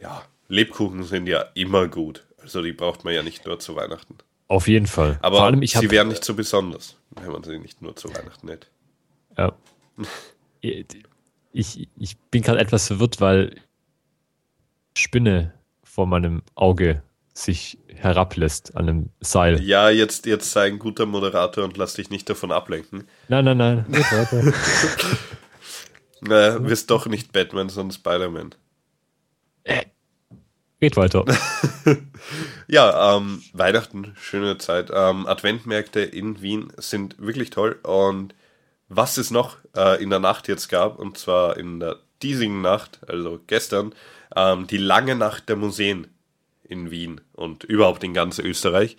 [0.00, 2.24] ja, Lebkuchen sind ja immer gut.
[2.40, 4.16] Also die braucht man ja nicht nur zu Weihnachten.
[4.48, 5.18] Auf jeden Fall.
[5.20, 8.08] Aber Vor allem, ich sie wären nicht so besonders, wenn man sie nicht nur zu
[8.14, 8.66] Weihnachten hätte.
[9.36, 9.52] Ja.
[11.52, 13.56] ich, ich bin gerade etwas verwirrt, weil
[14.96, 15.52] Spinne
[15.84, 17.02] vor meinem Auge
[17.34, 19.62] sich herablässt an einem Seil.
[19.62, 23.04] Ja, jetzt, jetzt sei ein guter Moderator und lass dich nicht davon ablenken.
[23.28, 23.84] Nein, nein, nein.
[23.88, 24.10] Nicht
[26.20, 28.54] naja, wirst doch nicht Batman, sondern Spider-Man.
[29.68, 29.84] Äh,
[30.80, 31.24] geht weiter.
[32.68, 34.90] ja, ähm, Weihnachten, schöne Zeit.
[34.92, 37.78] Ähm, Adventmärkte in Wien sind wirklich toll.
[37.82, 38.34] Und
[38.88, 43.00] was es noch äh, in der Nacht jetzt gab, und zwar in der diesigen Nacht,
[43.06, 43.94] also gestern,
[44.34, 46.08] ähm, die lange Nacht der Museen
[46.64, 48.96] in Wien und überhaupt in ganz Österreich,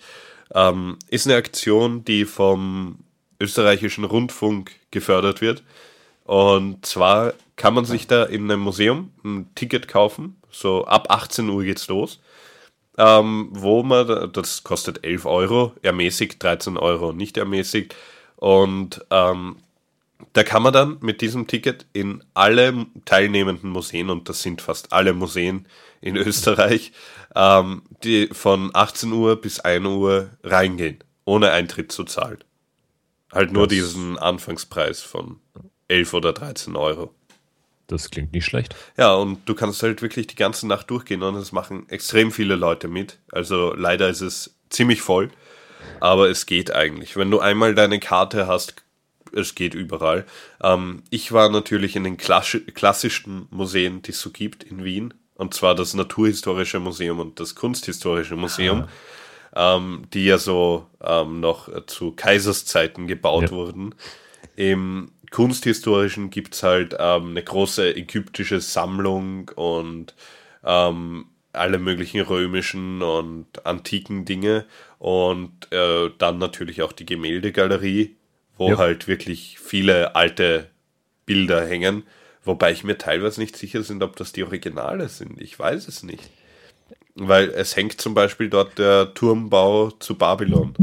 [0.54, 2.98] ähm, ist eine Aktion, die vom
[3.40, 5.62] österreichischen Rundfunk gefördert wird.
[6.24, 11.48] Und zwar kann man sich da in einem Museum ein Ticket kaufen, so ab 18
[11.48, 12.20] Uhr geht's los,
[12.98, 17.94] ähm, wo man, das kostet 11 Euro, ermäßigt 13 Euro nicht ermäßigt.
[18.36, 19.56] Und ähm,
[20.32, 24.92] da kann man dann mit diesem Ticket in alle teilnehmenden Museen, und das sind fast
[24.92, 25.66] alle Museen
[26.00, 26.92] in Österreich,
[27.34, 32.42] ähm, die von 18 Uhr bis 1 Uhr reingehen, ohne Eintritt zu zahlen.
[33.32, 35.40] Halt nur das diesen Anfangspreis von
[35.88, 37.14] 11 oder 13 Euro.
[37.90, 38.74] Das klingt nicht schlecht.
[38.96, 42.54] Ja, und du kannst halt wirklich die ganze Nacht durchgehen und es machen extrem viele
[42.54, 43.18] Leute mit.
[43.32, 45.30] Also leider ist es ziemlich voll,
[45.98, 47.16] aber es geht eigentlich.
[47.16, 48.74] Wenn du einmal deine Karte hast,
[49.32, 50.24] es geht überall.
[50.62, 55.54] Ähm, ich war natürlich in den klassischsten Museen, die es so gibt in Wien und
[55.54, 58.84] zwar das Naturhistorische Museum und das Kunsthistorische Museum,
[59.52, 59.76] ah.
[59.76, 63.50] ähm, die ja so ähm, noch zu Kaiserszeiten gebaut ja.
[63.50, 63.94] wurden.
[64.54, 70.14] Im Kunsthistorischen gibt es halt ähm, eine große ägyptische Sammlung und
[70.64, 74.66] ähm, alle möglichen römischen und antiken Dinge
[74.98, 78.16] und äh, dann natürlich auch die Gemäldegalerie,
[78.56, 78.78] wo ja.
[78.78, 80.68] halt wirklich viele alte
[81.26, 82.04] Bilder hängen
[82.42, 85.40] Wobei ich mir teilweise nicht sicher bin, ob das die Originale sind.
[85.40, 86.30] Ich weiß es nicht.
[87.14, 90.74] Weil es hängt zum Beispiel dort der Turmbau zu Babylon.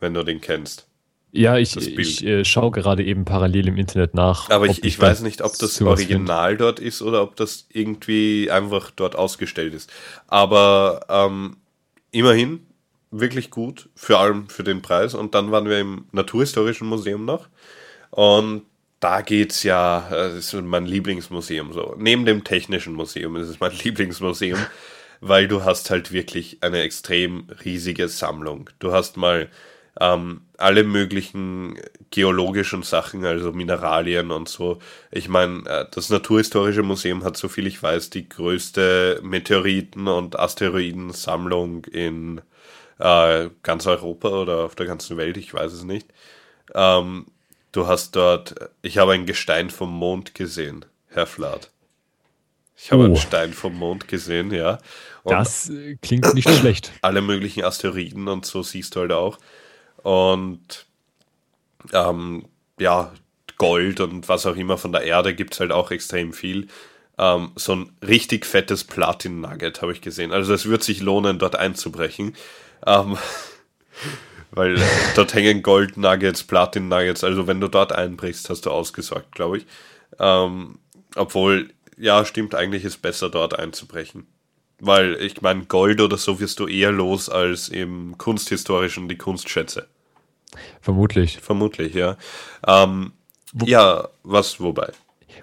[0.00, 0.88] Wenn du den kennst.
[1.34, 4.50] Ja, ich, ich äh, schaue gerade eben parallel im Internet nach.
[4.50, 8.90] Aber ich, ich weiß nicht, ob das Original dort ist oder ob das irgendwie einfach
[8.90, 9.90] dort ausgestellt ist.
[10.26, 11.56] Aber ähm,
[12.10, 12.66] immerhin
[13.10, 15.14] wirklich gut, vor allem für den Preis.
[15.14, 17.48] Und dann waren wir im Naturhistorischen Museum noch.
[18.10, 18.62] Und
[19.00, 21.94] da geht's ja, das ist mein Lieblingsmuseum so.
[21.98, 24.58] Neben dem Technischen Museum ist es mein Lieblingsmuseum,
[25.20, 28.68] weil du hast halt wirklich eine extrem riesige Sammlung.
[28.80, 29.48] Du hast mal
[30.00, 31.78] ähm, alle möglichen
[32.10, 34.78] geologischen Sachen, also Mineralien und so.
[35.10, 40.38] Ich meine, äh, das Naturhistorische Museum hat, so viel ich weiß, die größte Meteoriten- und
[40.38, 42.40] Asteroidensammlung in
[42.98, 46.06] äh, ganz Europa oder auf der ganzen Welt, ich weiß es nicht.
[46.74, 47.26] Ähm,
[47.72, 51.70] Du hast dort, ich habe ein Gestein vom Mond gesehen, Herr Flath.
[52.76, 53.06] Ich habe oh.
[53.06, 54.78] einen Stein vom Mond gesehen, ja.
[55.22, 56.92] Und das äh, klingt nicht schlecht.
[57.00, 59.38] Alle möglichen Asteroiden und so siehst du halt auch.
[60.02, 60.86] Und
[61.92, 62.46] ähm,
[62.78, 63.12] ja,
[63.58, 66.68] Gold und was auch immer von der Erde gibt es halt auch extrem viel.
[67.18, 70.32] Ähm, so ein richtig fettes Platin-Nugget habe ich gesehen.
[70.32, 72.34] Also es wird sich lohnen, dort einzubrechen.
[72.86, 73.16] Ähm,
[74.50, 74.84] weil äh,
[75.14, 79.58] dort hängen Gold Nuggets, Platin Nuggets, also wenn du dort einbrichst, hast du ausgesorgt, glaube
[79.58, 79.66] ich.
[80.18, 80.78] Ähm,
[81.14, 84.26] obwohl, ja, stimmt, eigentlich ist besser dort einzubrechen.
[84.80, 89.86] Weil ich meine, Gold oder so wirst du eher los als im Kunsthistorischen die Kunstschätze.
[90.80, 91.38] Vermutlich.
[91.38, 92.16] Vermutlich, ja.
[92.66, 93.12] Ähm,
[93.64, 94.92] ja, was, wobei?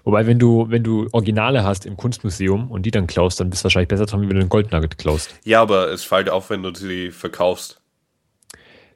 [0.04, 3.64] Wobei, wenn du, wenn du Originale hast im Kunstmuseum und die dann klaust, dann bist
[3.64, 5.36] du wahrscheinlich besser dran, wie wenn du einen Goldnugget klaust.
[5.44, 7.82] Ja, aber es fällt auf, wenn du sie verkaufst.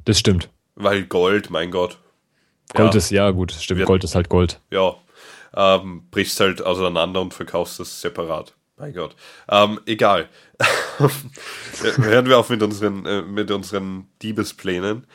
[0.05, 0.49] Das stimmt.
[0.75, 1.99] Weil Gold, mein Gott.
[2.73, 2.97] Gold ja.
[2.97, 3.79] ist, ja gut, stimmt.
[3.79, 4.59] Wird, Gold ist halt Gold.
[4.71, 4.95] Ja.
[5.55, 8.55] Ähm, brichst halt auseinander und verkaufst es separat.
[8.77, 9.15] Mein Gott.
[9.49, 10.29] Ähm, egal.
[11.97, 15.05] Hören wir auf mit unseren, äh, mit unseren Diebesplänen.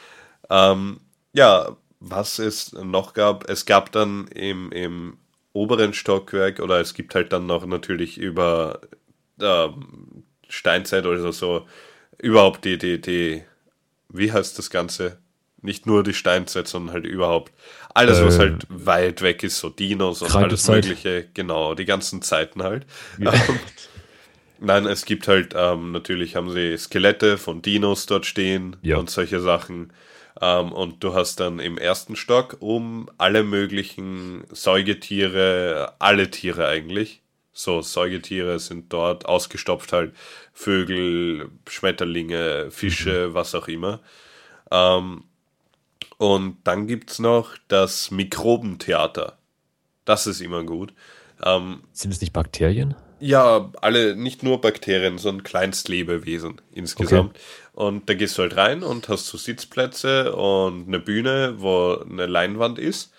[0.50, 1.00] Ähm,
[1.32, 5.18] ja, was es noch gab, es gab dann im, im
[5.52, 8.80] oberen Stockwerk oder es gibt halt dann noch natürlich über
[9.40, 11.66] ähm, Steinzeit oder so
[12.18, 13.42] überhaupt die, die, die
[14.08, 15.18] wie heißt das Ganze?
[15.60, 17.52] Nicht nur die Steinzeit, sondern halt überhaupt
[17.92, 22.22] alles, was äh, halt weit weg ist, so Dinos und alles Mögliche, genau, die ganzen
[22.22, 22.86] Zeiten halt.
[23.18, 23.32] Ja.
[24.60, 28.96] Nein, es gibt halt, ähm, natürlich haben sie Skelette von Dinos dort stehen ja.
[28.96, 29.92] und solche Sachen.
[30.40, 37.22] Ähm, und du hast dann im ersten Stock um alle möglichen Säugetiere, alle Tiere eigentlich,
[37.52, 40.14] So Säugetiere sind dort ausgestopft halt.
[40.52, 44.00] Vögel, Schmetterlinge, Fische, was auch immer.
[44.70, 45.24] Ähm,
[46.18, 49.38] und dann gibt es noch das Mikrobentheater.
[50.04, 50.92] Das ist immer gut.
[51.44, 52.94] Ähm, Sind es nicht Bakterien?
[53.20, 57.30] Ja, alle, nicht nur Bakterien, sondern Kleinstlebewesen insgesamt.
[57.30, 57.40] Okay.
[57.78, 62.26] Und da gehst du halt rein und hast so Sitzplätze und eine Bühne, wo eine
[62.26, 63.12] Leinwand ist.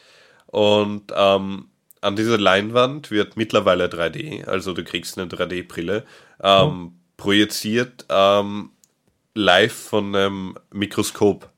[0.48, 1.70] Und ähm,
[2.02, 6.04] an dieser Leinwand wird mittlerweile 3D, also du kriegst eine 3D-Brille,
[6.44, 6.92] ähm, oh.
[7.16, 8.72] projiziert ähm,
[9.34, 11.50] live von einem Mikroskop.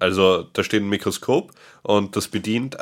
[0.00, 2.76] Also da steht ein Mikroskop und das bedient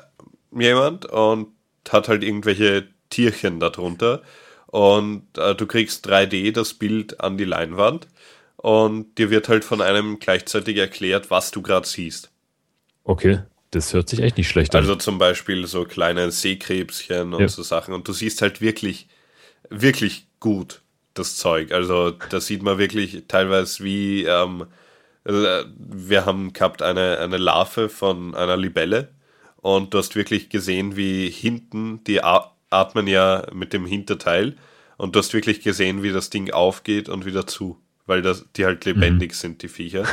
[0.59, 1.49] jemand und
[1.91, 4.23] hat halt irgendwelche Tierchen darunter.
[4.69, 8.09] Und äh, du kriegst 3D das Bild an die Leinwand
[8.59, 12.31] und dir wird halt von einem gleichzeitig erklärt, was du gerade siehst.
[13.05, 13.41] Okay,
[13.71, 14.83] das hört sich echt nicht schlecht an.
[14.83, 17.49] Also zum Beispiel so kleine Seekrebschen und ja.
[17.49, 17.95] so Sachen.
[17.95, 19.09] Und du siehst halt wirklich,
[19.71, 20.83] wirklich gut
[21.15, 21.73] das Zeug.
[21.73, 24.67] Also da sieht man wirklich teilweise wie, ähm,
[25.25, 29.09] äh, wir haben gehabt eine, eine Larve von einer Libelle
[29.57, 34.57] und du hast wirklich gesehen, wie hinten, die atmen ja mit dem Hinterteil
[34.97, 38.65] und du hast wirklich gesehen, wie das Ding aufgeht und wieder zu, weil das, die
[38.65, 39.35] halt lebendig mhm.
[39.35, 40.05] sind, die Viecher.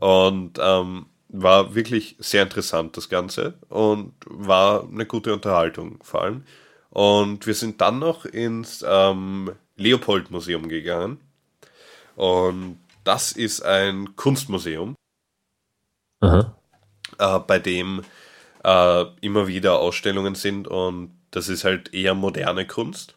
[0.00, 6.44] Und ähm, war wirklich sehr interessant, das Ganze, und war eine gute Unterhaltung vor allem.
[6.90, 11.20] Und wir sind dann noch ins ähm, Leopold-Museum gegangen.
[12.16, 14.94] Und das ist ein Kunstmuseum,
[17.18, 18.02] äh, bei dem
[18.64, 23.16] äh, immer wieder Ausstellungen sind und das ist halt eher moderne Kunst.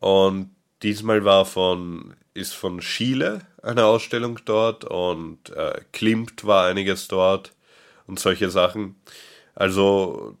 [0.00, 7.08] Und diesmal war von, ist von Schiele eine Ausstellung dort und äh, Klimt war einiges
[7.08, 7.54] dort
[8.06, 8.96] und solche Sachen.
[9.54, 10.36] Also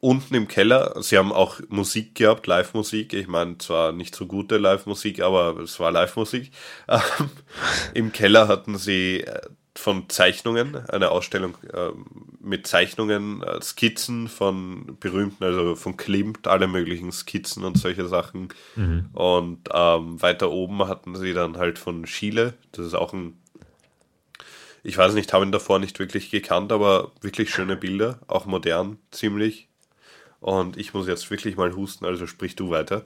[0.00, 3.12] unten im Keller, sie haben auch Musik gehabt, Live-Musik.
[3.12, 6.50] Ich meine, zwar nicht so gute Live-Musik, aber es war Live-Musik.
[7.94, 9.40] Im Keller hatten sie äh,
[9.80, 11.90] von Zeichnungen, eine Ausstellung äh,
[12.40, 18.48] mit Zeichnungen, äh, Skizzen von berühmten, also von Klimt, alle möglichen Skizzen und solche Sachen.
[18.76, 19.08] Mhm.
[19.12, 23.40] Und ähm, weiter oben hatten sie dann halt von Schiele, das ist auch ein,
[24.82, 28.98] ich weiß nicht, habe ihn davor nicht wirklich gekannt, aber wirklich schöne Bilder, auch modern,
[29.10, 29.68] ziemlich.
[30.40, 33.04] Und ich muss jetzt wirklich mal husten, also sprich du weiter.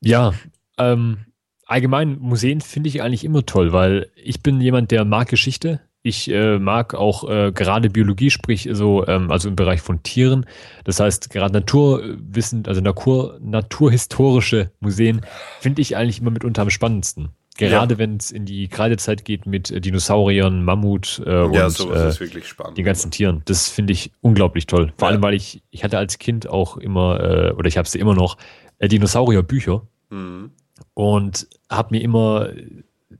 [0.00, 0.34] Ja,
[0.76, 1.26] ähm,
[1.66, 5.80] allgemein Museen finde ich eigentlich immer toll, weil ich bin jemand, der mag Geschichte.
[6.06, 10.44] Ich äh, mag auch äh, gerade Biologie, sprich so, ähm, also im Bereich von Tieren.
[10.84, 15.22] Das heißt, gerade Naturwissen, also Natur, naturhistorische Museen
[15.60, 17.30] finde ich eigentlich immer mitunter am spannendsten.
[17.56, 17.98] Gerade ja.
[17.98, 22.84] wenn es in die Kreidezeit geht mit äh, Dinosauriern, Mammut äh, ja, und äh, den
[22.84, 23.40] ganzen Tieren.
[23.46, 24.92] Das finde ich unglaublich toll.
[24.98, 25.12] Vor ja.
[25.12, 28.14] allem, weil ich, ich hatte als Kind auch immer, äh, oder ich habe sie immer
[28.14, 28.36] noch,
[28.78, 29.86] äh, Dinosaurierbücher.
[30.10, 30.50] Mhm
[30.94, 32.50] und habe mir immer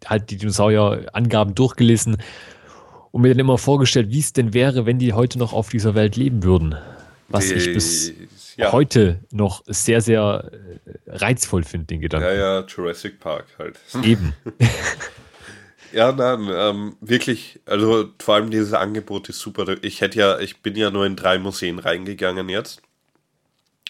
[0.07, 2.17] halt die Dinosaurier-Angaben durchgelesen
[3.11, 5.95] und mir dann immer vorgestellt, wie es denn wäre, wenn die heute noch auf dieser
[5.95, 6.77] Welt leben würden.
[7.29, 8.13] Was ich bis
[8.57, 8.73] ja.
[8.73, 12.27] heute noch sehr, sehr äh, reizvoll finde, den Gedanken.
[12.29, 13.79] Ja, ja, Jurassic Park halt.
[14.05, 14.35] Eben.
[15.93, 19.77] ja, nein, ähm, wirklich, also vor allem dieses Angebot ist super.
[19.83, 22.83] Ich hätte ja, ich bin ja nur in drei Museen reingegangen jetzt.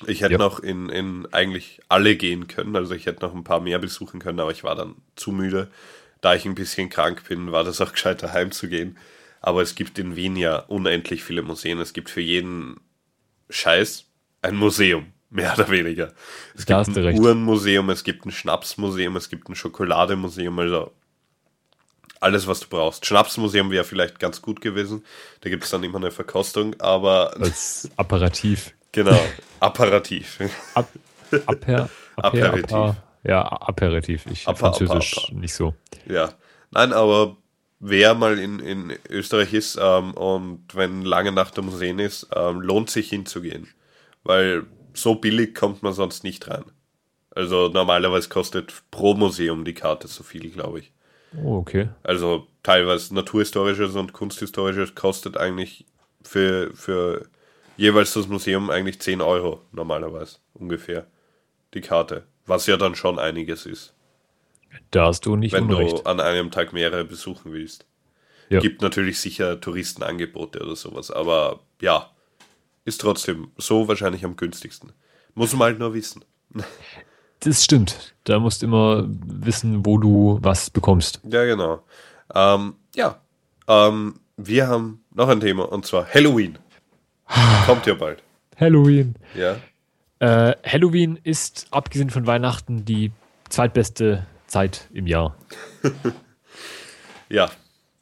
[0.06, 0.38] Ich hätte ja.
[0.38, 4.20] noch in, in eigentlich alle gehen können, also ich hätte noch ein paar mehr besuchen
[4.20, 5.70] können, aber ich war dann zu müde.
[6.20, 8.98] Da ich ein bisschen krank bin, war das auch gescheiter heimzugehen.
[9.40, 11.78] Aber es gibt in Wien ja unendlich viele Museen.
[11.78, 12.80] Es gibt für jeden
[13.50, 14.06] Scheiß
[14.42, 16.12] ein Museum, mehr oder weniger.
[16.54, 17.20] Es da gibt ein recht.
[17.20, 20.92] Uhrenmuseum, es gibt ein Schnapsmuseum, es gibt ein Schokolademuseum, also
[22.20, 23.04] alles, was du brauchst.
[23.04, 25.04] Schnapsmuseum wäre vielleicht ganz gut gewesen.
[25.42, 27.36] Da gibt es dann immer eine Verkostung, aber.
[27.38, 28.72] Als Apparativ.
[28.94, 29.20] Genau,
[29.58, 30.38] Apparativ.
[30.74, 30.88] Ap
[31.46, 32.72] Aper, Aper, Aperitif.
[32.72, 34.24] Aper, ja, Aperitif.
[34.30, 35.74] Ich Aper, Französisch nicht so.
[36.06, 36.32] Ja,
[36.70, 37.36] nein, aber
[37.80, 42.60] wer mal in, in Österreich ist ähm, und wenn lange nach der Museen ist, ähm,
[42.60, 43.66] lohnt sich hinzugehen.
[44.22, 44.62] Weil
[44.92, 46.64] so billig kommt man sonst nicht rein.
[47.30, 50.92] Also normalerweise kostet pro Museum die Karte so viel, glaube ich.
[51.42, 51.88] Oh, okay.
[52.04, 55.84] Also teilweise naturhistorisches und kunsthistorisches kostet eigentlich
[56.22, 57.26] für, für
[57.76, 61.06] jeweils das Museum eigentlich 10 Euro normalerweise ungefähr
[61.74, 63.94] die Karte, was ja dann schon einiges ist.
[64.90, 65.98] Da hast du nicht Wenn unrecht.
[65.98, 67.86] du an einem Tag mehrere besuchen willst.
[68.50, 68.60] Ja.
[68.60, 72.10] Gibt natürlich sicher Touristenangebote oder sowas, aber ja,
[72.84, 74.92] ist trotzdem so wahrscheinlich am günstigsten.
[75.34, 76.24] Muss man halt nur wissen.
[77.40, 78.14] Das stimmt.
[78.24, 81.20] Da musst du immer wissen, wo du was bekommst.
[81.24, 81.82] Ja, genau.
[82.34, 83.20] Ähm, ja,
[83.68, 86.58] ähm, wir haben noch ein Thema und zwar Halloween.
[87.66, 88.22] Kommt ja bald.
[88.58, 89.14] Halloween.
[89.34, 89.56] Ja.
[90.18, 93.12] Äh, Halloween ist, abgesehen von Weihnachten, die
[93.48, 95.36] zweitbeste Zeit im Jahr.
[97.28, 97.50] ja,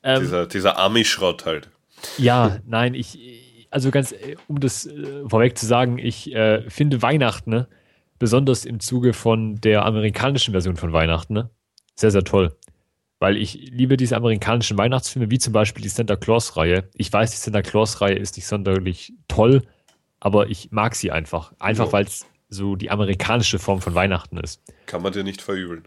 [0.02, 1.70] ähm, dieser, dieser Ami-Schrott halt.
[2.18, 4.14] Ja, nein, ich, also ganz,
[4.48, 7.68] um das äh, vorweg zu sagen, ich äh, finde Weihnachten, ne,
[8.18, 11.50] besonders im Zuge von der amerikanischen Version von Weihnachten, ne,
[11.94, 12.56] sehr, sehr toll.
[13.22, 16.88] Weil ich liebe diese amerikanischen Weihnachtsfilme, wie zum Beispiel die Santa Claus-Reihe.
[16.94, 19.62] Ich weiß, die Santa Claus-Reihe ist nicht sonderlich toll,
[20.18, 21.52] aber ich mag sie einfach.
[21.60, 21.92] Einfach, ja.
[21.92, 24.60] weil es so die amerikanische Form von Weihnachten ist.
[24.86, 25.86] Kann man dir nicht verübeln.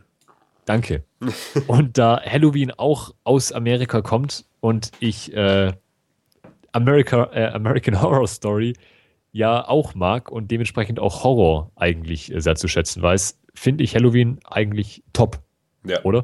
[0.63, 1.03] Danke.
[1.67, 5.73] und da Halloween auch aus Amerika kommt und ich äh,
[6.71, 8.77] America, äh, American Horror Story
[9.33, 13.93] ja auch mag und dementsprechend auch Horror eigentlich äh, sehr zu schätzen weiß, finde ich
[13.93, 15.41] Halloween eigentlich top.
[15.85, 16.01] Ja.
[16.03, 16.23] Oder?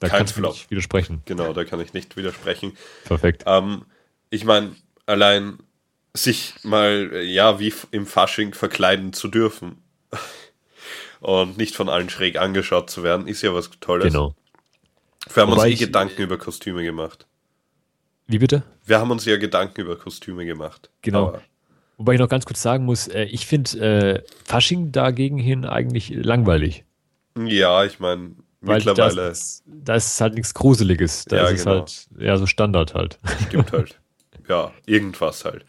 [0.00, 1.22] Da Kein kannst du nicht widersprechen.
[1.24, 2.76] Genau, da kann ich nicht widersprechen.
[3.04, 3.44] Perfekt.
[3.46, 3.84] Ähm,
[4.30, 4.74] ich meine,
[5.06, 5.58] allein
[6.12, 9.82] sich mal, ja, wie im Fasching verkleiden zu dürfen
[11.20, 14.12] und nicht von allen schräg angeschaut zu werden, ist ja was Tolles.
[14.12, 14.34] Genau.
[15.32, 17.26] Wir haben Wobei uns eh Gedanken über Kostüme gemacht.
[18.26, 18.62] Wie bitte?
[18.84, 20.90] Wir haben uns ja Gedanken über Kostüme gemacht.
[21.02, 21.28] Genau.
[21.28, 21.42] Aber
[21.96, 26.10] Wobei ich noch ganz kurz sagen muss, äh, ich finde äh, Fasching dagegen hin eigentlich
[26.10, 26.84] langweilig.
[27.38, 28.32] Ja, ich meine,
[28.64, 29.28] Mittlerweile.
[29.28, 31.24] Das, das ist halt nichts Gruseliges.
[31.26, 31.84] Da ja, ist genau.
[31.84, 33.18] es halt eher so Standard halt.
[33.48, 34.00] Stimmt halt.
[34.46, 35.64] Ja, irgendwas halt.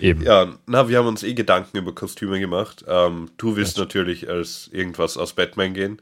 [0.00, 0.22] Eben.
[0.22, 2.82] Ja, na, wir haben uns eh Gedanken über Kostüme gemacht.
[2.88, 3.82] Ähm, du willst ja.
[3.82, 6.00] natürlich als irgendwas aus Batman gehen.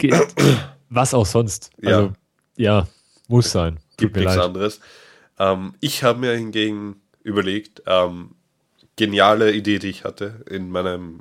[0.88, 1.70] Was auch sonst.
[1.84, 2.12] Also,
[2.56, 2.88] ja, ja
[3.28, 3.78] muss sein.
[3.96, 4.44] Gibt nichts leid.
[4.44, 4.80] anderes.
[5.38, 8.34] Ähm, ich habe mir hingegen überlegt, ähm,
[8.96, 11.20] geniale Idee, die ich hatte in meinem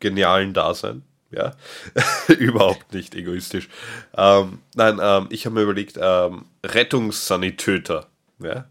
[0.00, 1.02] genialen Dasein
[1.34, 1.54] ja,
[2.38, 3.68] überhaupt nicht egoistisch.
[4.16, 8.06] Ähm, nein, ähm, ich habe mir überlegt, ähm, Rettungssanitöter,
[8.38, 8.66] ja,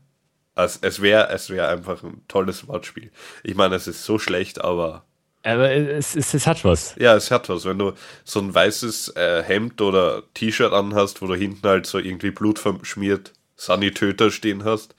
[0.55, 3.11] also es wäre es wär einfach ein tolles Wortspiel.
[3.43, 5.03] Ich meine, es ist so schlecht, aber.
[5.41, 6.95] Aber es, es, es hat was.
[6.97, 7.65] Ja, es hat was.
[7.65, 11.97] Wenn du so ein weißes äh, Hemd oder T-Shirt anhast, wo du hinten halt so
[11.97, 14.95] irgendwie blutverschmiert Sanitöter stehen hast.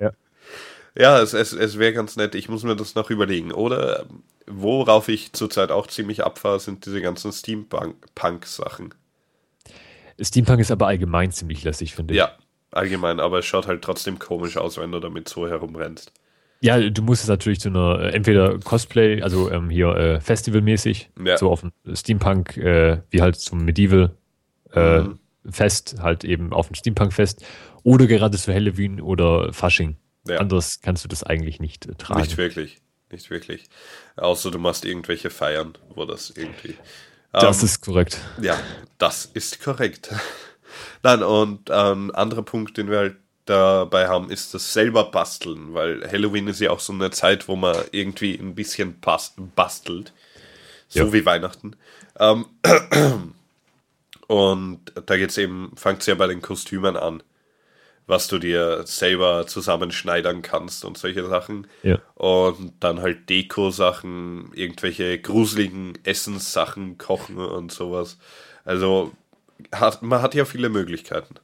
[0.00, 0.12] Ja.
[0.96, 2.34] ja, es, es, es wäre ganz nett.
[2.34, 3.52] Ich muss mir das noch überlegen.
[3.52, 4.06] Oder
[4.46, 8.94] worauf ich zurzeit auch ziemlich abfahre, sind diese ganzen Steampunk-Sachen.
[10.20, 12.18] Steampunk ist aber allgemein ziemlich lässig, finde ich.
[12.18, 12.32] Ja,
[12.70, 16.12] allgemein, aber es schaut halt trotzdem komisch aus, wenn du damit so herumrennst.
[16.60, 21.10] Ja, du musst es natürlich zu einer, äh, entweder Cosplay, also ähm, hier äh, Festivalmäßig,
[21.22, 21.36] ja.
[21.36, 24.16] so auf dem Steampunk, äh, wie halt zum Medieval
[24.72, 25.18] äh, mhm.
[25.50, 27.44] Fest, halt eben auf dem Steampunk-Fest,
[27.82, 29.96] oder gerade zu Halloween oder Fasching.
[30.26, 30.38] Ja.
[30.38, 32.20] Anders kannst du das eigentlich nicht äh, tragen.
[32.20, 32.80] Nicht wirklich
[33.14, 33.64] nicht wirklich.
[34.16, 36.76] Außer du machst irgendwelche Feiern, wo das irgendwie.
[37.32, 38.18] Das ähm, ist korrekt.
[38.40, 38.60] Ja,
[38.98, 40.10] das ist korrekt.
[41.02, 43.16] Nein, und ein ähm, anderer Punkt, den wir halt
[43.46, 47.56] dabei haben, ist das selber basteln, weil Halloween ist ja auch so eine Zeit, wo
[47.56, 50.12] man irgendwie ein bisschen bastelt.
[50.88, 51.12] So ja.
[51.12, 51.76] wie Weihnachten.
[52.18, 52.46] Ähm,
[54.26, 57.22] und da geht's eben, fängt es ja bei den Kostümen an
[58.06, 61.66] was du dir selber zusammenschneidern kannst und solche Sachen.
[61.82, 61.98] Ja.
[62.14, 68.18] Und dann halt Deko-Sachen, irgendwelche gruseligen Essenssachen kochen und sowas.
[68.64, 69.12] Also
[69.72, 71.36] hat, man hat ja viele Möglichkeiten.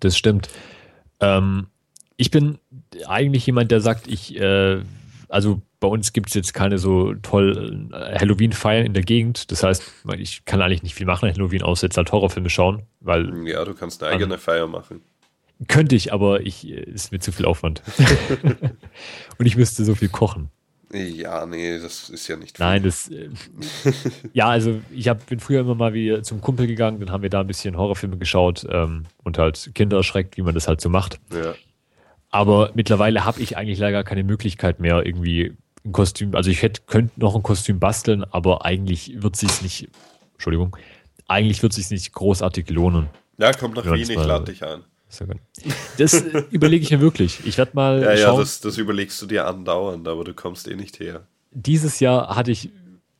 [0.00, 0.48] Das stimmt.
[1.20, 1.66] Ähm,
[2.16, 2.58] ich bin
[3.06, 4.80] eigentlich jemand, der sagt, ich, äh,
[5.28, 9.50] also bei uns gibt es jetzt keine so toll äh, Halloween-Feiern in der Gegend.
[9.50, 9.82] Das heißt,
[10.16, 12.84] ich kann eigentlich nicht viel machen an Halloween, außer jetzt halt Horrorfilme schauen.
[13.00, 15.02] Weil ja, du kannst eine eigene Feier machen.
[15.68, 17.82] Könnte ich, aber ich äh, ist mir zu viel Aufwand.
[19.38, 20.50] und ich müsste so viel kochen.
[20.92, 22.66] Ja, nee, das ist ja nicht viel.
[22.66, 23.08] Nein, das.
[23.08, 23.30] Äh,
[24.34, 27.30] ja, also ich hab, bin früher immer mal wieder zum Kumpel gegangen, dann haben wir
[27.30, 30.90] da ein bisschen Horrorfilme geschaut ähm, und halt Kinder erschreckt, wie man das halt so
[30.90, 31.18] macht.
[31.32, 31.54] Ja.
[32.30, 36.34] Aber mittlerweile habe ich eigentlich leider keine Möglichkeit mehr, irgendwie ein Kostüm.
[36.34, 39.88] Also ich hätte, könnte noch ein Kostüm basteln, aber eigentlich wird sich nicht.
[40.34, 40.76] Entschuldigung.
[41.26, 43.08] Eigentlich wird sich nicht großartig lohnen.
[43.38, 44.82] Ja, kommt nach Wien, ich lade dich ein.
[45.98, 47.40] Das überlege ich mir wirklich.
[47.44, 48.02] Ich werde mal.
[48.02, 48.34] Ja, schauen.
[48.34, 51.26] ja, das, das überlegst du dir andauernd, aber du kommst eh nicht her.
[51.50, 52.70] Dieses Jahr hatte ich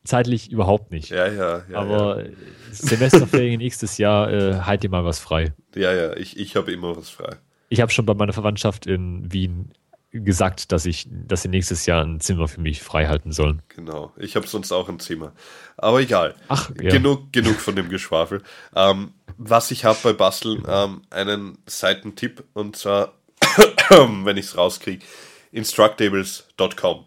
[0.04, 1.10] zeitlich überhaupt nicht.
[1.10, 1.78] Ja, ja, ja.
[1.78, 2.30] Aber ja.
[2.72, 5.52] Semesterferien nächstes Jahr, äh, halt dir mal was frei.
[5.74, 7.36] Ja, ja, ich, ich habe immer was frei.
[7.68, 9.72] Ich habe schon bei meiner Verwandtschaft in Wien
[10.12, 13.62] gesagt, dass ich, dass sie nächstes Jahr ein Zimmer für mich frei halten sollen.
[13.68, 14.12] Genau.
[14.18, 15.32] Ich habe sonst auch ein Zimmer.
[15.78, 16.34] Aber egal.
[16.48, 16.90] Ach, ja.
[16.90, 18.42] genug, genug von dem Geschwafel.
[18.76, 23.14] Ähm, was ich habe bei Basteln, ähm, einen Seitentipp und zwar,
[23.90, 25.04] wenn ich es rauskriege,
[25.50, 27.06] instructables.com.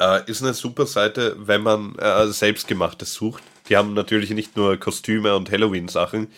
[0.00, 3.42] Äh, ist eine super Seite, wenn man äh, selbstgemachtes sucht.
[3.68, 6.28] Die haben natürlich nicht nur Kostüme und Halloween-Sachen,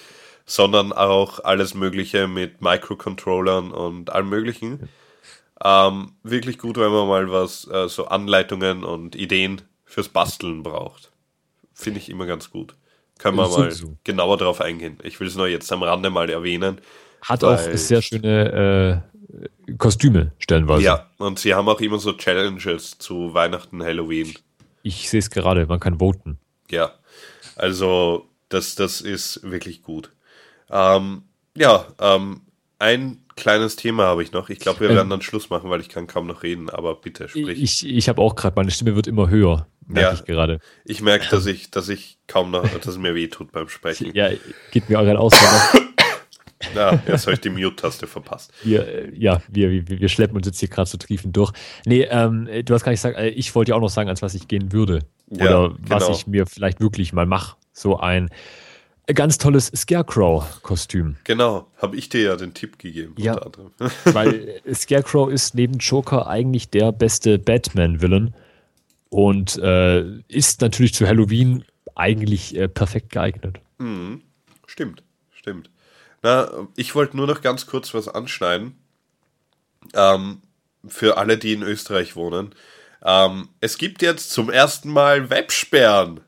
[0.47, 4.89] sondern auch alles Mögliche mit Microcontrollern und allem Möglichen.
[5.65, 11.11] Ähm, wirklich gut, wenn man mal was, äh, so Anleitungen und Ideen fürs Basteln braucht.
[11.73, 12.75] Finde ich immer ganz gut.
[13.19, 13.97] Können wir mal so.
[14.05, 14.99] genauer darauf eingehen.
[15.03, 16.81] Ich will es nur jetzt am Rande mal erwähnen.
[17.23, 19.03] Hat auch sehr schöne
[19.67, 20.83] äh, Kostüme stellenweise.
[20.83, 24.35] Ja, und sie haben auch immer so Challenges zu Weihnachten, Halloween.
[24.83, 26.39] Ich sehe es gerade, man kann voten.
[26.71, 26.93] Ja,
[27.57, 30.13] also das, das ist wirklich gut.
[30.71, 31.23] Ähm,
[31.57, 32.43] ja, ähm,
[32.79, 34.49] ein kleines Thema habe ich noch.
[34.49, 36.97] Ich glaube, wir ähm, werden dann Schluss machen, weil ich kann kaum noch reden, aber
[36.97, 37.63] bitte sprich.
[37.63, 40.61] Ich, ich habe auch gerade, meine Stimme wird immer höher, merke ja, ich gerade.
[40.85, 44.13] Ich merke, dass ich, dass ich kaum noch, dass es mir weh tut beim Sprechen.
[44.15, 44.31] Ja,
[44.73, 45.33] geht mir auch gerade aus.
[46.75, 48.53] Ja, jetzt habe ich die Mute-Taste verpasst.
[48.63, 51.53] Wir, äh, ja, wir, wir, wir schleppen uns jetzt hier gerade so triefend durch.
[51.85, 54.23] Nee, ähm, du hast gar nicht gesagt, äh, ich wollte ja auch noch sagen, als
[54.23, 55.01] was ich gehen würde.
[55.29, 55.77] Oder ja, genau.
[55.89, 57.57] was ich mir vielleicht wirklich mal mache.
[57.73, 58.31] So ein
[59.15, 61.17] ganz tolles Scarecrow-Kostüm.
[61.25, 63.15] Genau, habe ich dir ja den Tipp gegeben.
[63.19, 63.41] Ja,
[64.05, 68.35] weil Scarecrow ist neben Joker eigentlich der beste Batman-Villain
[69.09, 71.65] und äh, ist natürlich zu Halloween
[71.95, 73.61] eigentlich äh, perfekt geeignet.
[73.79, 74.23] Mhm.
[74.67, 75.03] Stimmt,
[75.33, 75.71] stimmt.
[76.23, 78.77] Na, ich wollte nur noch ganz kurz was anschneiden.
[79.95, 80.43] Ähm,
[80.89, 82.55] für alle, die in Österreich wohnen.
[83.05, 86.21] Ähm, es gibt jetzt zum ersten Mal Websperren.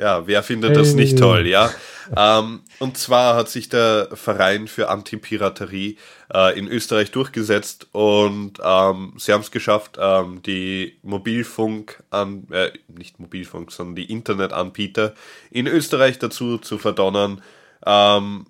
[0.00, 1.70] Ja, wer findet das nicht toll, ja?
[2.16, 5.98] ähm, und zwar hat sich der Verein für Antipiraterie
[6.32, 12.70] äh, in Österreich durchgesetzt und ähm, sie haben es geschafft, ähm, die Mobilfunk an, äh,
[12.88, 15.14] nicht Mobilfunk, sondern die Internetanbieter
[15.50, 17.42] in Österreich dazu zu verdonnern,
[17.84, 18.46] ähm,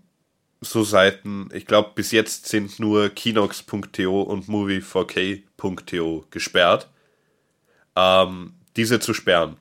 [0.60, 6.88] so Seiten, ich glaube bis jetzt sind nur Kinox.to und Movie4K.to gesperrt,
[7.96, 9.56] ähm, diese zu sperren.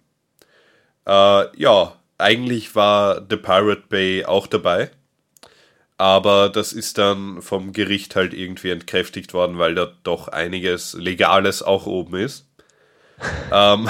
[1.08, 4.92] Äh, ja, eigentlich war The Pirate Bay auch dabei.
[5.98, 11.62] Aber das ist dann vom Gericht halt irgendwie entkräftigt worden, weil da doch einiges Legales
[11.62, 12.48] auch oben ist.
[13.52, 13.90] ähm,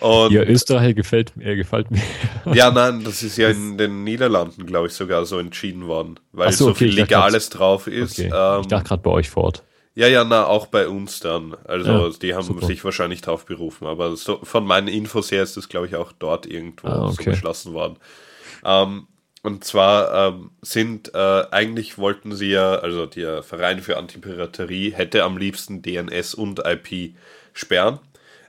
[0.00, 2.02] und ja, Österreich gefällt mir, gefällt mir.
[2.52, 6.52] ja, nein, das ist ja in den Niederlanden, glaube ich, sogar so entschieden worden, weil
[6.52, 8.18] so, okay, so viel Legales drauf ist.
[8.18, 8.30] Okay.
[8.32, 9.64] Ähm, ich dachte gerade bei euch vor Ort.
[9.98, 11.56] Ja, ja, na, auch bei uns dann.
[11.64, 12.64] Also, ja, die haben super.
[12.64, 13.84] sich wahrscheinlich drauf berufen.
[13.88, 17.24] Aber so, von meinen Infos her ist das, glaube ich, auch dort irgendwo ah, okay.
[17.24, 17.96] so beschlossen worden.
[18.64, 19.08] Ähm,
[19.42, 25.24] und zwar ähm, sind, äh, eigentlich wollten sie ja, also der Verein für Antipiraterie hätte
[25.24, 27.16] am liebsten DNS und IP
[27.52, 27.98] sperren.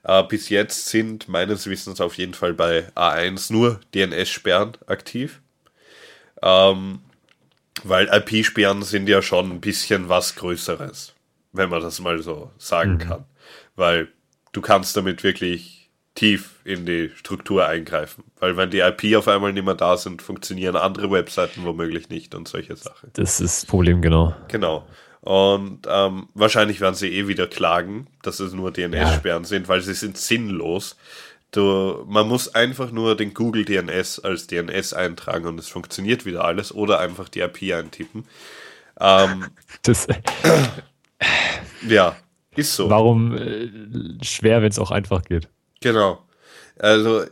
[0.04, 5.42] Äh, bis jetzt sind meines Wissens auf jeden Fall bei A1 nur DNS-Sperren aktiv.
[6.44, 7.00] Ähm,
[7.84, 11.16] weil IP-Sperren sind ja schon ein bisschen was Größeres
[11.52, 13.00] wenn man das mal so sagen mhm.
[13.00, 13.26] kann.
[13.76, 14.10] Weil
[14.52, 15.80] du kannst damit wirklich
[16.16, 18.26] tief in die Struktur eingreifen.
[18.40, 22.36] Weil wenn die IP auf einmal nicht mehr da sind, funktionieren andere Webseiten womöglich nicht
[22.36, 23.10] und solche Sachen.
[23.14, 24.36] Das ist das Problem, genau.
[24.50, 24.86] Genau.
[25.22, 29.48] Und ähm, wahrscheinlich werden sie eh wieder klagen, dass es nur DNS-Sperren ja.
[29.48, 30.98] sind, weil sie sind sinnlos.
[31.52, 36.46] Du, man muss einfach nur den Google DNS als DNS eintragen und es funktioniert wieder
[36.46, 38.26] alles oder einfach die IP eintippen.
[39.00, 39.46] Ähm,
[39.82, 40.08] das,
[41.88, 42.16] ja,
[42.56, 42.90] ist so.
[42.90, 43.70] Warum äh,
[44.24, 45.48] schwer, wenn es auch einfach geht?
[45.82, 46.24] Genau.
[46.78, 47.26] Also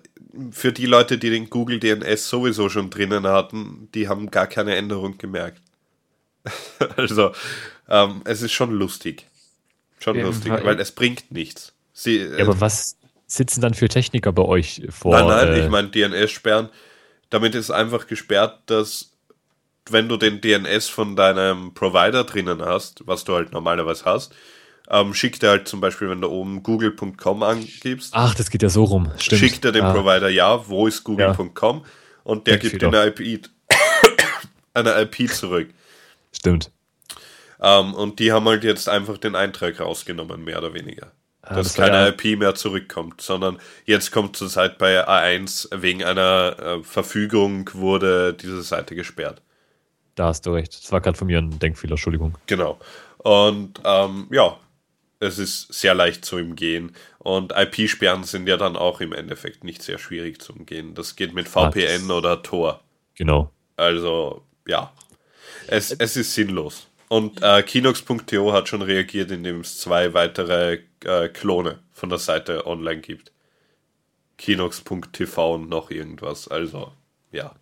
[0.51, 4.75] für die Leute, die den Google DNS sowieso schon drinnen hatten, die haben gar keine
[4.75, 5.61] Änderung gemerkt.
[6.97, 7.31] also
[7.89, 9.25] ähm, es ist schon lustig.
[9.99, 11.73] Schon ja, lustig, weil es bringt nichts.
[11.91, 15.11] Sie, ja, aber äh, was sitzen dann für Techniker bei euch vor?
[15.19, 16.69] Nein, nein, äh, ich meine DNS sperren.
[17.29, 19.11] Damit ist einfach gesperrt, dass
[19.91, 24.33] wenn du den DNS von deinem Provider drinnen hast, was du halt normalerweise hast,
[24.89, 28.13] ähm, schickt er halt zum Beispiel, wenn du oben google.com angibst.
[28.15, 29.11] Ach, das geht ja so rum.
[29.17, 29.39] Stimmt.
[29.39, 29.93] Schickt er dem ah.
[29.93, 31.77] Provider, ja, wo ist google.com?
[31.77, 31.85] Ja.
[32.23, 33.49] Und der gibt dir eine IP,
[34.73, 35.69] eine IP zurück.
[36.31, 36.71] Stimmt.
[37.61, 41.11] Ähm, und die haben halt jetzt einfach den Eintrag rausgenommen, mehr oder weniger.
[41.41, 42.07] Ah, dass das keine ja.
[42.09, 48.33] IP mehr zurückkommt, sondern jetzt kommt zur Zeit bei A1 wegen einer äh, Verfügung wurde
[48.33, 49.41] diese Seite gesperrt.
[50.17, 50.73] Da hast du recht.
[50.73, 52.35] Das war gerade von mir ein Denkfehler, Entschuldigung.
[52.47, 52.79] Genau.
[53.19, 54.57] Und ähm, ja,
[55.19, 56.91] es ist sehr leicht zu umgehen.
[57.19, 60.95] Und IP-Sperren sind ja dann auch im Endeffekt nicht sehr schwierig zu umgehen.
[60.95, 62.81] Das geht mit VPN ah, oder Tor.
[63.15, 63.51] Genau.
[63.75, 64.91] Also, ja.
[65.67, 66.87] Es, es ist sinnlos.
[67.09, 72.65] Und äh, Kinox.to hat schon reagiert, indem es zwei weitere äh, Klone von der Seite
[72.65, 73.31] online gibt.
[74.39, 76.47] Kinox.tv und noch irgendwas.
[76.47, 76.91] Also,
[77.31, 77.53] ja.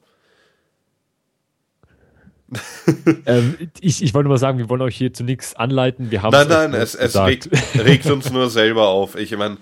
[3.25, 6.11] ähm, ich, ich wollte nur mal sagen, wir wollen euch hier zu nichts anleiten.
[6.11, 9.15] Wir haben nein, nein, es, es regt, regt, uns nur selber auf.
[9.15, 9.57] Ich meine,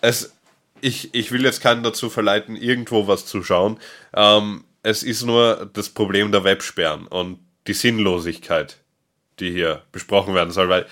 [0.00, 0.34] es,
[0.80, 3.78] ich, ich will jetzt keinen dazu verleiten, irgendwo was zu schauen.
[4.14, 7.38] Ähm, es ist nur das Problem der Websperren und
[7.68, 8.78] die Sinnlosigkeit
[9.42, 10.86] die hier besprochen werden soll, weil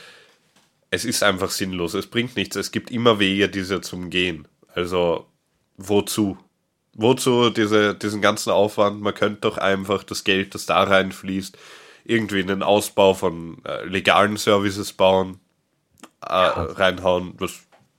[0.90, 1.94] es ist einfach sinnlos.
[1.94, 2.56] Es bringt nichts.
[2.56, 4.48] Es gibt immer Wege, diese zum Gehen.
[4.74, 5.26] Also,
[5.76, 6.36] wozu?
[6.94, 9.00] Wozu diese, diesen ganzen Aufwand?
[9.00, 11.56] Man könnte doch einfach das Geld, das da reinfließt,
[12.04, 15.38] irgendwie in den Ausbau von äh, legalen Services bauen,
[16.26, 16.64] äh, ja.
[16.64, 17.36] reinhauen.
[17.38, 17.52] Das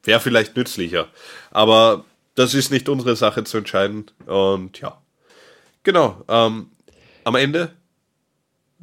[0.03, 1.07] wäre vielleicht nützlicher.
[1.51, 2.05] Aber
[2.35, 4.05] das ist nicht unsere Sache zu entscheiden.
[4.26, 5.01] Und ja.
[5.84, 6.23] Genau.
[6.27, 6.69] Ähm,
[7.23, 7.73] am Ende.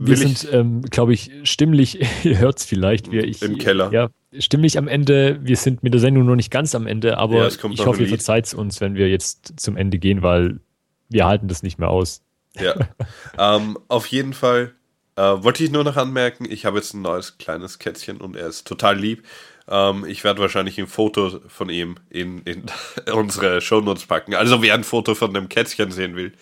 [0.01, 3.11] Wir sind, ähm, glaube ich, stimmlich, ihr hört es vielleicht.
[3.11, 3.93] Wir, ich, Im Keller.
[3.93, 5.41] Ja, stimmlich am Ende.
[5.43, 8.09] Wir sind mit der Sendung noch nicht ganz am Ende, aber ja, ich hoffe, ihr
[8.09, 10.61] verzeiht es uns, wenn wir jetzt zum Ende gehen, weil
[11.09, 12.23] wir halten das nicht mehr aus.
[12.57, 12.75] Ja.
[13.39, 14.73] ähm, auf jeden Fall
[15.17, 18.47] äh, wollte ich nur noch anmerken, ich habe jetzt ein neues kleines Kätzchen und er
[18.47, 19.25] ist total lieb.
[19.67, 22.67] Ähm, ich werde wahrscheinlich ein Foto von ihm in, in
[23.13, 24.35] unsere Shownotes packen.
[24.35, 26.33] Also wer ein Foto von dem Kätzchen sehen will,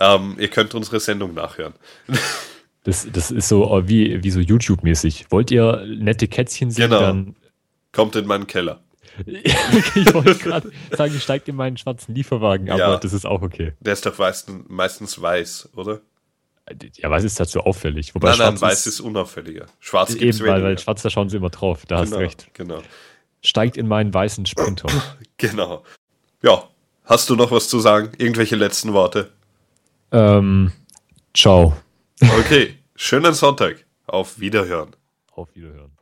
[0.00, 1.74] ähm, ihr könnt unsere Sendung nachhören.
[2.84, 5.26] Das, das ist so äh, wie, wie so YouTube-mäßig.
[5.30, 6.90] Wollt ihr nette Kätzchen sehen?
[6.90, 7.00] Genau.
[7.00, 7.36] Dann
[7.96, 8.80] Kommt in meinen Keller.
[9.26, 13.72] ich wollte gerade sagen, steigt in meinen schwarzen Lieferwagen, aber ja, das ist auch okay.
[13.80, 16.00] Der ist doch meistens, meistens weiß, oder?
[16.96, 18.14] Ja, weiß ist dazu auffällig.
[18.14, 19.64] Wobei nein, nein, weiß ist, unauffälliger.
[19.80, 21.86] Schwarz gibt es weil, weil schwarz, da schauen sie immer drauf.
[21.86, 22.48] Da genau, hast recht.
[22.54, 22.82] Genau.
[23.40, 24.88] Steigt in meinen weißen Sprinter.
[25.38, 25.84] genau.
[26.42, 26.64] Ja,
[27.04, 28.12] hast du noch was zu sagen?
[28.18, 29.32] Irgendwelche letzten Worte?
[30.12, 30.72] Ähm,
[31.34, 31.76] ciao.
[32.38, 33.84] Okay, schönen Sonntag.
[34.06, 34.94] Auf Wiederhören.
[35.32, 35.95] Auf Wiederhören.